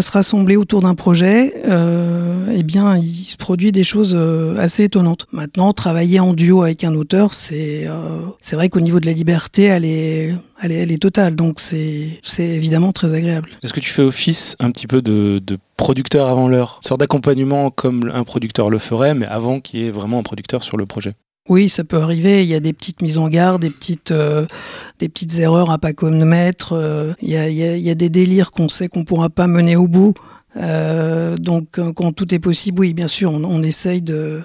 [0.00, 4.84] se rassembler autour d'un projet, euh, eh bien, il se produit des choses euh, assez
[4.84, 5.26] étonnantes.
[5.30, 8.22] Maintenant, travailler en duo avec un auteur, c'est euh,
[8.52, 11.36] vrai qu'au niveau de la liberté, elle est elle totale.
[11.36, 13.50] Donc c'est évidemment très agréable.
[13.62, 17.70] Est-ce que tu fais office un petit peu de, de producteur avant l'heure, sorte d'accompagnement
[17.70, 20.86] comme un producteur le ferait, mais avant qu'il y ait vraiment un producteur sur le
[20.86, 21.14] projet
[21.50, 22.44] oui, ça peut arriver.
[22.44, 24.46] Il y a des petites mises en garde, des petites, euh,
[25.00, 26.74] des petites erreurs à pas commettre.
[26.74, 29.04] Euh, il, y a, il, y a, il y a des délires qu'on sait qu'on
[29.04, 30.14] pourra pas mener au bout.
[30.56, 34.42] Euh, donc euh, quand tout est possible, oui, bien sûr, on, on essaye de,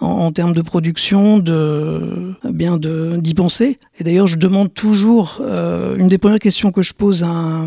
[0.00, 3.78] en, en, termes de production, de bien de d'y penser.
[3.98, 7.64] Et d'ailleurs, je demande toujours euh, une des premières questions que je pose à,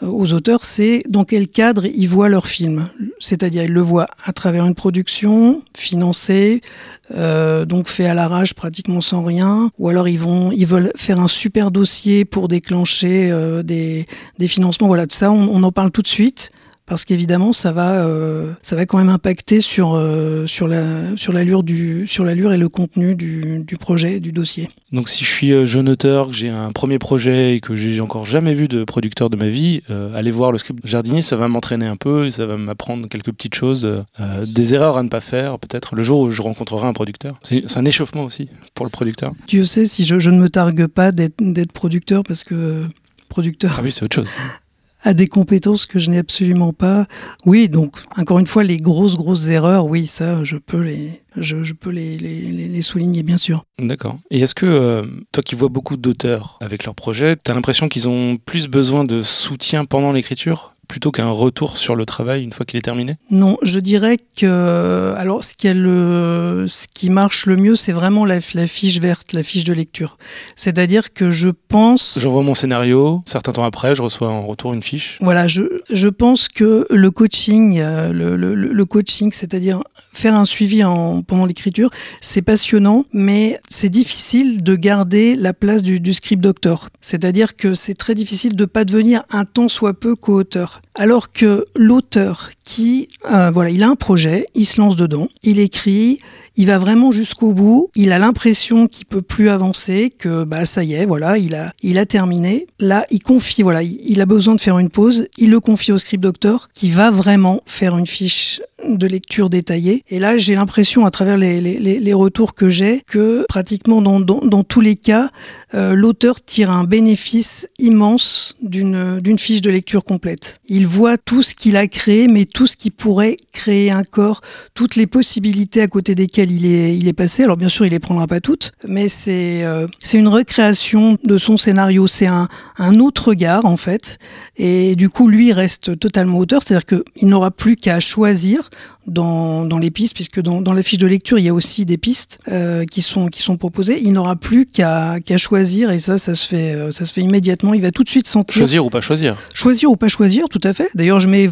[0.00, 2.84] aux auteurs, c'est dans quel cadre ils voient leur film.
[3.20, 6.62] C'est-à-dire, ils le voient à travers une production financée,
[7.10, 11.20] euh, donc fait à l'arrache pratiquement sans rien, ou alors ils vont, ils veulent faire
[11.20, 14.06] un super dossier pour déclencher euh, des,
[14.38, 14.86] des financements.
[14.86, 16.52] Voilà, de ça, on, on en parle tout de suite
[16.86, 21.32] parce qu'évidemment ça va euh, ça va quand même impacter sur euh, sur la sur
[21.32, 24.68] l'allure du sur l'allure et le contenu du, du projet du dossier.
[24.92, 28.00] Donc si je suis euh, jeune auteur, que j'ai un premier projet et que j'ai
[28.00, 31.36] encore jamais vu de producteur de ma vie, euh, aller voir le script jardinier, ça
[31.36, 34.04] va m'entraîner un peu et ça va m'apprendre quelques petites choses,
[34.46, 37.38] des erreurs à ne pas faire peut-être le jour où je rencontrerai un producteur.
[37.42, 39.32] C'est un échauffement aussi pour le producteur.
[39.48, 42.84] Dieu sait si je, je ne me targue pas d'être producteur parce que
[43.28, 43.74] producteur.
[43.78, 44.28] Ah oui, c'est autre chose.
[45.04, 47.06] à des compétences que je n'ai absolument pas.
[47.44, 51.72] Oui, donc encore une fois, les grosses grosses erreurs, oui, ça, je peux les, je,
[51.72, 53.64] peux les, les, souligner, bien sûr.
[53.78, 54.18] D'accord.
[54.30, 57.86] Et est-ce que euh, toi qui vois beaucoup d'auteurs avec leurs projets, tu as l'impression
[57.86, 60.73] qu'ils ont plus besoin de soutien pendant l'écriture?
[60.88, 63.16] Plutôt qu'un retour sur le travail une fois qu'il est terminé?
[63.30, 68.24] Non, je dirais que alors ce qui, le, ce qui marche le mieux, c'est vraiment
[68.24, 70.18] la, la, fiche verte, la fiche de lecture.
[70.56, 72.18] C'est-à-dire que je pense.
[72.20, 75.18] J'envoie mon scénario, certains temps après, je reçois en retour une fiche.
[75.20, 79.82] Voilà, je, je pense que le coaching, le, le, le coaching, c'est-à-dire
[80.12, 81.90] faire un suivi en, pendant l'écriture,
[82.20, 86.88] c'est passionnant, mais c'est difficile de garder la place du, du script doctor.
[87.00, 90.73] C'est-à-dire que c'est très difficile de pas devenir un tant soit peu co-auteur.
[90.94, 95.58] Alors que l'auteur qui, euh, voilà, il a un projet, il se lance dedans, il
[95.58, 96.18] écrit,
[96.56, 100.84] il va vraiment jusqu'au bout, il a l'impression qu'il peut plus avancer, que bah ça
[100.84, 102.66] y est, voilà, il a, il a terminé.
[102.78, 105.98] Là, il confie, voilà, il, a besoin de faire une pause, il le confie au
[105.98, 110.04] script doctor qui va vraiment faire une fiche de lecture détaillée.
[110.08, 114.20] Et là, j'ai l'impression, à travers les, les, les, retours que j'ai, que pratiquement dans,
[114.20, 115.30] dans, dans tous les cas,
[115.74, 120.60] euh, l'auteur tire un bénéfice immense d'une d'une fiche de lecture complète.
[120.66, 124.40] Il voit tout ce qu'il a créé, mais tout ce qui pourrait créer un corps,
[124.74, 127.44] toutes les possibilités à côté desquelles il est, il est passé.
[127.44, 131.38] Alors bien sûr, il les prendra pas toutes, mais c'est euh, c'est une recréation de
[131.38, 132.06] son scénario.
[132.06, 132.48] C'est un,
[132.78, 134.18] un autre regard en fait.
[134.56, 138.70] Et du coup, lui reste totalement auteur, c'est-à-dire qu'il n'aura plus qu'à choisir
[139.06, 141.84] dans, dans les pistes, puisque dans, dans la fiche de lecture, il y a aussi
[141.84, 144.00] des pistes euh, qui sont qui sont proposées.
[144.02, 147.74] Il n'aura plus qu'à qu'à choisir, et ça, ça se fait ça se fait immédiatement.
[147.74, 149.36] Il va tout de suite sentir choisir ou pas choisir.
[149.52, 150.90] Choisir ou pas choisir, tout à fait.
[150.94, 151.48] D'ailleurs, je mets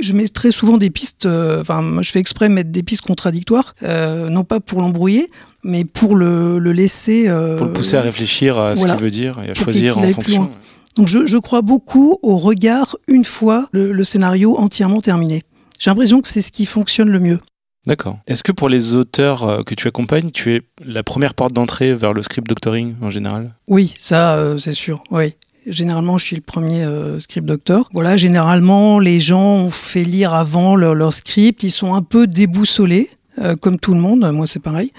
[0.00, 3.02] je mets très souvent des pistes, euh, enfin, je fais exprès de mettre des pistes
[3.02, 5.30] contradictoires, euh, non pas pour l'embrouiller,
[5.62, 7.28] mais pour le, le laisser.
[7.28, 9.98] Euh, pour le pousser à réfléchir à voilà, ce qu'il veut dire et à choisir
[9.98, 10.50] en fonction.
[10.96, 15.42] Donc je, je, crois beaucoup au regard une fois le, le scénario entièrement terminé.
[15.78, 17.40] J'ai l'impression que c'est ce qui fonctionne le mieux.
[17.86, 18.18] D'accord.
[18.26, 22.12] Est-ce que pour les auteurs que tu accompagnes, tu es la première porte d'entrée vers
[22.12, 23.54] le script doctoring en général?
[23.66, 25.02] Oui, ça, euh, c'est sûr.
[25.10, 25.34] Oui.
[25.70, 27.88] Généralement, je suis le premier euh, script doctor.
[27.92, 32.26] Voilà, généralement, les gens ont fait lire avant leur, leur script, ils sont un peu
[32.26, 33.10] déboussolés.
[33.40, 34.92] Euh, comme tout le monde, moi c'est pareil.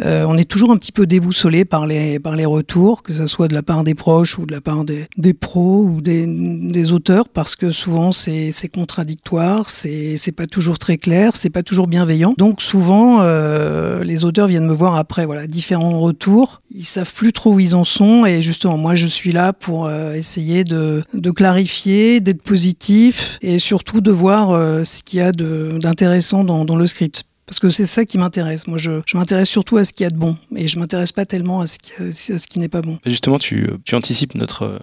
[0.00, 3.26] Euh, on est toujours un petit peu déboussolé par les par les retours, que ce
[3.26, 6.26] soit de la part des proches ou de la part des, des pros ou des,
[6.26, 11.50] des auteurs, parce que souvent c'est c'est contradictoire, c'est c'est pas toujours très clair, c'est
[11.50, 12.34] pas toujours bienveillant.
[12.36, 17.32] Donc souvent euh, les auteurs viennent me voir après voilà différents retours, ils savent plus
[17.32, 21.02] trop où ils en sont et justement moi je suis là pour euh, essayer de
[21.14, 26.64] de clarifier, d'être positif et surtout de voir euh, ce qu'il y a d'intéressant dans
[26.64, 28.66] dans le script parce que c'est ça qui m'intéresse.
[28.66, 31.12] Moi, je, je m'intéresse surtout à ce qu'il y a de bon, et je m'intéresse
[31.12, 32.98] pas tellement à ce qui, à ce qui n'est pas bon.
[33.06, 34.80] Justement, tu, tu anticipes notre,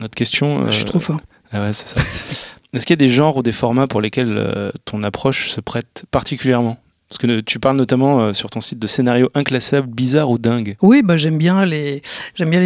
[0.00, 0.66] notre question.
[0.66, 1.20] Je suis trop fort.
[1.52, 2.00] Ah ouais, c'est ça.
[2.72, 5.60] Est-ce qu'il y a des genres ou des formats pour lesquels euh, ton approche se
[5.60, 6.78] prête particulièrement?
[7.10, 10.76] Parce que tu parles notamment euh, sur ton site de scénarios inclassables, bizarres ou dingues.
[10.80, 12.02] Oui, bah j'aime bien les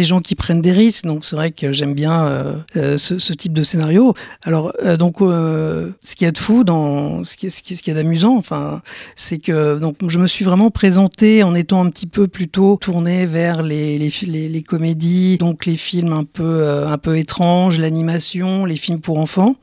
[0.03, 1.05] gens qui prennent des risques.
[1.05, 4.13] Donc c'est vrai que j'aime bien euh, euh, ce, type de scénario.
[4.43, 7.95] Alors donc ce qu'il y a de fou dans ce qui qui, ce qui est
[7.95, 8.81] d'amusant, enfin
[9.15, 13.25] c'est que donc je me suis vraiment présenté en étant un petit peu plutôt tourné
[13.25, 19.55] vers les comédies, donc les films un peu étranges, l'animation, les films pour enfants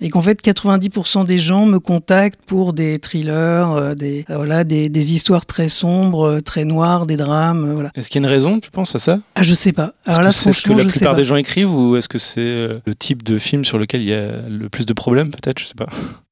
[0.00, 4.64] et qu'en fait 90% des gens me contactent pour des thrillers, euh, des euh, voilà,
[4.64, 7.90] des, des, histoires très sombres, euh, très noires, des drames, voilà.
[7.94, 9.18] Est-ce qu'il y a une raison, tu penses à ça?
[9.34, 9.94] Ah, je sais pas.
[10.06, 12.94] Alors là, franchement, est-ce que la plupart des gens écrivent ou est-ce que c'est le
[12.94, 15.74] type de film sur lequel il y a le plus de problèmes, peut-être, je sais
[15.74, 15.88] pas.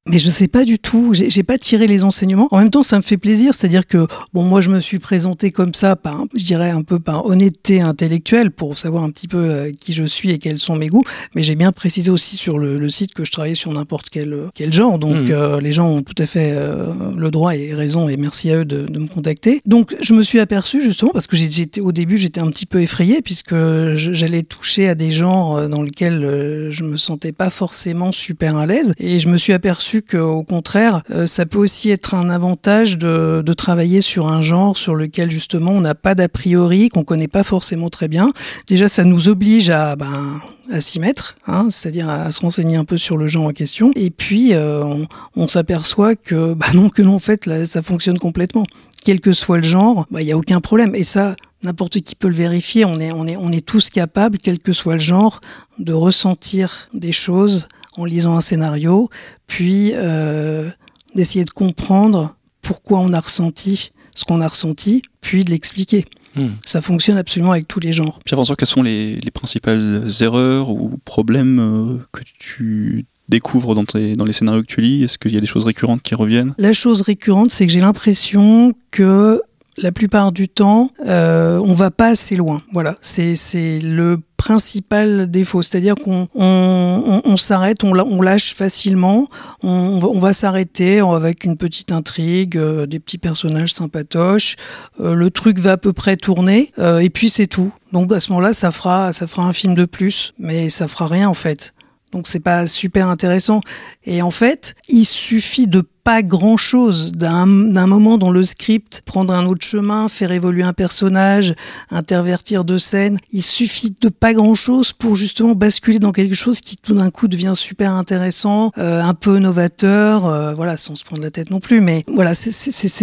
[0.08, 1.12] Mais je sais pas du tout.
[1.14, 2.48] J'ai pas tiré les enseignements.
[2.50, 5.50] En même temps, ça me fait plaisir, c'est-à-dire que bon, moi, je me suis présenté
[5.50, 9.38] comme ça, par, je dirais un peu par honnêteté intellectuelle, pour savoir un petit peu
[9.38, 11.04] euh, qui je suis et quels sont mes goûts.
[11.34, 14.48] Mais j'ai bien précisé aussi sur le, le site que je travaillais sur n'importe quel
[14.54, 14.98] quel genre.
[14.98, 15.30] Donc, Mhm.
[15.30, 18.58] euh, les gens ont tout à fait euh, le droit et raison, et merci à
[18.58, 19.60] eux de, de me contacter.
[19.66, 22.80] Donc, je me suis aperçu justement parce que j'étais au début, j'étais un petit peu
[22.82, 23.54] effrayé puisque
[23.94, 28.56] j'allais toucher à des genres euh, dans lesquels euh, je me sentais pas forcément super
[28.56, 28.92] à l'aise.
[28.98, 33.42] Et je me suis aperçu qu'au contraire, euh, ça peut aussi être un avantage de,
[33.44, 37.28] de travailler sur un genre sur lequel justement on n'a pas d'a priori, qu'on connaît
[37.28, 38.32] pas forcément très bien.
[38.66, 42.84] Déjà, ça nous oblige à, ben, à s'y mettre, hein, c'est-à-dire à se renseigner un
[42.84, 43.90] peu sur le genre en question.
[43.94, 45.04] Et puis, euh,
[45.36, 48.64] on, s'aperçoit que, bah non, que non, en fait, là, ça fonctionne complètement.
[49.04, 50.94] Quel que soit le genre, bah, il n'y a aucun problème.
[50.94, 52.84] Et ça, n'importe qui peut le vérifier.
[52.84, 55.40] On est, on est, on est tous capables, quel que soit le genre,
[55.78, 57.68] de ressentir des choses
[57.98, 59.08] en lisant un scénario,
[59.46, 60.68] puis euh,
[61.14, 66.04] d'essayer de comprendre pourquoi on a ressenti ce qu'on a ressenti, puis de l'expliquer.
[66.34, 66.48] Hmm.
[66.64, 68.18] Ça fonctionne absolument avec tous les genres.
[68.24, 74.16] Pierre-François, quelles sont les, les principales erreurs ou problèmes euh, que tu découvres dans, tes-
[74.16, 75.04] dans les scénarios que tu lis?
[75.04, 76.54] Est-ce qu'il y a des choses récurrentes qui reviennent?
[76.58, 79.40] La chose récurrente, c'est que j'ai l'impression que
[79.82, 82.60] la plupart du temps, euh, on va pas assez loin.
[82.72, 87.92] Voilà, c'est c'est le principal défaut, c'est-à-dire qu'on on, on- s'arrête, on,
[88.22, 89.26] lâche facilement,
[89.62, 94.56] on, on va, on va s'arrêter avec une petite intrigue, euh, des petits personnages sympatoches,
[95.00, 97.72] euh, le truc va à peu près tourner, euh, et puis c'est tout.
[97.92, 101.08] Donc à ce moment-là, ça fera ça fera un film de plus, mais ça fera
[101.08, 101.74] rien en fait.
[102.12, 103.60] Donc c'est pas super intéressant.
[104.04, 109.02] Et en fait, il suffit de pas grand chose d'un d'un moment dans le script,
[109.04, 111.54] prendre un autre chemin, faire évoluer un personnage,
[111.90, 113.18] intervertir deux scènes.
[113.30, 117.10] Il suffit de pas grand chose pour justement basculer dans quelque chose qui tout d'un
[117.10, 121.50] coup devient super intéressant, euh, un peu novateur, euh, voilà, sans se prendre la tête
[121.50, 121.80] non plus.
[121.80, 122.50] Mais voilà, c'est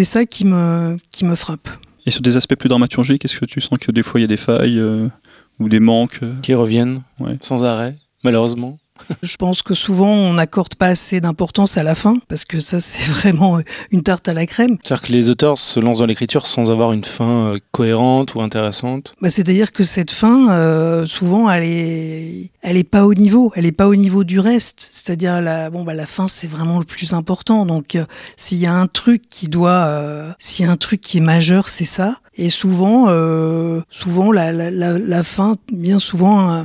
[0.03, 1.69] ça qui me qui me frappe.
[2.07, 4.26] Et sur des aspects plus dramaturgiques, est-ce que tu sens que des fois il y
[4.26, 5.07] a des failles euh,
[5.60, 7.38] ou des manques euh Qui reviennent Ouais.
[7.41, 8.77] sans arrêt, malheureusement?
[9.22, 12.80] Je pense que souvent on n'accorde pas assez d'importance à la fin parce que ça
[12.80, 13.60] c'est vraiment
[13.92, 14.78] une tarte à la crème.
[14.84, 18.42] C'est-à-dire que les auteurs se lancent dans l'écriture sans avoir une fin euh, cohérente ou
[18.42, 19.14] intéressante.
[19.22, 23.66] Bah, c'est-à-dire que cette fin, euh, souvent, elle est, elle est pas au niveau, elle
[23.66, 24.80] est pas au niveau du reste.
[24.80, 27.66] C'est-à-dire la, bon bah la fin c'est vraiment le plus important.
[27.66, 28.06] Donc euh,
[28.38, 31.22] s'il y a un truc qui doit, euh, s'il y a un truc qui est
[31.22, 32.20] majeur, c'est ça.
[32.38, 36.64] Et souvent, euh, souvent la, la, la, la fin, bien souvent, euh,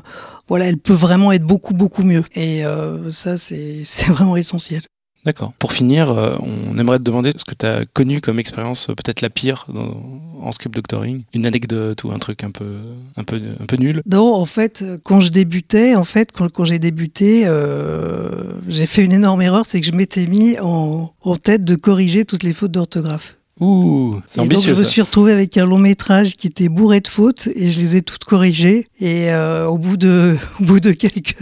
[0.51, 2.24] voilà, elle peut vraiment être beaucoup beaucoup mieux.
[2.35, 4.82] Et euh, ça c'est vraiment essentiel.
[5.24, 5.52] D'accord.
[5.59, 8.94] Pour finir, euh, on aimerait te demander ce que tu as connu comme expérience, euh,
[8.94, 10.01] peut-être la pire dans-
[10.40, 11.24] en script doctoring.
[11.35, 12.78] Une anecdote ou un truc un peu,
[13.18, 14.01] un peu, un peu nul.
[14.10, 18.31] Non, en fait, quand je débutais, en fait, quand, quand j'ai débuté, euh,
[18.66, 22.24] j'ai fait une énorme erreur, c'est que je m'étais mis en, en tête de corriger
[22.24, 23.36] toutes les fautes d'orthographe.
[23.61, 26.69] Ouh, c'est Et donc ambitieux je me suis retrouvé avec un long métrage qui était
[26.69, 28.89] bourré de fautes et je les ai toutes corrigées.
[28.99, 31.37] Et euh, au bout de, au bout de quelques,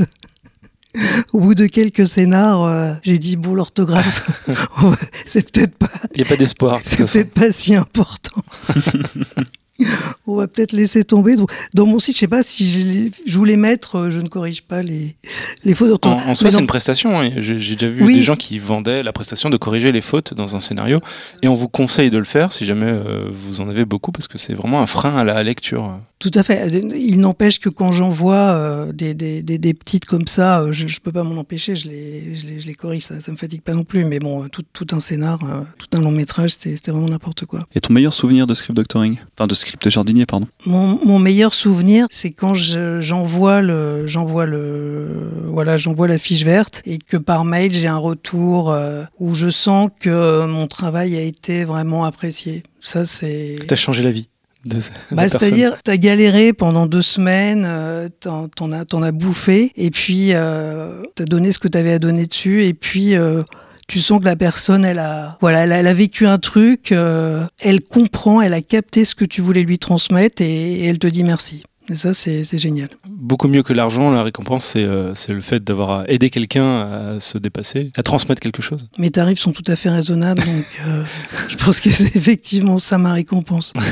[1.33, 4.43] au bout de quelques scénars, euh, j'ai dit bon l'orthographe,
[5.27, 6.81] c'est peut-être pas, Il n'y a pas d'espoir.
[6.85, 8.43] c'est peut-être pas si important.
[10.27, 11.37] On va peut-être laisser tomber.
[11.37, 12.69] Donc, Dans mon site, je sais pas si
[13.27, 15.17] je, voulais mettre, euh, je ne corrige pas les,
[15.65, 16.27] les fautes En, d'orthographe.
[16.29, 17.21] en soi, c'est une prestation.
[17.21, 17.31] hein.
[17.37, 18.15] J'ai j'ai déjà vu Oui.
[18.17, 21.01] des gens qui vendaient la prestation de corriger les fautes dans un scénario.
[21.43, 24.29] Et on vous conseille de le faire si jamais euh, vous en avez beaucoup, parce
[24.29, 25.99] que c'est vraiment un frein à la lecture.
[26.19, 26.69] Tout à fait.
[26.99, 30.73] Il n'empêche que quand j'en vois euh, des, des, des, des petites comme ça, euh,
[30.73, 33.31] je, je peux pas m'en empêcher, je les, je les, je les corrige, ça, ça
[33.31, 34.05] me fatigue pas non plus.
[34.05, 37.45] Mais bon, tout, tout un scénar, euh, tout un long métrage, c'était c'était vraiment n'importe
[37.47, 37.61] quoi.
[37.75, 39.19] Et ton meilleur souvenir de script doctoring?
[39.39, 40.49] Enfin, de script de jardinier, pardon.
[40.67, 46.45] Mon, mon meilleur souvenir, c'est quand je- j'envoie le, j'envoie le, voilà, j'envoie la fiche
[46.45, 51.17] verte et que par mail j'ai un retour euh, où je sens que mon travail
[51.17, 52.65] a été vraiment apprécié.
[52.81, 53.59] Ça c'est.
[53.67, 54.29] Tu as changé la vie.
[55.13, 61.25] Bah, c'est-à-dire, t'as galéré pendant deux semaines, euh, t'en, as, bouffé, et puis euh, t'as
[61.25, 63.43] donné ce que t'avais à donner dessus, et puis euh,
[63.87, 66.93] tu sens que la personne, elle a, voilà, elle a, elle a vécu un truc,
[66.93, 70.99] euh, elle comprend, elle a capté ce que tu voulais lui transmettre, et, et elle
[70.99, 71.65] te dit merci.
[71.91, 72.91] Et ça, c'est, génial.
[73.09, 77.39] Beaucoup mieux que l'argent, la récompense, c'est euh, le fait d'avoir aidé quelqu'un à se
[77.39, 78.89] dépasser, à transmettre quelque chose.
[78.99, 81.05] Mes tarifs sont tout à fait raisonnables, donc euh,
[81.49, 83.73] je pense que c'est effectivement ça ma récompense.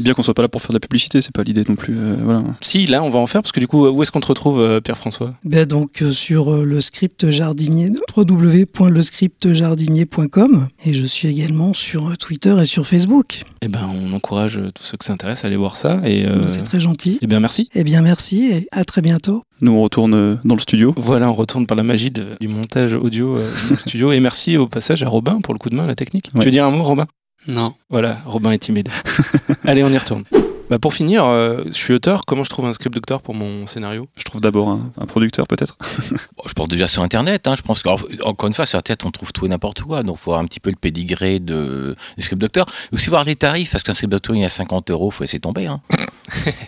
[0.00, 1.94] Bien qu'on soit pas là pour faire de la publicité, c'est pas l'idée non plus.
[1.96, 2.42] euh, voilà.
[2.60, 4.60] Si, là, on va en faire, parce que du coup, où est-ce qu'on te retrouve,
[4.60, 5.34] euh, Pierre-François?
[5.44, 12.16] Ben donc euh, sur euh, le script jardinier, www.lescriptjardinier.com et je suis également sur euh,
[12.16, 13.42] Twitter et sur Facebook.
[13.62, 16.00] Eh ben, on encourage euh, tous ceux que ça intéresse à aller voir ça.
[16.04, 17.18] Et, euh, C'est très gentil.
[17.22, 17.68] eh bien, merci.
[17.74, 19.42] Eh bien merci et à très bientôt.
[19.60, 20.92] Nous, on retourne euh, dans le studio.
[20.96, 24.12] Voilà, on retourne par la magie de- du montage audio euh, dans le studio.
[24.12, 26.26] Et merci au passage à Robin pour le coup de main, la technique.
[26.34, 26.40] Ouais.
[26.40, 27.06] Tu veux dire un mot, Robin?
[27.46, 27.74] Non.
[27.90, 28.88] Voilà, Robin est timide.
[29.64, 30.24] Allez, on y retourne.
[30.70, 32.24] Bah pour finir, euh, je suis auteur.
[32.24, 34.08] Comment je trouve un script doctor pour mon scénario?
[34.16, 35.76] Je trouve d'abord un, un producteur, peut-être.
[36.10, 37.46] Bon, je pense déjà sur Internet.
[37.46, 40.02] Hein, je pense qu'encore une fois, sur Internet, on trouve tout et n'importe quoi.
[40.02, 42.66] Donc, faut voir un petit peu le pédigré de, du script doctor.
[42.92, 45.38] Aussi voir les tarifs, parce qu'un script doctor, il y a 50 euros, faut essayer
[45.38, 45.66] de tomber.
[45.66, 45.80] Hein.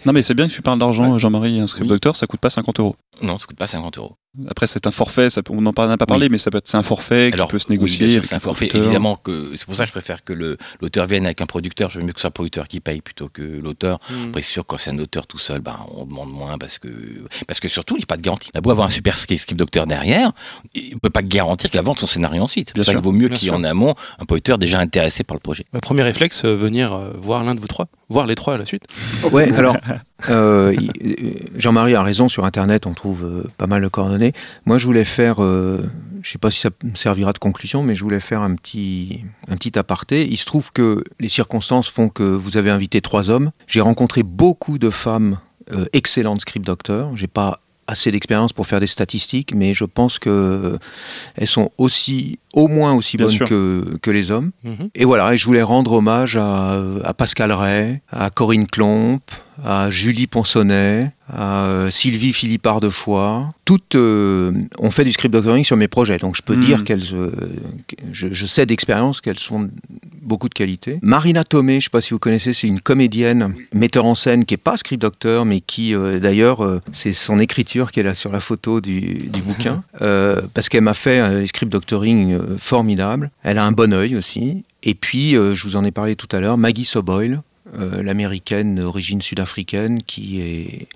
[0.05, 1.61] Non, mais c'est bien que tu parles d'argent, Jean-Marie.
[1.61, 1.89] Un script Oui.
[1.91, 2.97] doctor, ça coûte pas 50 euros.
[3.23, 4.17] Non, ça coûte pas 50 euros.
[4.49, 5.31] Après, c'est un forfait.
[5.31, 7.59] Ça on n'en n'a pas parlé, mais ça peut être, c'est un forfait qui peut
[7.61, 8.21] se négocier.
[8.25, 8.67] c'est un forfait.
[8.67, 8.83] producteur.
[8.83, 11.91] Évidemment que c'est pour ça que je préfère que le- l'auteur vienne avec un producteur.
[11.91, 14.01] Je veux mieux que ce soit le producteur qui paye plutôt que l'auteur.
[14.29, 16.89] Après, c'est sûr, quand c'est un auteur tout seul, ben, on demande moins parce que,
[17.47, 18.51] parce que surtout, il n'y a pas de garantie.
[18.53, 20.33] Il a beau avoir un super script docteur derrière,
[20.75, 22.69] il ne peut pas garantir qu'il va vendre son scénario ensuite.
[22.69, 24.59] C'est Bien pour ça sûr, qu'il vaut mieux qu'il y ait en amont un producteur
[24.59, 25.65] déjà intéressé par le projet.
[25.73, 28.59] Bah, premier réflexe, euh, venir euh, voir l'un de vous trois, voir les trois à
[28.59, 28.83] la suite.
[29.31, 29.77] Ouais, alors,
[30.31, 34.33] euh, euh, Jean-Marie a raison, sur Internet, on trouve euh, pas mal de coordonnées.
[34.67, 35.83] Moi, je voulais faire, euh,
[36.23, 39.25] je sais pas si ça me servira de conclusion, mais je voulais faire un petit,
[39.49, 40.27] un petit aparté.
[40.27, 43.51] Il se trouve que les circonstances font que vous avez invité trois hommes.
[43.67, 45.39] J'ai rencontré beaucoup de femmes
[45.95, 47.17] excellentes script docteurs.
[47.17, 50.79] J'ai pas assez d'expérience pour faire des statistiques, mais je pense que euh,
[51.37, 54.51] elles sont aussi, au moins aussi Bien bonnes que, que les hommes.
[54.63, 54.91] Mhm.
[54.95, 59.21] Et voilà, et je voulais rendre hommage à, à Pascal Ray, à Corinne Klomp,
[59.63, 63.53] à Julie Ponsonnet, à euh, Sylvie Philippard de Foix.
[63.65, 66.61] Toutes euh, ont fait du script doctoring sur mes projets, donc je peux Mhm.
[66.61, 67.31] dire qu'elles, euh,
[68.13, 69.69] je, je sais d'expérience qu'elles sont
[70.23, 70.99] beaucoup de qualité.
[71.03, 74.45] Marina Tomé, je ne sais pas si vous connaissez, c'est une comédienne, metteur en scène
[74.45, 78.15] qui est pas script docteur, mais qui euh, d'ailleurs, c'est son écriture qui est là
[78.15, 83.31] sur la photo du, du bouquin, euh, parce qu'elle m'a fait un script doctoring formidable.
[83.43, 84.65] Elle a un bon œil aussi.
[84.83, 87.41] Et puis, je vous en ai parlé tout à l'heure, Maggie Soboyle,
[87.75, 90.89] euh, l'américaine d'origine sud-africaine, qui est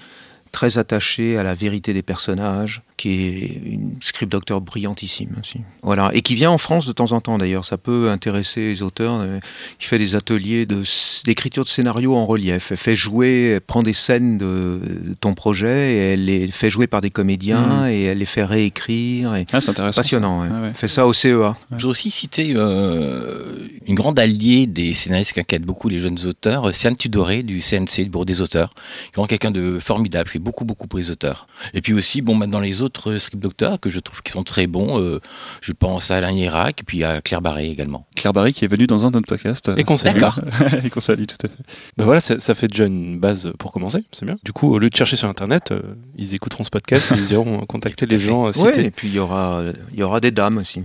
[0.53, 5.61] très attachée à la vérité des personnages, qui est une script docteur brillantissime aussi.
[5.83, 8.83] Voilà, et qui vient en France de temps en temps d'ailleurs, ça peut intéresser les
[8.83, 9.39] auteurs, euh,
[9.79, 10.83] qui fait des ateliers de
[11.25, 12.71] d'écriture de scénario en relief.
[12.71, 16.71] Elle fait jouer, elle prend des scènes de, de ton projet et elle les fait
[16.71, 19.35] jouer par des comédiens et elle les fait réécrire.
[19.37, 19.47] Et...
[19.53, 20.01] Ah, c'est intéressant.
[20.01, 20.49] Passionnant, ouais.
[20.49, 20.55] ça.
[20.55, 20.69] Ouais, ouais.
[20.69, 21.57] Elle fait ça au CEA.
[21.71, 26.19] Je voudrais aussi citer euh, une grande alliée des scénaristes qui inquiètent beaucoup les jeunes
[26.27, 30.29] auteurs, Siane Tudoré du CNC, du Bureau des auteurs, qui est vraiment quelqu'un de formidable,
[30.29, 31.47] fait beaucoup, beaucoup pour les auteurs.
[31.75, 32.88] Et puis aussi, bon, maintenant les autres
[33.19, 35.21] script docteurs que je trouve qui sont très bons, euh,
[35.61, 38.07] je pense à Alain et puis à Claire Barré également.
[38.17, 39.71] Claire Barry qui est venue dans un de nos podcasts.
[39.77, 40.19] Et qu'on salue.
[40.21, 40.41] D'accord.
[40.85, 41.63] et qu'on salue, tout à fait.
[41.97, 44.37] Bah voilà, ça, ça fait déjà une base pour commencer, c'est bien.
[44.45, 47.33] Du coup, au lieu de chercher sur Internet, euh, ils écouteront ce podcast et ils
[47.33, 48.85] iront contacter les gens euh, Ouais, cités.
[48.87, 49.63] et puis il y aura,
[49.93, 50.83] il y aura des dames aussi.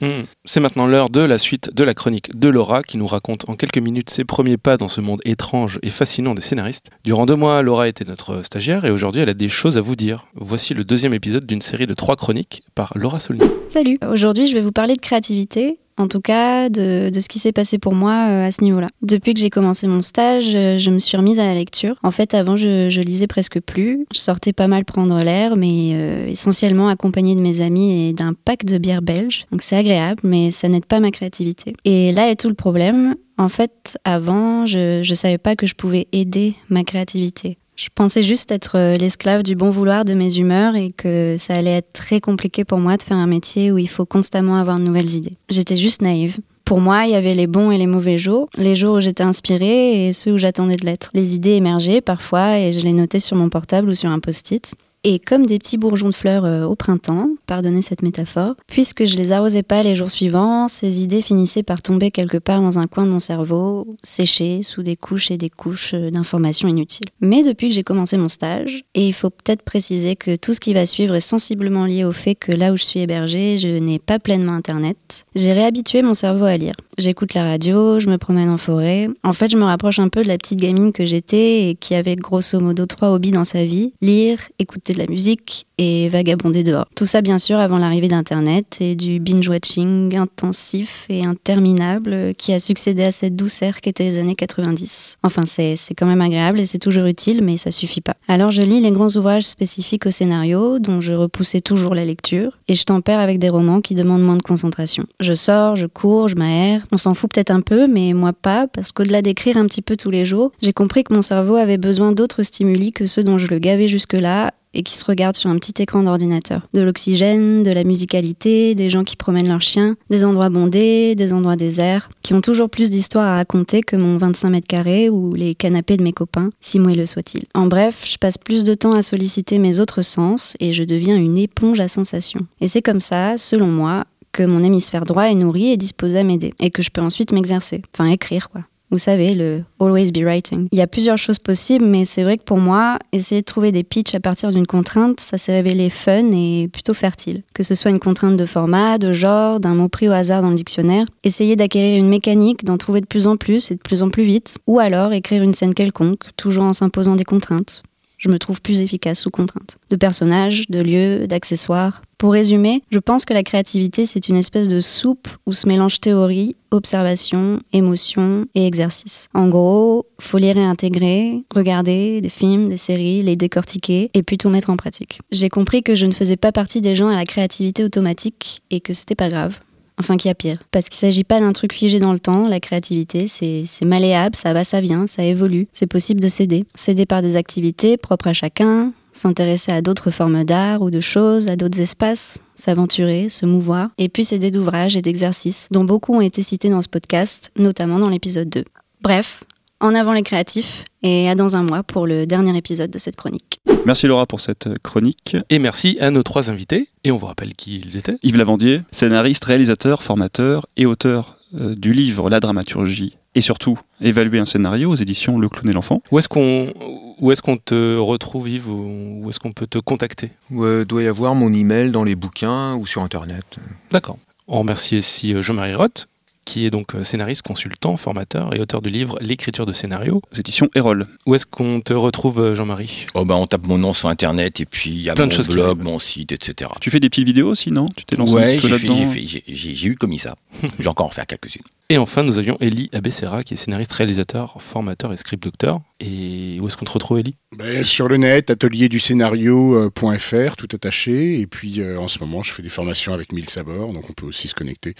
[0.00, 0.24] Hmm.
[0.44, 3.56] C'est maintenant l'heure de la suite de la chronique de Laura qui nous raconte en
[3.56, 6.90] quelques minutes ses premiers pas dans ce monde étrange et fascinant des scénaristes.
[7.04, 9.96] Durant deux mois, Laura était notre stagiaire et aujourd'hui elle a des choses à vous
[9.96, 10.26] dire.
[10.34, 13.42] Voici le deuxième épisode d'une série de trois chroniques par Laura Solny.
[13.68, 17.52] Salut, aujourd'hui je vais vous parler de créativité, en tout cas de, ce qui s'est
[17.52, 18.88] passé pour moi euh, à ce niveau-là.
[19.02, 21.96] Depuis que j'ai commencé mon stage, euh, je me suis remise à la lecture.
[22.02, 24.06] En fait, avant, je, je lisais presque plus.
[24.12, 28.34] Je sortais pas mal prendre l'air, mais euh, essentiellement accompagnée de mes amis et d'un
[28.34, 29.46] pack de bière belge.
[29.50, 31.74] Donc c'est agréable, mais ça n'aide pas ma créativité.
[31.84, 33.14] Et là est tout le problème.
[33.36, 37.58] En fait, avant, je ne savais pas que je pouvais aider ma créativité.
[37.76, 41.54] Je pensais juste être euh, l'esclave du bon vouloir de mes humeurs et que ça
[41.54, 44.78] allait être très compliqué pour moi de faire un métier où il faut constamment avoir
[44.78, 45.32] de nouvelles idées.
[45.50, 46.38] J'étais juste naïve.
[46.64, 49.24] Pour moi, il y avait les bons et les mauvais jours, les jours où j'étais
[49.24, 51.10] inspirée et ceux où j'attendais de l'être.
[51.12, 54.74] Les idées émergeaient parfois et je les notais sur mon portable ou sur un post-it.
[55.06, 59.18] Et comme des petits bourgeons de fleurs euh, au printemps, pardonnez cette métaphore, puisque je
[59.18, 62.86] les arrosais pas les jours suivants, ces idées finissaient par tomber quelque part dans un
[62.86, 67.04] coin de mon cerveau, séchées sous des couches et des couches euh, d'informations inutiles.
[67.20, 70.60] Mais depuis que j'ai commencé mon stage, et il faut peut-être préciser que tout ce
[70.60, 73.68] qui va suivre est sensiblement lié au fait que là où je suis hébergée, je
[73.68, 76.74] n'ai pas pleinement Internet, j'ai réhabitué mon cerveau à lire.
[76.96, 79.08] J'écoute la radio, je me promène en forêt.
[79.22, 81.94] En fait, je me rapproche un peu de la petite gamine que j'étais et qui
[81.94, 86.62] avait grosso modo trois hobbies dans sa vie lire, écouter de la musique et vagabonder
[86.62, 86.86] dehors.
[86.94, 92.58] Tout ça bien sûr avant l'arrivée d'Internet et du binge-watching intensif et interminable qui a
[92.58, 95.16] succédé à cette douceur qu'étaient les années 90.
[95.22, 98.14] Enfin c'est quand même agréable et c'est toujours utile mais ça suffit pas.
[98.28, 102.58] Alors je lis les grands ouvrages spécifiques au scénario dont je repoussais toujours la lecture
[102.68, 105.06] et je tempère avec des romans qui demandent moins de concentration.
[105.20, 108.66] Je sors, je cours, je m'aère, on s'en fout peut-être un peu mais moi pas
[108.68, 111.78] parce qu'au-delà d'écrire un petit peu tous les jours, j'ai compris que mon cerveau avait
[111.78, 115.50] besoin d'autres stimuli que ceux dont je le gavais jusque-là et qui se regardent sur
[115.50, 116.62] un petit écran d'ordinateur.
[116.74, 121.32] De l'oxygène, de la musicalité, des gens qui promènent leurs chiens, des endroits bondés, des
[121.32, 125.32] endroits déserts, qui ont toujours plus d'histoires à raconter que mon 25 mètres carrés ou
[125.34, 127.44] les canapés de mes copains, si moelleux soit-il.
[127.54, 131.16] En bref, je passe plus de temps à solliciter mes autres sens et je deviens
[131.16, 132.46] une éponge à sensations.
[132.60, 136.24] Et c'est comme ça, selon moi, que mon hémisphère droit est nourri et disposé à
[136.24, 138.62] m'aider, et que je peux ensuite m'exercer, enfin écrire quoi.
[138.94, 140.68] Vous savez, le always be writing.
[140.70, 143.72] Il y a plusieurs choses possibles, mais c'est vrai que pour moi, essayer de trouver
[143.72, 147.42] des pitchs à partir d'une contrainte, ça s'est révélé fun et plutôt fertile.
[147.54, 150.50] Que ce soit une contrainte de format, de genre, d'un mot pris au hasard dans
[150.50, 154.04] le dictionnaire, essayer d'acquérir une mécanique, d'en trouver de plus en plus et de plus
[154.04, 157.82] en plus vite, ou alors écrire une scène quelconque, toujours en s'imposant des contraintes
[158.24, 159.76] je me trouve plus efficace sous contrainte.
[159.90, 162.00] De personnages, de lieux, d'accessoires.
[162.16, 166.00] Pour résumer, je pense que la créativité, c'est une espèce de soupe où se mélangent
[166.00, 169.28] théorie, observation, émotion et exercice.
[169.34, 174.48] En gros, faut les réintégrer, regarder des films, des séries, les décortiquer et puis tout
[174.48, 175.20] mettre en pratique.
[175.30, 178.80] J'ai compris que je ne faisais pas partie des gens à la créativité automatique et
[178.80, 179.58] que c'était pas grave.
[179.98, 180.56] Enfin, qu'il y a pire.
[180.70, 182.48] Parce qu'il ne s'agit pas d'un truc figé dans le temps.
[182.48, 185.68] La créativité, c'est malléable, ça va, ça vient, ça évolue.
[185.72, 186.64] C'est possible de s'aider.
[186.74, 191.48] S'aider par des activités propres à chacun, s'intéresser à d'autres formes d'art ou de choses,
[191.48, 193.90] à d'autres espaces, s'aventurer, se mouvoir.
[193.98, 197.98] Et puis s'aider d'ouvrages et d'exercices, dont beaucoup ont été cités dans ce podcast, notamment
[197.98, 198.64] dans l'épisode 2.
[199.00, 199.44] Bref,
[199.84, 203.16] en avant les créatifs et à dans un mois pour le dernier épisode de cette
[203.16, 203.60] chronique.
[203.84, 205.36] Merci Laura pour cette chronique.
[205.50, 206.88] Et merci à nos trois invités.
[207.04, 208.16] Et on vous rappelle qui ils étaient.
[208.22, 214.38] Yves Lavandier, scénariste, réalisateur, formateur et auteur euh, du livre La dramaturgie et surtout évaluer
[214.38, 216.02] un scénario aux éditions Le Clown et l'Enfant.
[216.10, 216.72] Où est-ce qu'on
[217.20, 220.32] où est-ce qu'on te retrouve Yves ou où est-ce qu'on peut te contacter?
[220.50, 223.58] Il doit y avoir mon email dans les bouquins ou sur internet.
[223.90, 224.16] D'accord.
[224.48, 226.08] On remercie ici euh, Jean-Marie Roth
[226.44, 230.22] qui est donc euh, scénariste, consultant, formateur et auteur du livre L'écriture de scénario.
[230.32, 231.06] Aux éditions Erol.
[231.26, 233.06] Où est-ce qu'on te retrouve, euh, Jean-Marie?
[233.14, 235.36] Oh ben on tape mon nom sur internet et puis il y a Plein mon
[235.36, 236.70] de blog, mon site, etc.
[236.80, 237.86] Tu fais des petites vidéos aussi, non?
[237.96, 240.36] Tu t'es lancé ouais, j'ai eu commis ça.
[240.78, 241.62] J'ai encore en faire quelques-unes.
[241.90, 245.82] Et enfin, nous avions Elie Abessera, qui est scénariste, réalisateur, formateur et script docteur.
[246.00, 251.40] Et où est-ce qu'on te retrouve, Elie ben, Sur le net, atelierducénario.fr, tout attaché.
[251.40, 254.14] Et puis, euh, en ce moment, je fais des formations avec Mille Sabords, donc on
[254.14, 254.94] peut aussi se connecter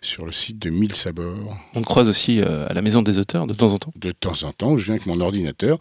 [0.00, 1.58] sur le site de Mille Sabords.
[1.74, 4.12] On te croise aussi euh, à la Maison des auteurs, de temps en temps De
[4.12, 5.78] temps en temps, je viens avec mon ordinateur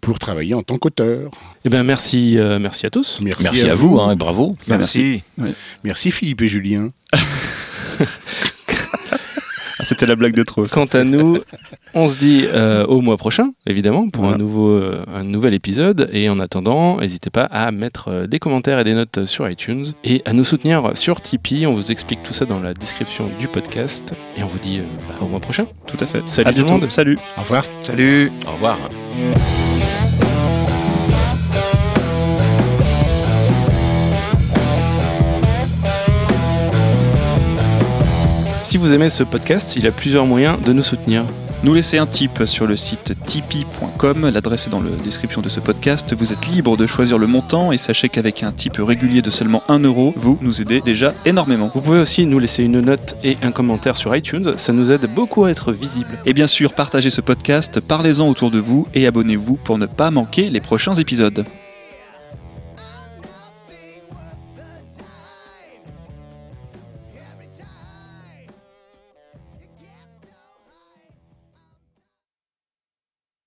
[0.00, 1.32] pour travailler en tant qu'auteur.
[1.64, 3.18] Eh bien, merci, euh, merci à tous.
[3.22, 4.56] Merci, à, vous, hein, et bravo.
[4.68, 5.24] Merci.
[5.82, 6.90] Merci Philippe et Julien.
[9.86, 10.64] C'était la blague de trop.
[10.66, 11.38] Quant à nous,
[11.94, 16.10] on se dit euh, au mois prochain, évidemment, pour un, nouveau, euh, un nouvel épisode.
[16.12, 19.86] Et en attendant, n'hésitez pas à mettre euh, des commentaires et des notes sur iTunes
[20.02, 21.68] et à nous soutenir sur Tipeee.
[21.68, 24.12] On vous explique tout ça dans la description du podcast.
[24.36, 25.66] Et on vous dit bah, au mois prochain.
[25.86, 26.20] Tout à fait.
[26.26, 26.90] Salut tout le monde.
[26.90, 27.16] Salut.
[27.38, 27.64] Au revoir.
[27.84, 28.32] Salut.
[28.48, 28.78] Au revoir.
[38.58, 41.24] Si vous aimez ce podcast, il y a plusieurs moyens de nous soutenir.
[41.62, 45.60] Nous laisser un tip sur le site tipeee.com, l'adresse est dans la description de ce
[45.60, 46.14] podcast.
[46.14, 49.62] Vous êtes libre de choisir le montant et sachez qu'avec un tip régulier de seulement
[49.68, 51.70] 1 euro, vous nous aidez déjà énormément.
[51.74, 55.06] Vous pouvez aussi nous laisser une note et un commentaire sur iTunes, ça nous aide
[55.14, 56.18] beaucoup à être visible.
[56.24, 60.10] Et bien sûr, partagez ce podcast, parlez-en autour de vous et abonnez-vous pour ne pas
[60.10, 61.44] manquer les prochains épisodes.